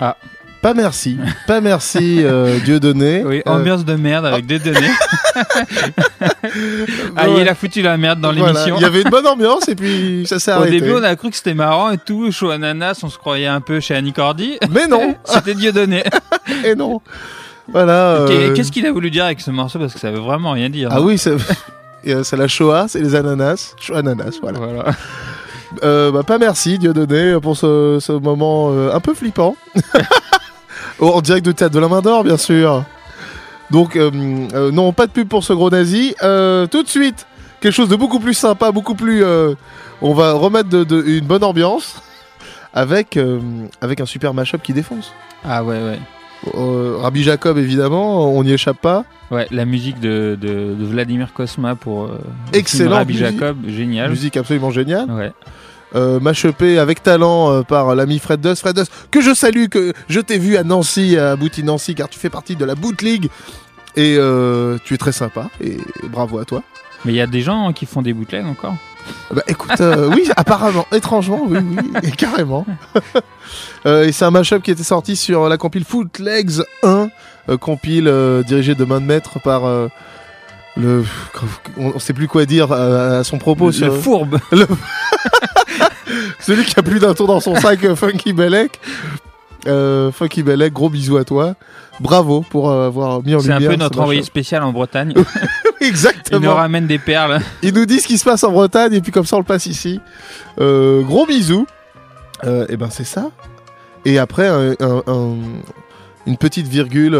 Ah. 0.00 0.16
Pas 0.62 0.74
merci. 0.74 1.18
Pas 1.48 1.60
merci, 1.60 2.22
euh, 2.22 2.60
Dieu 2.60 2.78
donné. 2.78 3.24
Oui, 3.26 3.42
ambiance 3.46 3.84
de 3.84 3.94
merde 3.96 4.26
avec 4.26 4.46
des 4.46 4.60
données. 4.60 4.90
ah, 7.16 7.26
il 7.28 7.48
a 7.48 7.54
foutu 7.56 7.82
la 7.82 7.96
merde 7.96 8.20
dans 8.20 8.30
l'émission. 8.30 8.76
Il 8.78 8.82
y 8.82 8.84
avait 8.84 9.02
une 9.02 9.10
bonne 9.10 9.26
ambiance 9.26 9.68
et 9.68 9.74
puis 9.74 10.24
ça 10.26 10.38
s'est 10.38 10.52
Au 10.52 10.58
arrêté. 10.58 10.78
début, 10.80 10.92
on 10.92 11.02
a 11.02 11.16
cru 11.16 11.30
que 11.30 11.36
c'était 11.36 11.54
marrant 11.54 11.90
et 11.90 11.98
tout. 11.98 12.30
Chaud 12.30 12.50
ananas, 12.50 13.00
on 13.02 13.08
se 13.08 13.18
croyait 13.18 13.48
un 13.48 13.60
peu 13.60 13.80
chez 13.80 13.96
Annie 13.96 14.12
Cordy. 14.12 14.56
Mais 14.70 14.86
non 14.86 15.16
C'était 15.24 15.54
Dieudonné. 15.54 16.04
et 16.64 16.76
non 16.76 17.00
Voilà. 17.68 18.24
Qu'est- 18.28 18.50
euh, 18.50 18.54
Qu'est-ce 18.54 18.70
qu'il 18.70 18.86
a 18.86 18.92
voulu 18.92 19.10
dire 19.10 19.24
avec 19.24 19.40
ce 19.40 19.50
morceau 19.50 19.80
Parce 19.80 19.92
que 19.92 19.98
ça 19.98 20.12
veut 20.12 20.20
vraiment 20.20 20.52
rien 20.52 20.70
dire. 20.70 20.90
Ah 20.92 20.98
hein. 20.98 21.02
oui, 21.02 21.18
c'est 21.18 21.34
euh, 22.06 22.22
la 22.36 22.46
Shoah, 22.48 22.86
c'est 22.86 23.00
les 23.00 23.16
ananas. 23.16 23.74
Shoah 23.80 23.98
ananas, 23.98 24.38
voilà. 24.40 24.60
Voilà. 24.60 24.84
Euh, 25.82 26.12
bah, 26.12 26.22
pas 26.22 26.38
merci, 26.38 26.78
Dieudonné, 26.78 27.36
pour 27.40 27.56
ce, 27.56 27.98
ce 28.00 28.12
moment 28.12 28.70
euh, 28.70 28.92
un 28.94 29.00
peu 29.00 29.14
flippant. 29.14 29.56
Oh, 31.02 31.10
en 31.16 31.20
direct 31.20 31.44
de 31.44 31.50
Théâtre 31.50 31.74
de 31.74 31.80
la 31.80 31.88
Main 31.88 32.00
d'Or, 32.00 32.22
bien 32.22 32.36
sûr. 32.36 32.84
Donc, 33.72 33.96
euh, 33.96 34.10
euh, 34.54 34.70
non, 34.70 34.92
pas 34.92 35.06
de 35.08 35.12
pub 35.12 35.26
pour 35.26 35.42
ce 35.42 35.52
gros 35.52 35.68
nazi. 35.68 36.14
Euh, 36.22 36.68
tout 36.68 36.84
de 36.84 36.88
suite, 36.88 37.26
quelque 37.60 37.72
chose 37.72 37.88
de 37.88 37.96
beaucoup 37.96 38.20
plus 38.20 38.34
sympa, 38.34 38.70
beaucoup 38.70 38.94
plus... 38.94 39.24
on 40.00 40.14
va 40.14 40.32
remettre 40.34 40.68
de, 40.68 40.84
de- 40.84 41.02
une 41.04 41.26
bonne 41.26 41.42
ambiance 41.42 42.00
avec, 42.72 43.18
avec 43.80 44.00
un 44.00 44.06
super 44.06 44.32
mashup 44.32 44.62
qui 44.62 44.72
défonce. 44.72 45.12
Ah 45.44 45.64
ouais, 45.64 45.78
ouais. 45.82 45.98
Rabbi 47.00 47.24
Jacob, 47.24 47.58
évidemment, 47.58 48.32
on 48.32 48.44
n'y 48.44 48.52
échappe 48.52 48.78
pas. 48.80 49.04
Ouais, 49.32 49.48
la 49.50 49.64
musique 49.64 49.98
de, 49.98 50.38
Vladimir 50.78 51.32
Kosma 51.32 51.74
pour 51.74 52.06
le 52.06 52.18
Excellent. 52.52 52.96
Rabbi 52.96 53.14
musique. 53.14 53.40
Jacob, 53.40 53.56
génial. 53.66 54.10
Musique 54.10 54.36
absolument 54.36 54.70
géniale. 54.70 55.10
Ouais. 55.10 55.32
Euh, 55.94 56.20
mashupé 56.20 56.78
avec 56.78 57.02
talent 57.02 57.52
euh, 57.52 57.62
par 57.62 57.94
l'ami 57.94 58.18
Fred 58.18 58.40
Dust. 58.40 58.60
Fred 58.62 58.76
Dust, 58.76 58.90
que 59.10 59.20
je 59.20 59.34
salue, 59.34 59.66
que 59.66 59.92
je 60.08 60.20
t'ai 60.20 60.38
vu 60.38 60.56
à 60.56 60.64
Nancy, 60.64 61.18
à 61.18 61.36
Bouti 61.36 61.62
Nancy, 61.62 61.94
car 61.94 62.08
tu 62.08 62.18
fais 62.18 62.30
partie 62.30 62.56
de 62.56 62.64
la 62.64 62.74
Boot 62.74 63.02
League. 63.02 63.28
Et 63.94 64.16
euh, 64.18 64.78
tu 64.84 64.94
es 64.94 64.96
très 64.96 65.12
sympa, 65.12 65.50
et 65.60 65.76
bravo 66.08 66.38
à 66.38 66.46
toi. 66.46 66.62
Mais 67.04 67.12
il 67.12 67.16
y 67.16 67.20
a 67.20 67.26
des 67.26 67.42
gens 67.42 67.74
qui 67.74 67.84
font 67.84 68.00
des 68.00 68.14
bootlegs 68.14 68.46
encore. 68.46 68.74
Bah 69.34 69.42
écoute, 69.48 69.78
euh, 69.82 70.08
oui, 70.14 70.30
apparemment, 70.36 70.86
étrangement, 70.92 71.42
oui, 71.46 71.58
oui, 71.60 71.76
et 72.02 72.10
carrément. 72.16 72.64
Euh, 73.84 74.04
et 74.04 74.12
c'est 74.12 74.24
un 74.24 74.30
mashup 74.30 74.62
qui 74.62 74.70
était 74.70 74.84
sorti 74.84 75.16
sur 75.16 75.48
la 75.48 75.58
compile 75.58 75.84
Footlegs 75.84 76.62
1, 76.84 77.08
euh, 77.50 77.56
compile 77.58 78.10
dirigée 78.46 78.74
de 78.76 78.84
main 78.84 79.00
de 79.00 79.04
maître 79.04 79.40
par 79.40 79.64
le. 80.76 81.04
On, 81.76 81.92
on 81.96 81.98
sait 81.98 82.12
plus 82.14 82.28
quoi 82.28 82.46
dire 82.46 82.70
à, 82.72 83.24
son 83.24 83.38
propos. 83.38 83.66
Le 83.66 83.72
sur- 83.72 83.96
fourbe. 84.00 84.38
Le- 84.52 84.66
Celui 86.42 86.64
qui 86.64 86.78
a 86.78 86.82
plus 86.82 86.98
d'un 87.00 87.14
tour 87.14 87.26
dans 87.26 87.40
son 87.40 87.54
sac, 87.56 87.82
euh, 87.84 87.96
Funky 87.96 88.32
Belek. 88.32 88.78
Euh, 89.68 90.10
Funky 90.10 90.42
Belek, 90.42 90.72
gros 90.72 90.90
bisous 90.90 91.16
à 91.16 91.24
toi. 91.24 91.54
Bravo 92.00 92.40
pour 92.50 92.70
euh, 92.70 92.86
avoir 92.88 93.22
mis 93.22 93.34
en 93.34 93.40
C'est 93.40 93.52
un 93.52 93.58
lumière. 93.58 93.70
peu 93.70 93.76
notre 93.76 94.00
envoyé 94.00 94.22
spécial 94.22 94.62
en 94.64 94.72
Bretagne. 94.72 95.14
Exactement. 95.80 96.40
Il 96.40 96.44
nous 96.48 96.54
ramène 96.54 96.86
des 96.86 96.98
perles. 96.98 97.40
Il 97.62 97.72
nous 97.74 97.86
dit 97.86 98.00
ce 98.00 98.06
qui 98.08 98.18
se 98.18 98.24
passe 98.24 98.42
en 98.44 98.50
Bretagne 98.50 98.94
et 98.94 99.00
puis 99.00 99.12
comme 99.12 99.24
ça 99.26 99.36
on 99.36 99.40
le 99.40 99.44
passe 99.44 99.66
ici. 99.66 100.00
Euh, 100.60 101.02
gros 101.02 101.26
bisous. 101.26 101.66
Euh, 102.44 102.66
et 102.68 102.76
ben 102.76 102.88
c'est 102.90 103.04
ça. 103.04 103.30
Et 104.04 104.18
après 104.18 104.48
un- 104.48 104.72
un- 104.80 105.02
un- 105.06 105.36
une 106.26 106.36
petite 106.36 106.66
virgule 106.66 107.16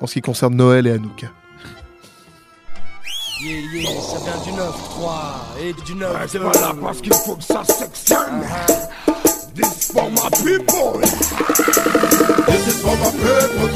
en 0.00 0.06
ce 0.06 0.14
qui 0.14 0.22
concerne 0.22 0.54
Noël 0.54 0.86
et 0.86 0.92
Hanouka. 0.92 1.26
Yeah, 3.44 3.58
yeah, 3.72 4.00
ça 4.00 4.18
vient 4.18 4.38
du 4.44 4.50
9-3 4.52 5.58
et 5.60 5.72
du 5.84 5.94
9 5.96 6.16
C'est 6.28 6.38
pas 6.38 6.52
là 6.60 6.72
parce 6.80 7.00
qu'il 7.00 7.12
faut 7.12 7.34
que 7.34 7.42
ça 7.42 7.64
sectionne. 7.64 8.46
This 9.56 9.90
for 9.92 10.08
my 10.10 10.30
people. 10.44 11.00
This 12.46 12.68
is 12.68 12.80
for 12.82 12.96
my 12.98 13.10
people. 13.10 13.72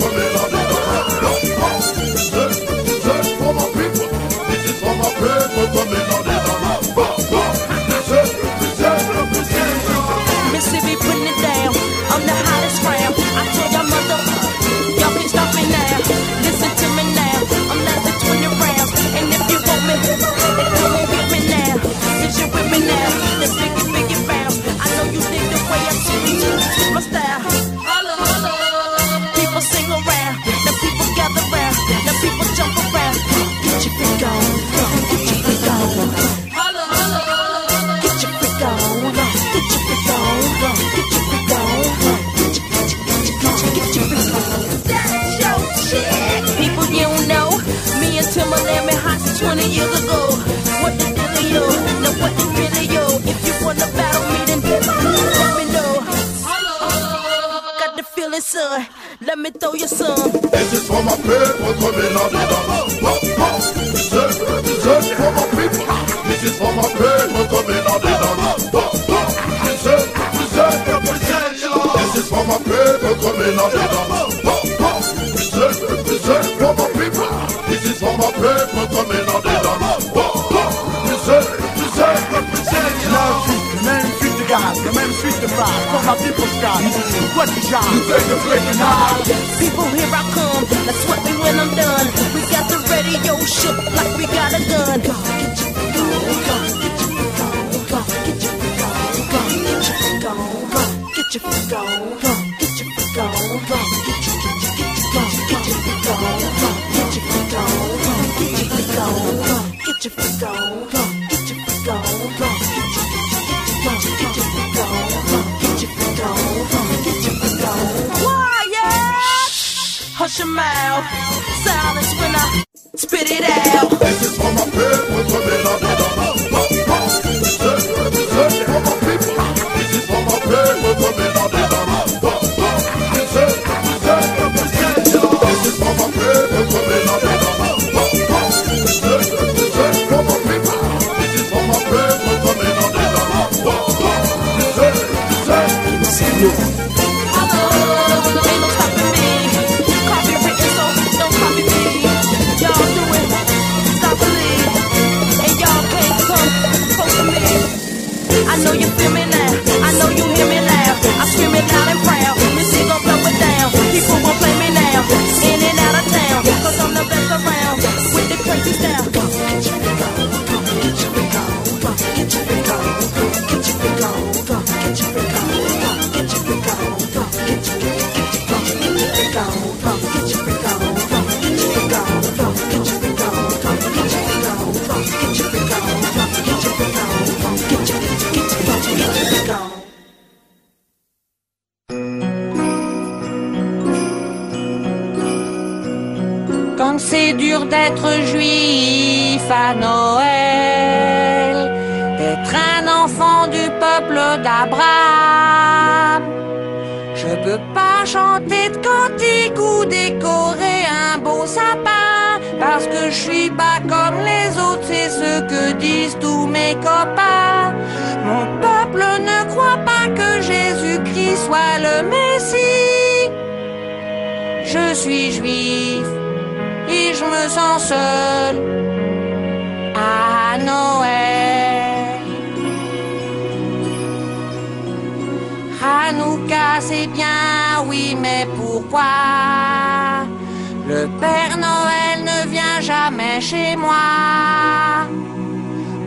Le 240.97 241.09
Père 241.21 241.59
Noël 241.59 242.25
ne 242.25 242.49
vient 242.49 242.81
jamais 242.81 243.39
chez 243.39 243.77
moi. 243.77 245.05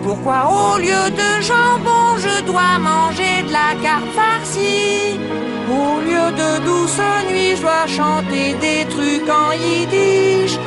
Pourquoi 0.04 0.40
au 0.60 0.80
lieu 0.80 1.04
de 1.22 1.30
jambon, 1.50 2.08
je 2.18 2.42
dois 2.50 2.80
manger 2.80 3.44
de 3.48 3.52
la 3.52 3.72
carte 3.84 4.12
farcie? 4.16 5.20
Au 5.70 6.00
lieu 6.08 6.28
de 6.42 6.66
douce 6.66 7.00
nuit, 7.30 7.56
je 7.56 7.62
dois 7.62 7.86
chanter 7.86 8.56
des 8.66 8.82
trucs 8.96 9.30
en 9.30 9.52
yiddish. 9.52 10.58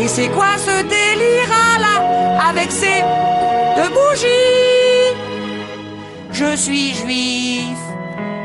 Et 0.00 0.08
c'est 0.08 0.30
quoi 0.36 0.52
ce 0.56 0.76
délire 0.96 1.54
là 1.86 1.96
avec 2.50 2.72
ces 2.72 3.00
deux 3.76 3.90
bougies? 3.98 5.08
Je 6.32 6.56
suis 6.56 6.94
juif 6.94 7.78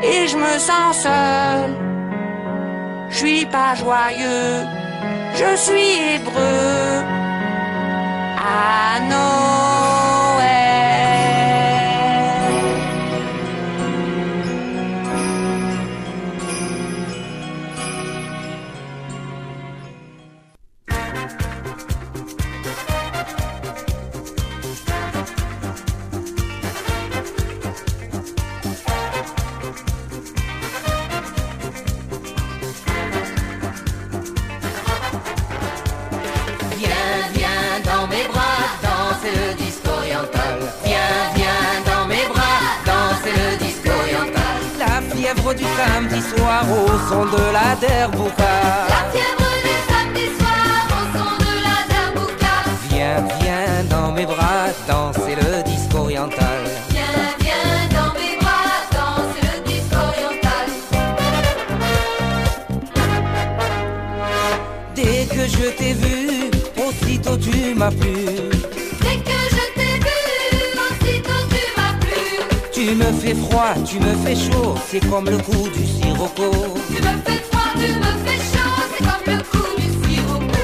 et 0.04 0.28
je 0.28 0.38
me 0.38 0.60
sens 0.60 0.98
seul. 1.08 1.70
Je 3.10 3.18
suis 3.18 3.46
pas 3.48 3.74
joyeux 3.74 4.83
je 5.36 5.56
suis 5.56 6.16
hébreu. 6.16 7.04
Ah 8.38 9.00
non. 9.10 9.83
du 45.56 45.64
samedi 45.64 46.22
soir 46.22 46.64
au 46.70 46.88
son 47.10 47.26
de 47.26 47.44
la 47.52 47.76
derbouka. 47.76 48.54
La 48.90 49.04
fièvre 49.12 49.52
du 49.66 49.74
samedi 49.90 50.26
soir 50.38 50.86
au 50.98 51.04
son 51.18 51.32
de 51.44 51.54
la 51.68 51.78
derbouka. 51.92 52.54
Viens, 52.90 53.20
viens 53.40 53.84
dans 53.90 54.12
mes 54.12 54.26
bras, 54.26 54.68
danser 54.88 55.36
le 55.36 55.64
disque 55.64 55.94
oriental. 55.96 56.62
Viens, 56.90 57.04
viens 57.40 57.88
dans 57.98 58.12
mes 58.20 58.36
bras, 58.42 58.76
danser 58.98 59.42
le 59.50 59.56
disque 59.70 59.96
oriental. 60.08 60.68
Dès 64.96 65.26
que 65.26 65.44
je 65.48 65.68
t'ai 65.78 65.94
vu, 65.94 66.52
aussitôt 66.86 67.38
tu 67.38 67.76
m'as 67.76 67.92
plu. 67.92 68.23
fais 73.34 73.42
froid, 73.50 73.74
tu 73.86 74.00
me 74.00 74.14
fais 74.26 74.36
chaud, 74.36 74.76
c'est 74.90 75.10
comme 75.10 75.26
le 75.26 75.38
coup 75.38 75.70
du 75.70 75.86
sirocco. 75.86 76.52
Tu 76.88 77.02
me 77.02 77.14
fais 77.26 77.42
froid, 77.50 77.72
tu 77.76 77.92
me 77.94 78.12
fais 78.26 78.40
chaud, 78.52 78.76
c'est 78.98 79.04
comme 79.04 79.36
le 79.36 79.44
coup 79.44 79.76
du 79.78 79.88
sirocco. 80.14 80.60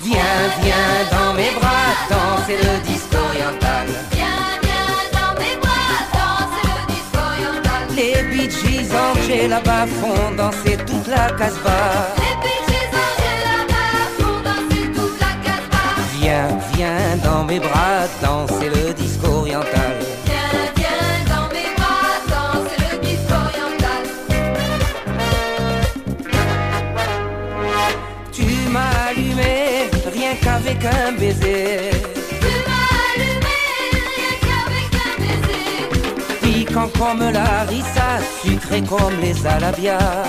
Viens, 0.00 0.20
viens 0.62 1.00
dans 1.10 1.34
mes 1.34 1.50
bras, 1.58 1.88
danser 2.10 2.56
le 2.56 2.80
disco 2.86 3.16
oriental. 3.16 3.86
Viens, 4.12 4.26
viens 4.62 5.04
dans 5.12 5.34
mes 5.40 5.56
bras, 5.60 5.94
danser 6.12 6.66
le 6.68 6.92
disco 6.92 7.18
oriental. 7.32 7.82
Les 7.96 8.22
bitches 8.30 8.90
en 8.92 9.48
là-bas 9.48 9.86
font 9.86 10.34
danser 10.36 10.76
toute 10.86 11.08
la 11.08 11.30
casbah. 11.32 12.41
Comme 37.02 37.30
la 37.32 37.44
harissa, 37.60 38.20
sucré 38.42 38.80
comme 38.82 39.18
les 39.20 39.46
alabias. 39.46 40.22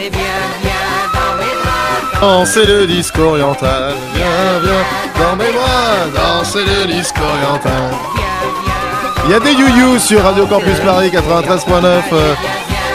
Allez, 0.00 0.08
viens, 0.08 0.22
viens 0.62 1.12
dans 1.12 1.36
mes 1.36 1.62
bras. 1.62 2.20
Danser 2.20 2.64
le 2.64 2.86
disco 2.86 3.20
oriental. 3.20 3.92
Viens, 4.14 4.58
viens, 4.62 5.22
dans 5.22 5.36
mes 5.36 5.52
bras, 5.52 6.06
danser 6.14 6.64
le 6.64 6.86
disco 6.86 7.20
oriental. 7.20 7.90
Il 9.26 9.30
y 9.30 9.34
a 9.34 9.40
des 9.40 9.52
you 9.52 9.98
sur 9.98 10.22
Radio 10.22 10.46
Campus 10.46 10.78
Paris 10.78 11.10
93.9. 11.10 11.84
euh, 12.12 12.34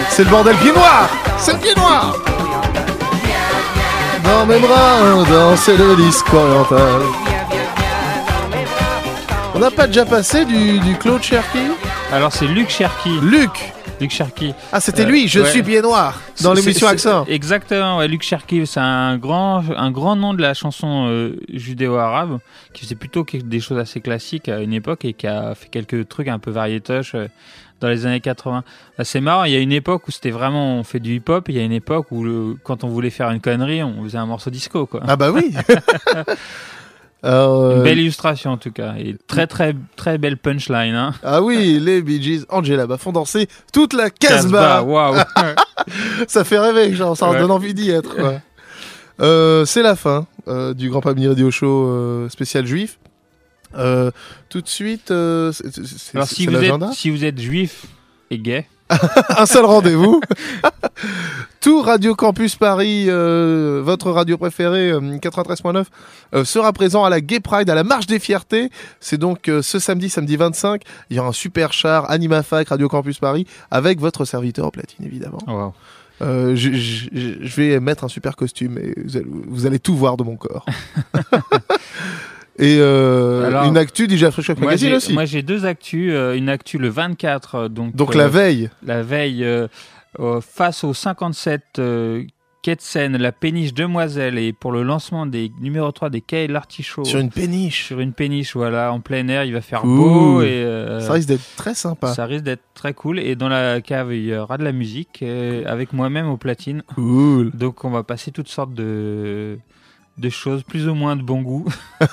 c'est 0.10 0.24
le 0.24 0.30
bordel 0.32 0.56
pied 0.56 0.72
noir 0.72 1.08
C'est 1.38 1.54
le 1.54 1.60
pied 1.60 1.76
noir 1.76 2.16
Dans 4.24 4.46
mes 4.48 4.58
bras, 4.58 5.24
danser 5.30 5.78
le 5.78 5.96
disco 5.96 6.36
oriental. 6.36 7.02
On 9.54 9.60
n'a 9.60 9.70
pas 9.70 9.86
déjà 9.86 10.06
passé 10.06 10.44
du, 10.46 10.80
du 10.80 10.98
Claude 10.98 11.22
Cherky 11.22 11.68
Alors 12.12 12.34
c'est 12.34 12.48
Luc 12.48 12.72
Cherky. 12.72 13.20
Luc 13.22 13.75
Luc 14.02 14.12
Cherky. 14.12 14.54
Ah, 14.72 14.80
c'était 14.82 15.06
lui, 15.06 15.28
Je 15.28 15.44
suis 15.46 15.64
pied 15.64 15.82
noir, 15.82 16.20
dans 16.42 16.54
l'émission 16.54 16.88
Accent. 16.88 17.26
Exactement, 17.28 17.98
ouais, 17.98 18.08
Luc 18.08 18.24
Cherky, 18.24 18.68
c'est 18.68 18.80
un 18.80 19.18
grand, 19.18 19.64
un 19.76 19.92
grand 19.92 20.16
nom 20.16 20.34
de 20.34 20.42
la 20.42 20.54
chanson 20.54 21.08
euh, 21.08 21.36
judéo-arabe, 21.54 22.40
qui 22.74 22.84
faisait 22.84 22.96
plutôt 22.96 23.26
des 23.34 23.60
choses 23.60 23.78
assez 23.80 24.02
classiques 24.02 24.50
à 24.50 24.60
une 24.60 24.74
époque 24.74 25.06
et 25.06 25.14
qui 25.14 25.28
a 25.28 25.56
fait 25.56 25.70
quelques 25.70 26.08
trucs 26.10 26.28
un 26.28 26.40
peu 26.40 26.52
variétoches 26.52 27.16
euh, 27.16 27.28
dans 27.80 27.88
les 27.88 28.06
années 28.06 28.20
80. 28.22 28.64
Ah, 28.98 29.04
C'est 29.06 29.22
marrant, 29.22 29.46
il 29.46 29.54
y 29.54 29.56
a 29.56 29.60
une 29.60 29.72
époque 29.72 30.08
où 30.08 30.12
c'était 30.12 30.32
vraiment, 30.32 30.76
on 30.78 30.84
fait 30.84 31.00
du 31.00 31.16
hip-hop, 31.16 31.48
il 31.50 31.56
y 31.56 31.60
a 31.60 31.64
une 31.64 31.72
époque 31.72 32.08
où 32.12 32.24
le- 32.24 32.58
quand 32.64 32.84
on 32.84 32.90
voulait 32.90 33.10
faire 33.10 33.32
une 33.32 33.42
connerie, 33.42 33.82
on 33.84 34.04
faisait 34.04 34.18
un 34.18 34.26
morceau 34.26 34.50
disco, 34.50 34.86
quoi. 34.86 35.02
Ah 35.08 35.16
bah 35.16 35.32
oui 35.32 35.54
euh, 37.26 37.78
Une 37.78 37.84
belle 37.84 38.00
illustration 38.00 38.52
en 38.52 38.58
tout 38.58 38.72
cas, 38.72 38.94
et 38.98 39.16
très 39.28 39.48
très 39.48 39.76
très 39.96 40.18
belle 40.18 40.38
punchline. 40.38 40.94
Hein. 40.96 41.14
Ah 41.24 41.42
oui, 41.42 41.80
les 41.82 42.02
Bee 42.02 42.22
Gees, 42.22 42.46
Angela 42.50 42.86
bah 42.88 42.98
font 42.98 43.12
danser 43.12 43.48
toute 43.74 43.94
la 43.94 44.10
Casbah. 44.10 44.84
Waouh. 44.84 45.16
ça 46.28 46.44
fait 46.44 46.60
rêver, 46.60 46.94
genre, 46.94 47.18
ça 47.18 47.26
en 47.28 47.34
donne 47.34 47.52
envie 47.52 47.74
d'y 47.74 47.90
être. 47.90 48.16
Euh, 49.22 49.66
c'est 49.66 49.82
la 49.82 49.96
fin 49.96 50.28
euh, 50.48 50.74
du 50.74 50.90
Grand 50.90 51.02
Pamir 51.02 51.30
Radio 51.30 51.50
Show 51.52 52.28
spécial 52.30 52.66
juif. 52.66 53.00
Tout 53.74 54.62
de 54.62 54.68
suite, 54.68 55.08
c'est- 55.08 56.16
Alors 56.16 56.28
si 56.28 56.46
vous, 56.48 56.56
êtes, 56.64 56.94
si 56.94 57.10
vous 57.10 57.26
êtes 57.26 57.40
juif 57.40 57.86
et 58.30 58.38
gay, 58.40 58.68
Un 59.38 59.46
seul 59.46 59.66
rendez-vous. 59.66 60.22
Tout 61.62 61.82
Radio 61.82 62.14
Campus 62.14 62.56
Paris, 62.56 63.06
euh, 63.08 63.82
votre 63.84 64.12
radio 64.12 64.38
préférée, 64.38 64.92
euh, 64.92 65.00
93.9, 65.18 65.86
euh, 66.36 66.46
sera 66.46 66.72
présent 66.74 67.04
à 67.04 67.10
la 67.10 67.22
Gay 67.22 67.40
Pride, 67.40 67.70
à 67.70 67.76
la 67.76 67.84
Marche 67.84 68.06
des 68.06 68.20
Fiertés. 68.20 68.70
C'est 69.00 69.18
donc 69.18 69.50
euh, 69.50 69.64
ce 69.64 69.80
samedi, 69.80 70.10
samedi 70.10 70.36
25. 70.38 70.84
Il 71.10 71.18
y 71.18 71.20
aura 71.20 71.30
un 71.30 71.34
super 71.34 71.74
char 71.74 72.10
Animafac 72.12 72.70
Radio 72.70 72.88
Campus 72.88 73.18
Paris 73.18 73.48
avec 73.72 74.00
votre 74.00 74.26
serviteur 74.26 74.68
au 74.68 74.72
platine, 74.72 75.04
évidemment. 75.06 75.40
Wow. 75.48 75.74
Euh, 76.22 76.56
je, 76.56 76.72
je- 76.74 77.10
je- 77.12 77.36
je 77.42 77.56
vais 77.56 77.80
mettre 77.80 78.04
un 78.04 78.08
super 78.10 78.36
costume 78.36 78.78
et 78.78 78.94
vous 79.04 79.18
allez, 79.18 79.26
vous 79.28 79.66
allez 79.66 79.80
tout 79.80 79.96
voir 79.98 80.16
de 80.18 80.24
mon 80.24 80.36
corps. 80.38 80.66
et 82.58 82.78
euh, 82.80 83.46
Alors, 83.48 83.66
une 83.66 83.78
actu 83.78 84.08
DJ 84.10 84.30
Fresh 84.30 84.50
moi 84.50 84.58
Magazine 84.68 84.94
aussi. 84.94 85.14
moi 85.14 85.26
j'ai 85.26 85.42
deux 85.42 85.66
actus, 85.66 86.12
euh, 86.14 86.36
une 86.36 86.50
actu 86.50 86.78
le 86.78 86.90
24, 86.90 87.56
euh, 87.56 87.68
donc 87.70 87.96
Donc 87.96 88.16
euh, 88.16 88.18
la 88.20 88.28
veille. 88.28 88.70
la 88.86 89.02
veille 89.04 89.44
euh, 89.44 89.68
euh, 90.20 90.40
face 90.42 90.84
au 90.86 90.94
57 90.94 91.62
euh, 91.80 92.24
quai 92.64 92.76
de 92.76 92.82
Seine, 92.82 93.18
la 93.18 93.32
péniche 93.32 93.74
Demoiselle 93.74 94.38
et 94.40 94.52
pour 94.54 94.72
le 94.72 94.82
lancement 94.84 95.26
des 95.28 95.52
numéro 95.62 95.92
3 95.92 96.10
des 96.10 96.22
quais 96.22 96.46
et 96.46 96.48
l'artichaut. 96.48 97.04
Sur 97.06 97.20
une 97.20 97.30
péniche. 97.30 97.86
Sur 97.88 98.00
une 98.00 98.14
péniche, 98.14 98.56
voilà, 98.56 98.92
en 98.92 99.02
plein 99.02 99.28
air, 99.28 99.44
il 99.44 99.54
va 99.54 99.62
faire 99.62 99.84
beau 99.86 100.42
et 100.42 100.48
euh, 100.64 101.00
Ça 101.02 101.14
risque 101.14 101.28
d'être 101.28 101.46
très 101.58 101.76
sympa. 101.76 102.08
Ça 102.14 102.26
risque 102.26 102.44
d'être 102.46 102.64
très 102.74 102.94
cool. 102.96 103.20
Et 103.20 103.36
dans 103.36 103.50
la 103.50 103.82
cave, 103.82 104.14
il 104.16 104.26
y 104.26 104.36
aura 104.36 104.58
de 104.58 104.64
la 104.64 104.72
musique 104.72 105.20
euh, 105.22 105.64
avec 105.68 105.94
moi-même 105.94 106.28
au 106.28 106.38
platine. 106.38 106.82
Cool. 106.96 107.52
Donc 107.54 107.84
on 107.86 107.92
va 107.92 108.02
passer 108.04 108.32
toutes 108.32 108.50
sortes 108.50 108.74
de 108.74 109.60
de 110.18 110.30
choses 110.30 110.64
plus 110.64 110.88
ou 110.88 110.94
moins 110.96 111.16
de 111.16 111.22
bon 111.22 111.42
goût. 111.42 111.66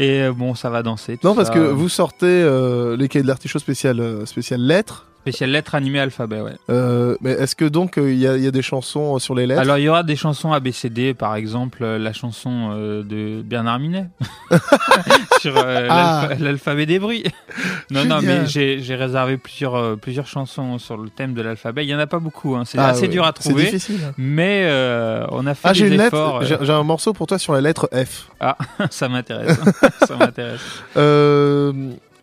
et 0.00 0.22
euh, 0.22 0.32
bon, 0.32 0.54
ça 0.54 0.70
va 0.70 0.82
danser. 0.82 1.18
tout 1.18 1.26
Non, 1.26 1.34
parce 1.34 1.48
ça. 1.48 1.54
que 1.54 1.60
vous 1.60 1.88
sortez 1.88 2.26
euh, 2.26 2.96
les 2.96 3.08
cahiers 3.08 3.22
de 3.22 3.28
l'artichaut 3.28 3.58
spécial, 3.58 4.00
euh, 4.00 4.26
spécial 4.26 4.60
lettres. 4.60 5.07
Spécial 5.22 5.50
lettres 5.50 5.74
animées 5.74 6.00
alphabet, 6.00 6.40
ouais. 6.40 6.54
Euh, 6.70 7.16
mais 7.20 7.32
est-ce 7.32 7.54
que 7.54 7.64
donc 7.66 7.98
euh, 7.98 8.10
il 8.10 8.18
y, 8.18 8.26
a, 8.26 8.36
il 8.36 8.42
y 8.42 8.46
a 8.46 8.50
des 8.50 8.62
chansons 8.62 9.16
euh, 9.16 9.18
sur 9.18 9.34
les 9.34 9.46
lettres? 9.46 9.60
Alors 9.60 9.76
il 9.76 9.82
y 9.82 9.88
aura 9.88 10.02
des 10.02 10.16
chansons 10.16 10.52
ABCD, 10.52 11.12
par 11.12 11.34
exemple 11.36 11.84
la 11.84 12.12
chanson 12.14 12.70
euh, 12.72 13.02
de 13.02 13.42
Bernard 13.42 13.78
Minet 13.78 14.06
sur 15.40 15.54
euh, 15.56 15.86
Ah. 15.90 16.28
l'alpha- 16.30 16.42
l'alphabet 16.42 16.86
des 16.86 16.98
bruits. 16.98 17.24
non, 17.90 18.04
non, 18.06 18.20
mais 18.22 18.46
j'ai 18.46 18.94
réservé 18.94 19.36
plusieurs 19.36 19.98
plusieurs 19.98 20.26
chansons 20.26 20.78
sur 20.78 20.96
le 20.96 21.10
thème 21.10 21.34
de 21.34 21.42
l'alphabet. 21.42 21.84
Il 21.84 21.88
y 21.90 21.94
en 21.94 21.98
a 21.98 22.06
pas 22.06 22.20
beaucoup, 22.20 22.54
hein. 22.56 22.62
c'est 22.64 22.78
Ah 22.78 22.88
assez 22.88 23.08
dur 23.08 23.24
à 23.24 23.32
c'est 23.38 23.48
trouver. 23.50 23.64
difficile. 23.64 24.00
Mais 24.16 24.62
euh, 24.64 25.26
on 25.30 25.46
a 25.46 25.54
fait 25.54 25.68
Ah, 25.68 25.72
des 25.72 25.78
j'ai 25.80 25.86
une 25.88 25.92
lettre. 25.98 26.06
efforts. 26.14 26.42
J'ai 26.44 26.56
j'ai 26.62 26.72
un 26.72 26.84
morceau 26.84 27.12
pour 27.12 27.26
toi 27.26 27.38
sur 27.38 27.52
la 27.52 27.60
lettre 27.60 27.90
F. 27.92 28.28
Ah, 28.40 28.56
ça 28.90 29.08
m'intéresse. 29.10 29.58
ça 30.06 30.16
m'intéresse. 30.16 30.60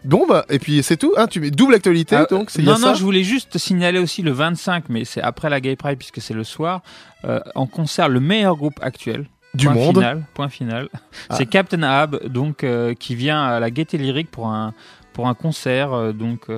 Bon 0.06 0.26
bah 0.28 0.46
et 0.50 0.60
puis 0.60 0.82
c'est 0.84 0.98
tout. 0.98 1.14
Hein, 1.18 1.28
tu 1.28 1.40
mets 1.40 1.52
double 1.52 1.74
actualité 1.76 2.16
Ah, 2.16 2.26
donc. 2.30 2.54
y 2.56 2.62
a 2.62 2.64
non, 2.64 2.72
non, 2.72 2.78
ça 2.78 2.94
je 2.94 3.04
voulais 3.04 3.24
juste 3.24 3.58
signaler 3.58 4.00
aussi 4.00 4.22
le 4.22 4.32
25, 4.32 4.86
mais 4.90 5.06
c'est 5.06 5.22
après 5.22 5.50
la 5.50 5.60
Gay 5.60 5.76
Pride 5.76 5.98
puisque 5.98 6.22
c'est 6.22 6.34
le 6.34 6.44
soir, 6.44 6.82
euh, 7.26 7.40
en 7.56 7.66
concert 7.68 8.08
le 8.10 8.20
meilleur 8.20 8.56
groupe 8.56 8.80
actuel. 8.82 9.26
Du 9.54 9.68
point 9.68 9.76
monde. 9.76 9.96
Final, 9.96 10.26
point 10.34 10.50
final. 10.50 10.90
Ah. 11.30 11.36
C'est 11.36 11.46
Captain 11.46 11.82
Ahab, 11.82 12.28
donc 12.28 12.64
euh, 12.64 12.94
qui 12.94 13.16
vient 13.16 13.42
à 13.42 13.60
la 13.60 13.72
Gaieté 13.72 13.98
Lyrique 13.98 14.30
pour 14.30 14.48
un 14.48 14.74
pour 15.14 15.28
un 15.30 15.34
concert. 15.34 15.94
euh, 15.94 16.12
donc, 16.12 16.50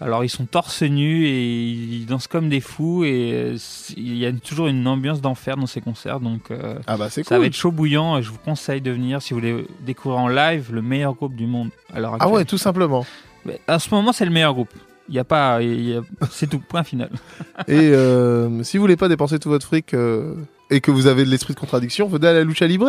alors 0.00 0.24
ils 0.24 0.28
sont 0.28 0.44
torse 0.44 0.82
nus 0.82 1.26
et 1.26 1.70
ils 1.70 2.06
dansent 2.06 2.26
comme 2.26 2.48
des 2.48 2.60
fous 2.60 3.04
et 3.04 3.30
euh, 3.32 3.56
il 3.96 4.16
y 4.16 4.26
a 4.26 4.32
toujours 4.32 4.66
une 4.66 4.86
ambiance 4.86 5.20
d'enfer 5.20 5.56
dans 5.56 5.66
ces 5.66 5.80
concerts. 5.80 6.20
Donc, 6.20 6.50
euh, 6.50 6.74
Ah 6.86 6.96
bah 6.96 7.08
c'est 7.10 7.22
ça 7.22 7.36
cool. 7.36 7.42
va 7.42 7.46
être 7.46 7.54
chaud 7.54 7.70
bouillant. 7.70 8.20
Je 8.20 8.30
vous 8.30 8.38
conseille 8.44 8.80
de 8.80 8.90
venir 8.90 9.22
si 9.22 9.32
vous 9.32 9.40
voulez 9.40 9.66
découvrir 9.86 10.20
en 10.20 10.28
live 10.28 10.70
le 10.72 10.82
meilleur 10.82 11.14
groupe 11.14 11.34
du 11.36 11.46
monde. 11.46 11.70
à 11.94 12.00
l'heure 12.00 12.16
Ah 12.20 12.28
ouais, 12.28 12.44
tout 12.44 12.58
simplement. 12.58 13.06
Mais 13.46 13.60
à 13.68 13.78
ce 13.78 13.88
moment, 13.94 14.12
c'est 14.12 14.24
le 14.24 14.30
meilleur 14.30 14.52
groupe. 14.54 14.70
Il 15.08 15.14
y 15.14 15.18
a 15.18 15.24
pas, 15.24 15.62
il 15.62 15.88
y 15.90 15.94
a- 15.94 16.00
c'est 16.30 16.48
tout. 16.48 16.58
Point 16.60 16.82
final. 16.82 17.10
Et 17.68 17.74
euh, 17.92 18.62
si 18.62 18.78
vous 18.78 18.82
voulez 18.82 18.96
pas 18.96 19.08
dépenser 19.08 19.38
tout 19.38 19.50
votre 19.50 19.66
fric 19.66 19.92
euh, 19.94 20.34
et 20.70 20.80
que 20.80 20.90
vous 20.90 21.06
avez 21.06 21.24
de 21.26 21.30
l'esprit 21.30 21.52
de 21.54 21.60
contradiction, 21.60 22.08
venez 22.08 22.26
à 22.26 22.32
la 22.32 22.42
Lucha 22.42 22.66
Libre 22.66 22.88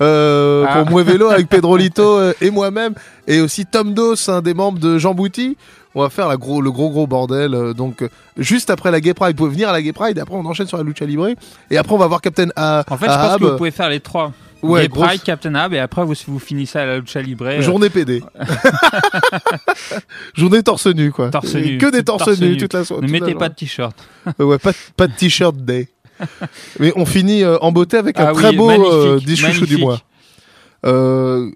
euh, 0.00 0.64
Ah. 0.68 0.84
pour 0.84 1.00
Vélo 1.00 1.28
avec 1.28 1.48
Pedro 1.50 1.76
Lito 1.76 2.20
et 2.40 2.50
moi-même 2.50 2.94
et 3.26 3.40
aussi 3.40 3.66
Tom 3.66 3.94
Dos, 3.94 4.30
un 4.30 4.42
des 4.42 4.54
membres 4.54 4.78
de 4.78 4.98
Jean 4.98 5.12
Bouty. 5.14 5.56
On 5.98 6.02
va 6.02 6.10
faire 6.10 6.28
la 6.28 6.36
gros, 6.36 6.60
le 6.60 6.70
gros 6.70 6.90
gros 6.90 7.06
bordel. 7.06 7.54
euh, 7.54 7.72
donc 7.72 8.02
euh, 8.02 8.08
juste 8.36 8.68
après 8.68 8.90
la 8.90 9.00
Gay 9.00 9.14
Pride, 9.14 9.30
vous 9.34 9.44
pouvez 9.44 9.50
venir 9.54 9.70
à 9.70 9.72
la 9.72 9.80
Gay 9.80 9.94
Pride 9.94 10.18
et 10.18 10.20
après 10.20 10.34
on 10.36 10.44
enchaîne 10.44 10.66
sur 10.66 10.76
la 10.76 10.82
Lucha 10.84 11.06
Libre 11.06 11.28
et 11.70 11.78
après 11.78 11.94
on 11.94 11.98
va 11.98 12.06
voir 12.06 12.20
Captain 12.20 12.48
A. 12.54 12.84
En 12.90 12.96
fait, 12.98 13.06
je 13.06 13.10
pense 13.14 13.36
que 13.38 13.44
vous 13.44 13.56
pouvez 13.56 13.70
faire 13.70 13.88
les 13.88 14.00
trois. 14.00 14.30
Ouais, 14.62 14.82
Gay 14.82 14.88
Pride, 14.88 15.22
Captain 15.22 15.54
Ab, 15.54 15.74
et 15.74 15.78
après 15.78 16.04
vous, 16.04 16.14
vous 16.28 16.38
finissez 16.38 16.78
à 16.78 16.86
la 16.86 16.98
Lucha 16.98 17.20
Libre. 17.22 17.60
Journée 17.60 17.88
PD. 17.90 18.22
Journée 20.34 20.62
torse 20.62 20.86
nu, 20.86 21.12
quoi. 21.12 21.30
Torse 21.30 21.54
nu. 21.54 21.78
Que 21.78 21.90
des 21.90 22.02
torse 22.04 22.24
torse 22.24 22.40
nus 22.40 22.50
nu. 22.50 22.56
toute 22.56 22.72
la 22.74 22.84
soirée. 22.84 23.06
Ne 23.06 23.10
mettez 23.10 23.34
pas 23.34 23.48
de 23.48 23.54
t-shirt. 23.54 23.96
Ouais, 24.38 24.58
pas, 24.58 24.72
de- 24.72 24.76
pas 24.96 25.06
de 25.06 25.12
t-shirt 25.12 25.56
day. 25.56 25.88
Mais 26.80 26.92
on 26.96 27.06
finit 27.06 27.42
euh, 27.44 27.58
en 27.60 27.70
beauté 27.72 27.96
avec 27.96 28.18
un 28.18 28.28
Ah 28.28 28.32
très 28.32 28.52
beau 28.52 28.70
euh, 28.70 29.18
10 29.20 29.36
chouchous 29.36 29.66
du 29.66 29.76
mois. 29.76 30.00
Euh, 30.84 31.50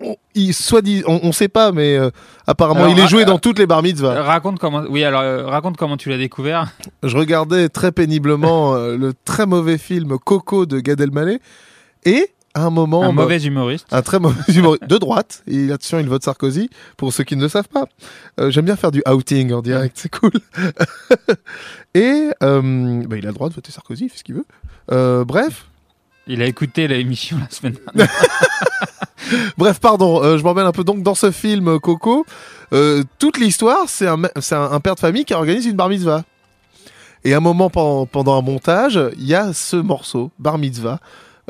on, 0.00 0.16
il, 0.34 0.54
soit 0.54 0.82
dit, 0.82 1.02
on, 1.06 1.20
on 1.22 1.32
sait 1.32 1.48
pas, 1.48 1.72
mais 1.72 1.96
euh, 1.96 2.10
apparemment 2.46 2.84
Alors, 2.84 2.92
il 2.96 2.98
est 2.98 3.08
joué 3.08 3.22
euh, 3.22 3.26
dans 3.26 3.38
toutes 3.38 3.58
les 3.58 3.66
bar 3.66 3.82
mitzvahs. 3.82 4.22
Raconte 4.22 4.58
comment. 4.58 4.82
Oui, 4.88 5.04
alors 5.04 5.20
euh, 5.20 5.46
raconte 5.46 5.76
comment 5.76 5.96
tu 5.96 6.08
l'as 6.08 6.18
découvert. 6.18 6.70
Je 7.02 7.16
regardais 7.16 7.68
très 7.68 7.92
péniblement 7.92 8.74
euh, 8.74 8.96
le 8.96 9.12
très 9.24 9.46
mauvais 9.46 9.78
film 9.78 10.18
Coco 10.18 10.66
de 10.66 10.80
Gad 10.80 11.00
Elmaleh 11.00 11.40
et 12.04 12.30
à 12.54 12.64
un 12.64 12.70
moment 12.70 13.02
Un 13.02 13.12
bah, 13.12 13.22
mauvais 13.22 13.38
humoriste. 13.38 13.86
un 13.92 14.02
très 14.02 14.18
mauvais 14.18 14.40
humoriste 14.52 14.84
de 14.84 14.98
droite 14.98 15.42
et 15.46 15.70
attention 15.70 16.00
il 16.00 16.08
vote 16.08 16.24
Sarkozy 16.24 16.68
pour 16.96 17.12
ceux 17.12 17.22
qui 17.22 17.36
ne 17.36 17.42
le 17.42 17.48
savent 17.48 17.68
pas 17.68 17.84
j'aime 18.50 18.64
bien 18.64 18.74
faire 18.74 18.90
du 18.90 19.04
outing 19.08 19.52
en 19.52 19.62
direct 19.62 19.96
c'est 19.96 20.08
cool 20.08 20.32
et 21.94 22.30
bah, 22.40 23.16
il 23.16 23.24
a 23.24 23.28
le 23.28 23.32
droit 23.32 23.48
de 23.48 23.54
voter 23.54 23.70
Sarkozy 23.70 24.06
il 24.06 24.08
fait 24.08 24.18
ce 24.18 24.24
qu'il 24.24 24.34
veut 24.34 25.24
bref 25.24 25.66
Il 26.26 26.42
a 26.42 26.46
écouté 26.46 26.88
l'émission 26.88 27.38
la 27.38 27.50
semaine 27.50 27.76
dernière. 27.86 28.12
Bref, 29.58 29.80
pardon, 29.80 30.22
euh, 30.22 30.38
je 30.38 30.44
m'emmène 30.44 30.66
un 30.66 30.72
peu. 30.72 30.84
Donc, 30.84 31.02
dans 31.02 31.14
ce 31.14 31.30
film 31.30 31.68
euh, 31.68 31.78
Coco, 31.78 32.24
euh, 32.72 33.02
toute 33.18 33.38
l'histoire, 33.38 33.88
c'est 33.88 34.06
un, 34.06 34.80
père 34.80 34.94
de 34.94 35.00
famille 35.00 35.24
qui 35.24 35.34
organise 35.34 35.66
une 35.66 35.76
bar 35.76 35.88
mitzvah. 35.88 36.24
Et 37.24 37.34
à 37.34 37.36
un 37.36 37.40
moment, 37.40 37.68
pendant, 37.68 38.38
un 38.38 38.42
montage, 38.42 38.98
il 39.18 39.26
y 39.26 39.34
a 39.34 39.52
ce 39.52 39.76
morceau, 39.76 40.30
bar 40.38 40.58
mitzvah, 40.58 41.00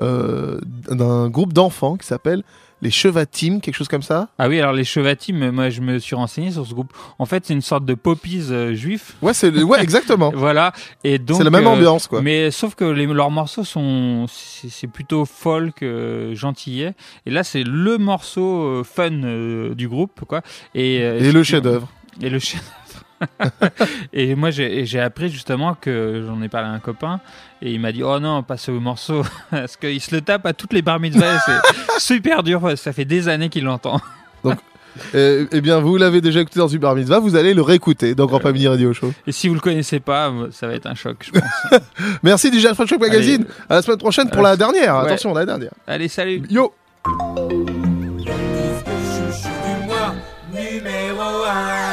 d'un 0.00 1.28
groupe 1.28 1.52
d'enfants 1.52 1.96
qui 1.96 2.06
s'appelle 2.06 2.42
les 2.82 2.90
Chevatim, 2.90 3.60
quelque 3.60 3.74
chose 3.74 3.88
comme 3.88 4.02
ça. 4.02 4.28
Ah 4.38 4.48
oui, 4.48 4.58
alors 4.58 4.72
les 4.72 4.84
Chevatimes, 4.84 5.50
moi 5.50 5.70
je 5.70 5.80
me 5.80 5.98
suis 5.98 6.14
renseigné 6.14 6.50
sur 6.50 6.66
ce 6.66 6.72
groupe. 6.72 6.92
En 7.18 7.26
fait, 7.26 7.44
c'est 7.46 7.54
une 7.54 7.60
sorte 7.60 7.84
de 7.84 7.94
poppies 7.94 8.46
euh, 8.50 8.74
juif. 8.74 9.16
Ouais, 9.22 9.34
c'est 9.34 9.50
ouais, 9.62 9.80
exactement. 9.82 10.32
voilà. 10.34 10.72
Et 11.04 11.18
donc. 11.18 11.38
C'est 11.38 11.44
la 11.44 11.50
même 11.50 11.66
euh, 11.66 11.70
ambiance, 11.70 12.06
quoi. 12.06 12.22
Mais 12.22 12.50
sauf 12.50 12.74
que 12.74 12.84
les, 12.84 13.06
leurs 13.06 13.30
morceaux 13.30 13.64
sont, 13.64 14.26
c'est 14.28 14.70
c'est 14.80 14.86
plutôt 14.86 15.24
folk, 15.24 15.82
euh, 15.82 16.34
gentillet. 16.34 16.94
Et 17.26 17.30
là, 17.30 17.44
c'est 17.44 17.62
le 17.62 17.98
morceau 17.98 18.62
euh, 18.62 18.84
fun 18.84 19.10
euh, 19.24 19.74
du 19.74 19.88
groupe, 19.88 20.24
quoi. 20.26 20.42
Et, 20.74 21.00
euh, 21.02 21.18
Et 21.20 21.32
le 21.32 21.42
chef-d'œuvre. 21.42 21.88
Et 22.22 22.30
le 22.30 22.38
chef 22.38 22.62
et 24.12 24.34
moi, 24.34 24.50
j'ai 24.50 25.00
appris 25.00 25.30
justement 25.30 25.74
que 25.74 26.24
j'en 26.26 26.40
ai 26.42 26.48
parlé 26.48 26.68
à 26.68 26.72
un 26.72 26.78
copain 26.78 27.20
et 27.62 27.72
il 27.72 27.80
m'a 27.80 27.92
dit 27.92 28.02
Oh 28.02 28.18
non, 28.18 28.42
pas 28.42 28.56
ce 28.56 28.70
morceau, 28.70 29.22
parce 29.50 29.76
qu'il 29.76 30.00
se 30.00 30.14
le 30.14 30.20
tape 30.20 30.46
à 30.46 30.52
toutes 30.52 30.72
les 30.72 30.82
bar 30.82 31.00
mitzvahs. 31.00 31.38
C'est 31.46 32.00
super 32.00 32.42
dur, 32.42 32.76
ça 32.76 32.92
fait 32.92 33.04
des 33.04 33.28
années 33.28 33.48
qu'il 33.48 33.64
l'entend. 33.64 34.00
Donc, 34.44 34.58
eh, 35.14 35.46
eh, 35.50 35.60
bien, 35.60 35.78
vous 35.80 35.96
l'avez 35.96 36.20
déjà 36.20 36.40
écouté 36.40 36.58
dans 36.58 36.68
une 36.68 36.78
bar 36.78 36.94
mitzvah, 36.94 37.18
vous 37.18 37.36
allez 37.36 37.54
le 37.54 37.62
réécouter 37.62 38.14
dans 38.14 38.26
Grand 38.26 38.40
Family 38.40 38.68
Radio 38.68 38.92
Show. 38.92 39.12
Et 39.26 39.32
si 39.32 39.48
vous 39.48 39.54
le 39.54 39.60
connaissez 39.60 40.00
pas, 40.00 40.32
ça 40.50 40.66
va 40.66 40.74
être 40.74 40.86
un 40.86 40.94
choc, 40.94 41.18
je 41.20 41.38
pense. 41.38 41.80
Merci 42.22 42.50
DJ 42.52 42.66
Alfred 42.66 42.88
Choc 42.88 43.00
Magazine. 43.00 43.44
À 43.68 43.76
la 43.76 43.82
semaine 43.82 43.98
prochaine 43.98 44.30
pour 44.30 44.42
la 44.42 44.56
dernière. 44.56 44.96
Ouais. 44.96 45.06
Attention, 45.06 45.34
la 45.34 45.46
dernière. 45.46 45.72
Allez, 45.86 46.08
salut. 46.08 46.42
Yo. 46.50 46.72
numéro 50.52 51.44
1. 51.46 51.89